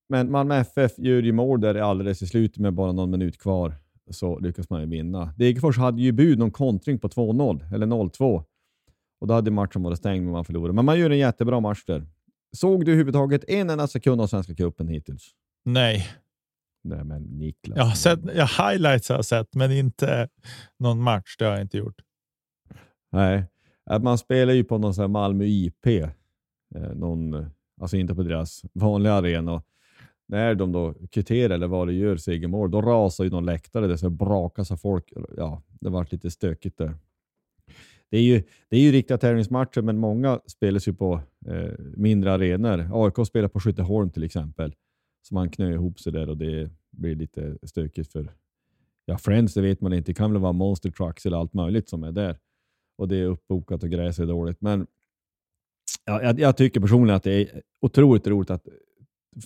Men 0.09 0.31
Malmö 0.31 0.55
FF 0.55 0.91
gör 0.97 1.21
ju 1.21 1.31
mål 1.31 1.61
där 1.61 1.75
alldeles 1.75 2.21
i 2.21 2.27
slutet 2.27 2.57
med 2.57 2.73
bara 2.73 2.91
någon 2.91 3.11
minut 3.11 3.38
kvar 3.38 3.75
så 4.09 4.39
lyckas 4.39 4.69
man 4.69 4.81
ju 4.81 4.88
vinna. 4.88 5.33
Degerfors 5.38 5.77
hade 5.77 6.01
ju 6.01 6.11
bud 6.11 6.39
någon 6.39 6.51
kontring 6.51 6.99
på 6.99 7.07
2-0 7.07 7.73
eller 7.73 7.85
0-2 7.85 8.43
och 9.19 9.27
då 9.27 9.33
hade 9.33 9.51
matchen 9.51 9.83
varit 9.83 9.97
stängd 9.97 10.23
men 10.23 10.31
man 10.31 10.45
förlorade. 10.45 10.73
Men 10.73 10.85
man 10.85 10.99
gör 10.99 11.09
en 11.09 11.17
jättebra 11.17 11.59
match 11.59 11.83
där. 11.88 12.05
Såg 12.55 12.85
du 12.85 12.91
överhuvudtaget 12.91 13.43
en 13.47 13.69
enda 13.69 13.88
sekund 13.88 14.21
av 14.21 14.27
Svenska 14.27 14.55
cupen 14.55 14.88
hittills? 14.88 15.31
Nej. 15.65 16.07
Nej, 16.88 17.03
men 17.03 17.21
Niklas. 17.21 17.77
Jag 17.77 17.85
har 17.85 17.95
sett, 17.95 18.19
jag 18.35 18.47
highlights 18.47 19.09
har 19.09 19.15
jag 19.15 19.25
sett, 19.25 19.55
men 19.55 19.71
inte 19.71 20.29
någon 20.79 21.01
match. 21.01 21.35
Det 21.39 21.45
har 21.45 21.51
jag 21.51 21.61
inte 21.61 21.77
gjort. 21.77 22.01
Nej, 23.11 23.43
man 24.01 24.17
spelar 24.17 24.53
ju 24.53 24.63
på 24.63 24.77
någon 24.77 24.93
sån 24.93 25.11
Malmö 25.11 25.43
IP. 25.45 25.88
Eh, 25.88 26.11
någon, 26.95 27.49
alltså 27.81 27.97
inte 27.97 28.15
på 28.15 28.23
deras 28.23 28.61
vanliga 28.73 29.13
arena 29.13 29.63
när 30.27 30.55
de 30.55 30.71
då 30.71 30.93
kvitterar 31.11 31.55
eller 31.55 31.67
vad 31.67 31.88
det 31.88 31.93
gör 31.93 32.17
segermål, 32.17 32.71
då 32.71 32.81
rasar 32.81 33.23
ju 33.23 33.29
någon 33.29 33.45
läktare 33.45 33.88
där 33.88 33.97
så 33.97 34.09
brakas 34.09 34.71
av 34.71 34.77
folk. 34.77 35.13
Ja, 35.38 35.63
det 35.79 35.89
varit 35.89 36.11
lite 36.11 36.31
stökigt 36.31 36.77
där. 36.77 36.95
Det 38.09 38.17
är 38.17 38.21
ju, 38.21 38.43
det 38.69 38.77
är 38.77 38.81
ju 38.81 38.91
riktiga 38.91 39.17
tävlingsmatcher, 39.17 39.81
men 39.81 39.97
många 39.97 40.39
spelas 40.47 40.88
ju 40.88 40.93
på 40.93 41.21
eh, 41.47 41.71
mindre 41.95 42.33
arenor. 42.33 42.89
AIK 42.93 43.27
spelar 43.27 43.47
på 43.47 43.59
Skytteholm 43.59 44.09
till 44.09 44.23
exempel, 44.23 44.75
så 45.28 45.34
man 45.34 45.49
knö 45.49 45.73
ihop 45.73 45.99
sig 45.99 46.13
där 46.13 46.30
och 46.30 46.38
det 46.38 46.71
blir 46.91 47.15
lite 47.15 47.57
stökigt 47.63 48.11
för 48.11 48.32
ja, 49.05 49.17
Friends, 49.17 49.53
det 49.53 49.61
vet 49.61 49.82
man 49.82 49.93
inte. 49.93 50.11
Det 50.11 50.15
kan 50.15 50.32
väl 50.32 50.41
vara 50.41 50.53
Monster 50.53 50.91
Trucks 50.91 51.25
eller 51.25 51.38
allt 51.38 51.53
möjligt 51.53 51.89
som 51.89 52.03
är 52.03 52.11
där 52.11 52.39
och 52.97 53.07
det 53.07 53.17
är 53.17 53.25
uppbokat 53.25 53.84
och 53.84 53.89
gräset 53.89 54.23
är 54.23 54.28
dåligt. 54.28 54.61
Men 54.61 54.88
ja, 56.05 56.21
jag, 56.21 56.39
jag 56.39 56.57
tycker 56.57 56.80
personligen 56.80 57.15
att 57.15 57.23
det 57.23 57.32
är 57.32 57.61
otroligt 57.82 58.28
roligt 58.28 58.49
att 58.49 58.67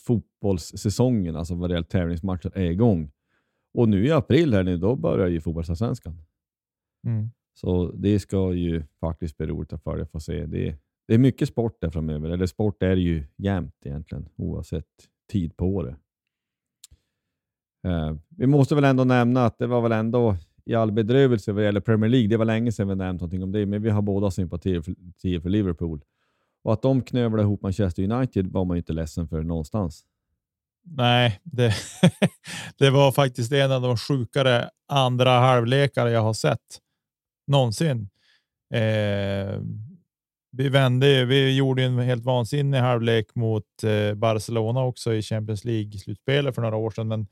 fotbollssäsongen, 0.01 1.35
alltså 1.35 1.55
vad 1.55 1.69
det 1.69 1.73
gäller 1.73 1.87
tävlingsmatcher, 1.87 2.51
är 2.57 2.71
igång. 2.71 3.11
Och 3.73 3.89
nu 3.89 4.05
i 4.05 4.11
april 4.11 4.53
här 4.53 4.63
nu, 4.63 4.77
då 4.77 4.95
börjar 4.95 5.27
ju 5.27 5.41
fotbollsallsvenskan. 5.41 6.17
Mm. 7.07 7.29
Så 7.53 7.91
det 7.91 8.19
ska 8.19 8.53
ju 8.53 8.83
faktiskt 8.99 9.37
bli 9.37 9.47
roligt 9.47 9.73
att 9.73 9.83
följa 9.83 10.07
och 10.11 10.23
se. 10.23 10.45
Det, 10.45 10.75
det 11.07 11.13
är 11.13 11.17
mycket 11.17 11.49
sport 11.49 11.81
där 11.81 11.89
framöver. 11.89 12.29
Eller 12.29 12.45
sport 12.45 12.83
är 12.83 12.95
ju 12.95 13.25
jämt 13.37 13.75
egentligen, 13.85 14.29
oavsett 14.35 14.85
tid 15.31 15.57
på 15.57 15.65
året. 15.65 15.95
Eh, 17.87 18.15
vi 18.29 18.47
måste 18.47 18.75
väl 18.75 18.83
ändå 18.83 19.03
nämna 19.03 19.45
att 19.45 19.57
det 19.57 19.67
var 19.67 19.81
väl 19.81 19.91
ändå 19.91 20.37
i 20.65 20.75
all 20.75 20.91
bedrövelse 20.91 21.51
vad 21.51 21.63
gäller 21.63 21.81
Premier 21.81 22.09
League. 22.09 22.27
Det 22.27 22.37
var 22.37 22.45
länge 22.45 22.71
sedan 22.71 22.87
vi 22.87 22.95
nämnt 22.95 23.21
någonting 23.21 23.43
om 23.43 23.51
det, 23.51 23.65
men 23.65 23.81
vi 23.81 23.89
har 23.89 24.01
båda 24.01 24.31
sympatier 24.31 24.81
för, 24.81 25.41
för 25.41 25.49
Liverpool. 25.49 26.01
Och 26.63 26.73
att 26.73 26.81
de 26.81 27.01
knövlade 27.01 27.43
ihop 27.43 27.61
Manchester 27.61 28.11
United 28.11 28.47
var 28.47 28.65
man 28.65 28.77
ju 28.77 28.79
inte 28.79 28.93
ledsen 28.93 29.27
för 29.27 29.43
någonstans. 29.43 30.05
Nej, 30.83 31.39
det, 31.43 31.73
det 32.77 32.89
var 32.89 33.11
faktiskt 33.11 33.51
en 33.51 33.71
av 33.71 33.81
de 33.81 33.97
sjukare 33.97 34.69
andra 34.87 35.39
halvlekar 35.39 36.07
jag 36.07 36.21
har 36.21 36.33
sett 36.33 36.79
någonsin. 37.47 38.09
Eh, 38.73 39.61
vi 40.51 40.69
vände, 40.69 41.25
vi 41.25 41.55
gjorde 41.55 41.83
en 41.83 41.99
helt 41.99 42.25
vansinnig 42.25 42.79
halvlek 42.79 43.35
mot 43.35 43.83
eh, 43.83 44.13
Barcelona 44.13 44.83
också 44.83 45.13
i 45.13 45.21
Champions 45.21 45.65
League 45.65 45.91
slutspelet 45.91 46.55
för 46.55 46.61
några 46.61 46.75
år 46.75 46.91
sedan, 46.91 47.07
men, 47.07 47.27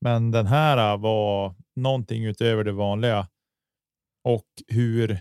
men 0.00 0.30
den 0.30 0.46
här 0.46 0.96
var 0.96 1.54
någonting 1.76 2.24
utöver 2.24 2.64
det 2.64 2.72
vanliga 2.72 3.28
och 4.24 4.46
hur 4.68 5.20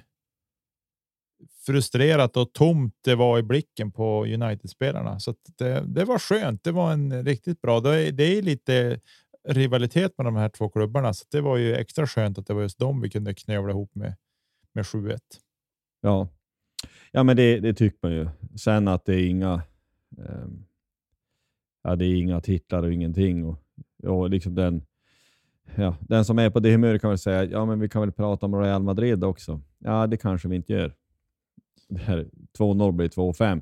frustrerat 1.65 2.37
och 2.37 2.53
tomt 2.53 2.95
det 3.01 3.15
var 3.15 3.39
i 3.39 3.43
blicken 3.43 3.91
på 3.91 4.25
United-spelarna. 4.25 5.19
Så 5.19 5.35
det, 5.57 5.83
det, 5.87 6.05
var 6.05 6.19
skönt. 6.19 6.63
Det 6.63 6.71
var 6.71 6.93
en 6.93 7.25
riktigt 7.25 7.61
bra. 7.61 7.79
Det 7.79 7.95
är, 7.95 8.11
det 8.11 8.23
är 8.23 8.41
lite 8.41 8.99
rivalitet 9.47 10.17
med 10.17 10.25
de 10.25 10.35
här 10.35 10.49
två 10.49 10.69
klubbarna, 10.69 11.13
så 11.13 11.25
det 11.31 11.41
var 11.41 11.57
ju 11.57 11.75
extra 11.75 12.07
skönt 12.07 12.37
att 12.37 12.47
det 12.47 12.53
var 12.53 12.61
just 12.61 12.79
dem 12.79 13.01
vi 13.01 13.09
kunde 13.09 13.33
knövla 13.33 13.71
ihop 13.71 13.95
med, 13.95 14.15
med 14.73 14.85
7-1. 14.85 15.19
Ja, 16.01 16.27
ja 17.11 17.23
men 17.23 17.37
det, 17.37 17.59
det 17.59 17.73
tycker 17.73 17.99
man 18.01 18.11
ju. 18.11 18.27
Sen 18.55 18.87
att 18.87 19.05
det 19.05 19.15
är 19.15 19.29
inga 19.29 19.61
um, 20.17 20.65
ja, 21.83 21.95
det 21.95 22.05
är 22.05 22.15
inga 22.15 22.41
titlar 22.41 22.83
och 22.83 22.93
ingenting. 22.93 23.45
Och, 23.45 23.59
och 24.03 24.29
liksom 24.29 24.55
den, 24.55 24.81
ja, 25.75 25.95
den 25.99 26.25
som 26.25 26.39
är 26.39 26.49
på 26.49 26.59
det 26.59 26.71
humöret 26.71 27.01
kan 27.01 27.09
väl 27.09 27.17
säga 27.17 27.43
ja 27.43 27.65
men 27.65 27.79
vi 27.79 27.89
kan 27.89 28.01
väl 28.01 28.11
prata 28.11 28.45
om 28.45 28.55
Real 28.55 28.83
Madrid 28.83 29.23
också. 29.23 29.61
Ja, 29.79 30.07
det 30.07 30.17
kanske 30.17 30.47
vi 30.47 30.55
inte 30.55 30.73
gör. 30.73 30.95
2-0 32.57 32.91
blir 32.91 33.09
2-5. 33.09 33.61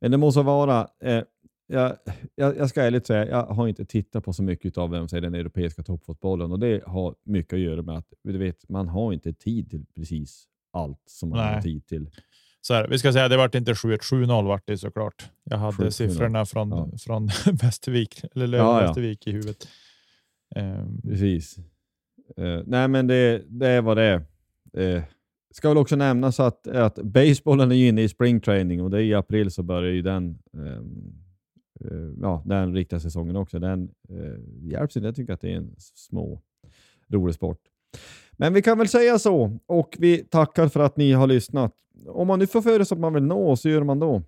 Men 0.00 0.10
det 0.10 0.16
måste 0.16 0.42
vara... 0.42 0.88
Eh, 1.00 1.22
jag, 1.68 1.96
jag, 2.34 2.56
jag, 2.56 2.68
ska 2.70 2.82
ärligt 2.82 3.06
säga, 3.06 3.28
jag 3.28 3.46
har 3.46 3.68
inte 3.68 3.84
tittat 3.84 4.24
på 4.24 4.32
så 4.32 4.42
mycket 4.42 4.78
av 4.78 4.90
vem 4.90 5.08
säger, 5.08 5.20
den 5.20 5.34
europeiska 5.34 5.82
toppfotbollen 5.82 6.52
och 6.52 6.58
det 6.58 6.82
har 6.86 7.14
mycket 7.22 7.52
att 7.52 7.60
göra 7.60 7.82
med 7.82 7.98
att 7.98 8.12
du 8.22 8.38
vet, 8.38 8.68
man 8.68 8.88
har 8.88 9.12
inte 9.12 9.32
tid 9.32 9.70
till 9.70 9.84
precis 9.94 10.48
allt 10.70 11.02
som 11.06 11.28
man 11.28 11.38
Nej. 11.38 11.54
har 11.54 11.62
tid 11.62 11.86
till. 11.86 12.10
Så 12.66 12.74
här, 12.74 12.88
vi 12.88 12.98
ska 12.98 13.12
säga, 13.12 13.28
det 13.28 13.36
vart 13.36 13.54
inte 13.54 13.72
7-1, 13.72 13.98
7-0 13.98 14.46
vart 14.46 14.66
det 14.66 14.78
såklart. 14.78 15.30
Jag 15.44 15.58
hade 15.58 15.76
7 15.76 15.90
siffrorna 15.90 16.46
från, 16.46 16.70
ja. 16.70 16.90
från 16.98 17.26
Västervik, 17.62 18.22
eller 18.34 18.58
ja, 18.58 18.80
ja. 18.80 18.86
Västervik 18.86 19.26
i 19.26 19.32
huvudet. 19.32 19.68
Um. 20.56 21.00
Precis. 21.02 21.58
Uh, 22.38 22.62
nej, 22.66 22.88
men 22.88 23.06
det, 23.06 23.42
det 23.46 23.68
är 23.68 23.82
vad 23.82 23.96
det 23.96 24.02
är. 24.02 24.24
Uh, 24.78 25.02
ska 25.50 25.68
väl 25.68 25.78
också 25.78 25.96
nämnas 25.96 26.40
att, 26.40 26.66
att 26.66 26.94
basebollen 26.94 27.72
är 27.72 27.88
inne 27.88 28.02
i 28.02 28.08
spring 28.08 28.40
training 28.40 28.82
och 28.82 28.90
det 28.90 28.98
är 28.98 29.02
i 29.02 29.14
april 29.14 29.50
så 29.50 29.62
börjar 29.62 29.92
ju 29.92 30.02
den, 30.02 30.38
um, 30.52 31.14
uh, 31.84 32.14
ja, 32.20 32.42
den 32.46 32.74
riktiga 32.74 33.00
säsongen 33.00 33.36
också. 33.36 33.58
Den 33.58 33.90
uh, 34.10 34.38
hjälps 34.70 34.96
inte. 34.96 35.06
Jag 35.06 35.16
tycker 35.16 35.32
att 35.32 35.40
det 35.40 35.52
är 35.52 35.56
en 35.56 35.74
små 35.78 36.42
rolig 37.08 37.34
sport. 37.34 37.60
Men 38.36 38.54
vi 38.54 38.62
kan 38.62 38.78
väl 38.78 38.88
säga 38.88 39.18
så 39.18 39.58
och 39.66 39.96
vi 39.98 40.18
tackar 40.18 40.68
för 40.68 40.80
att 40.80 40.96
ni 40.96 41.12
har 41.12 41.26
lyssnat. 41.26 41.72
Om 42.08 42.28
man 42.28 42.38
nu 42.38 42.46
får 42.46 42.62
för 42.62 42.84
sig 42.84 42.94
att 42.94 43.00
man 43.00 43.14
vill 43.14 43.22
nå 43.22 43.56
så 43.56 43.68
hur 43.68 43.74
gör 43.74 43.84
man 43.84 43.98
då? 43.98 44.22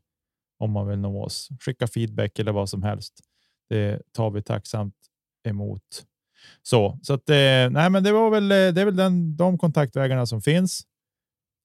om 0.58 0.70
man 0.70 0.88
vill 0.88 0.98
nå 0.98 1.24
oss. 1.24 1.48
Skicka 1.60 1.86
feedback 1.86 2.38
eller 2.38 2.52
vad 2.52 2.68
som 2.68 2.82
helst. 2.82 3.20
Det 3.68 4.12
tar 4.12 4.30
vi 4.30 4.42
tacksamt 4.42 4.94
emot. 5.48 6.06
Så, 6.62 6.98
så 7.02 7.14
att, 7.14 7.30
eh, 7.30 7.70
nej, 7.70 7.90
men 7.90 8.04
det 8.04 8.12
var 8.12 8.30
väl, 8.30 8.52
eh, 8.52 8.56
det 8.56 8.80
är 8.80 8.84
väl 8.84 8.96
den, 8.96 9.36
de 9.36 9.58
kontaktvägarna 9.58 10.26
som 10.26 10.42
finns. 10.42 10.82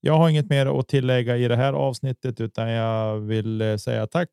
Jag 0.01 0.17
har 0.17 0.29
inget 0.29 0.49
mer 0.49 0.79
att 0.79 0.87
tillägga 0.87 1.37
i 1.37 1.47
det 1.47 1.55
här 1.55 1.73
avsnittet, 1.73 2.41
utan 2.41 2.69
jag 2.69 3.19
vill 3.19 3.61
eh, 3.61 3.75
säga 3.75 4.07
tack 4.07 4.29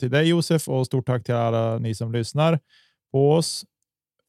till 0.00 0.10
dig 0.10 0.28
Josef 0.28 0.68
och 0.68 0.86
stort 0.86 1.06
tack 1.06 1.24
till 1.24 1.34
alla 1.34 1.78
ni 1.78 1.94
som 1.94 2.12
lyssnar 2.12 2.60
på 3.12 3.32
oss 3.32 3.64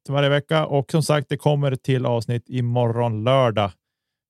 varje 0.09 0.29
vecka. 0.29 0.65
Och 0.65 0.91
som 0.91 1.03
sagt, 1.03 1.29
det 1.29 1.37
kommer 1.37 1.75
till 1.75 2.05
avsnitt 2.05 2.49
imorgon 2.49 3.23
lördag. 3.23 3.71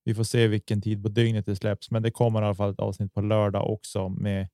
Vi 0.06 0.15
får 0.15 0.23
se 0.23 0.48
vilken 0.48 0.81
tid 0.81 1.03
på 1.03 1.10
dygnet 1.10 1.45
det 1.45 1.56
släpps, 1.56 1.91
men 1.91 2.03
det 2.03 2.11
kommer 2.11 2.41
i 2.41 2.45
alla 2.45 2.56
fall 2.56 2.72
ett 2.72 2.80
avsnitt 2.80 3.14
på 3.14 3.22
lördag 3.22 3.69
också 3.69 4.10
med 4.10 4.48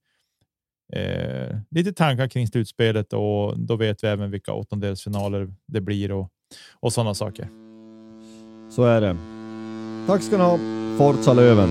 eh, 0.92 1.58
lite 1.70 1.92
tankar 1.92 2.28
kring 2.28 2.46
slutspelet 2.46 3.12
och 3.12 3.60
då 3.60 3.76
vet 3.76 4.04
vi 4.04 4.08
även 4.08 4.30
vilka 4.30 4.52
åttondelsfinaler 4.52 5.54
det 5.66 5.80
blir 5.80 6.12
och, 6.12 6.30
och 6.80 6.92
sådana 6.92 7.14
saker. 7.14 7.48
Så 8.70 8.84
är 8.84 9.00
det. 9.00 9.16
Tack 10.06 10.22
ska 10.22 10.36
ni 10.36 10.42
ha. 10.42 10.58
Forza 10.98 11.32
Löven! 11.32 11.70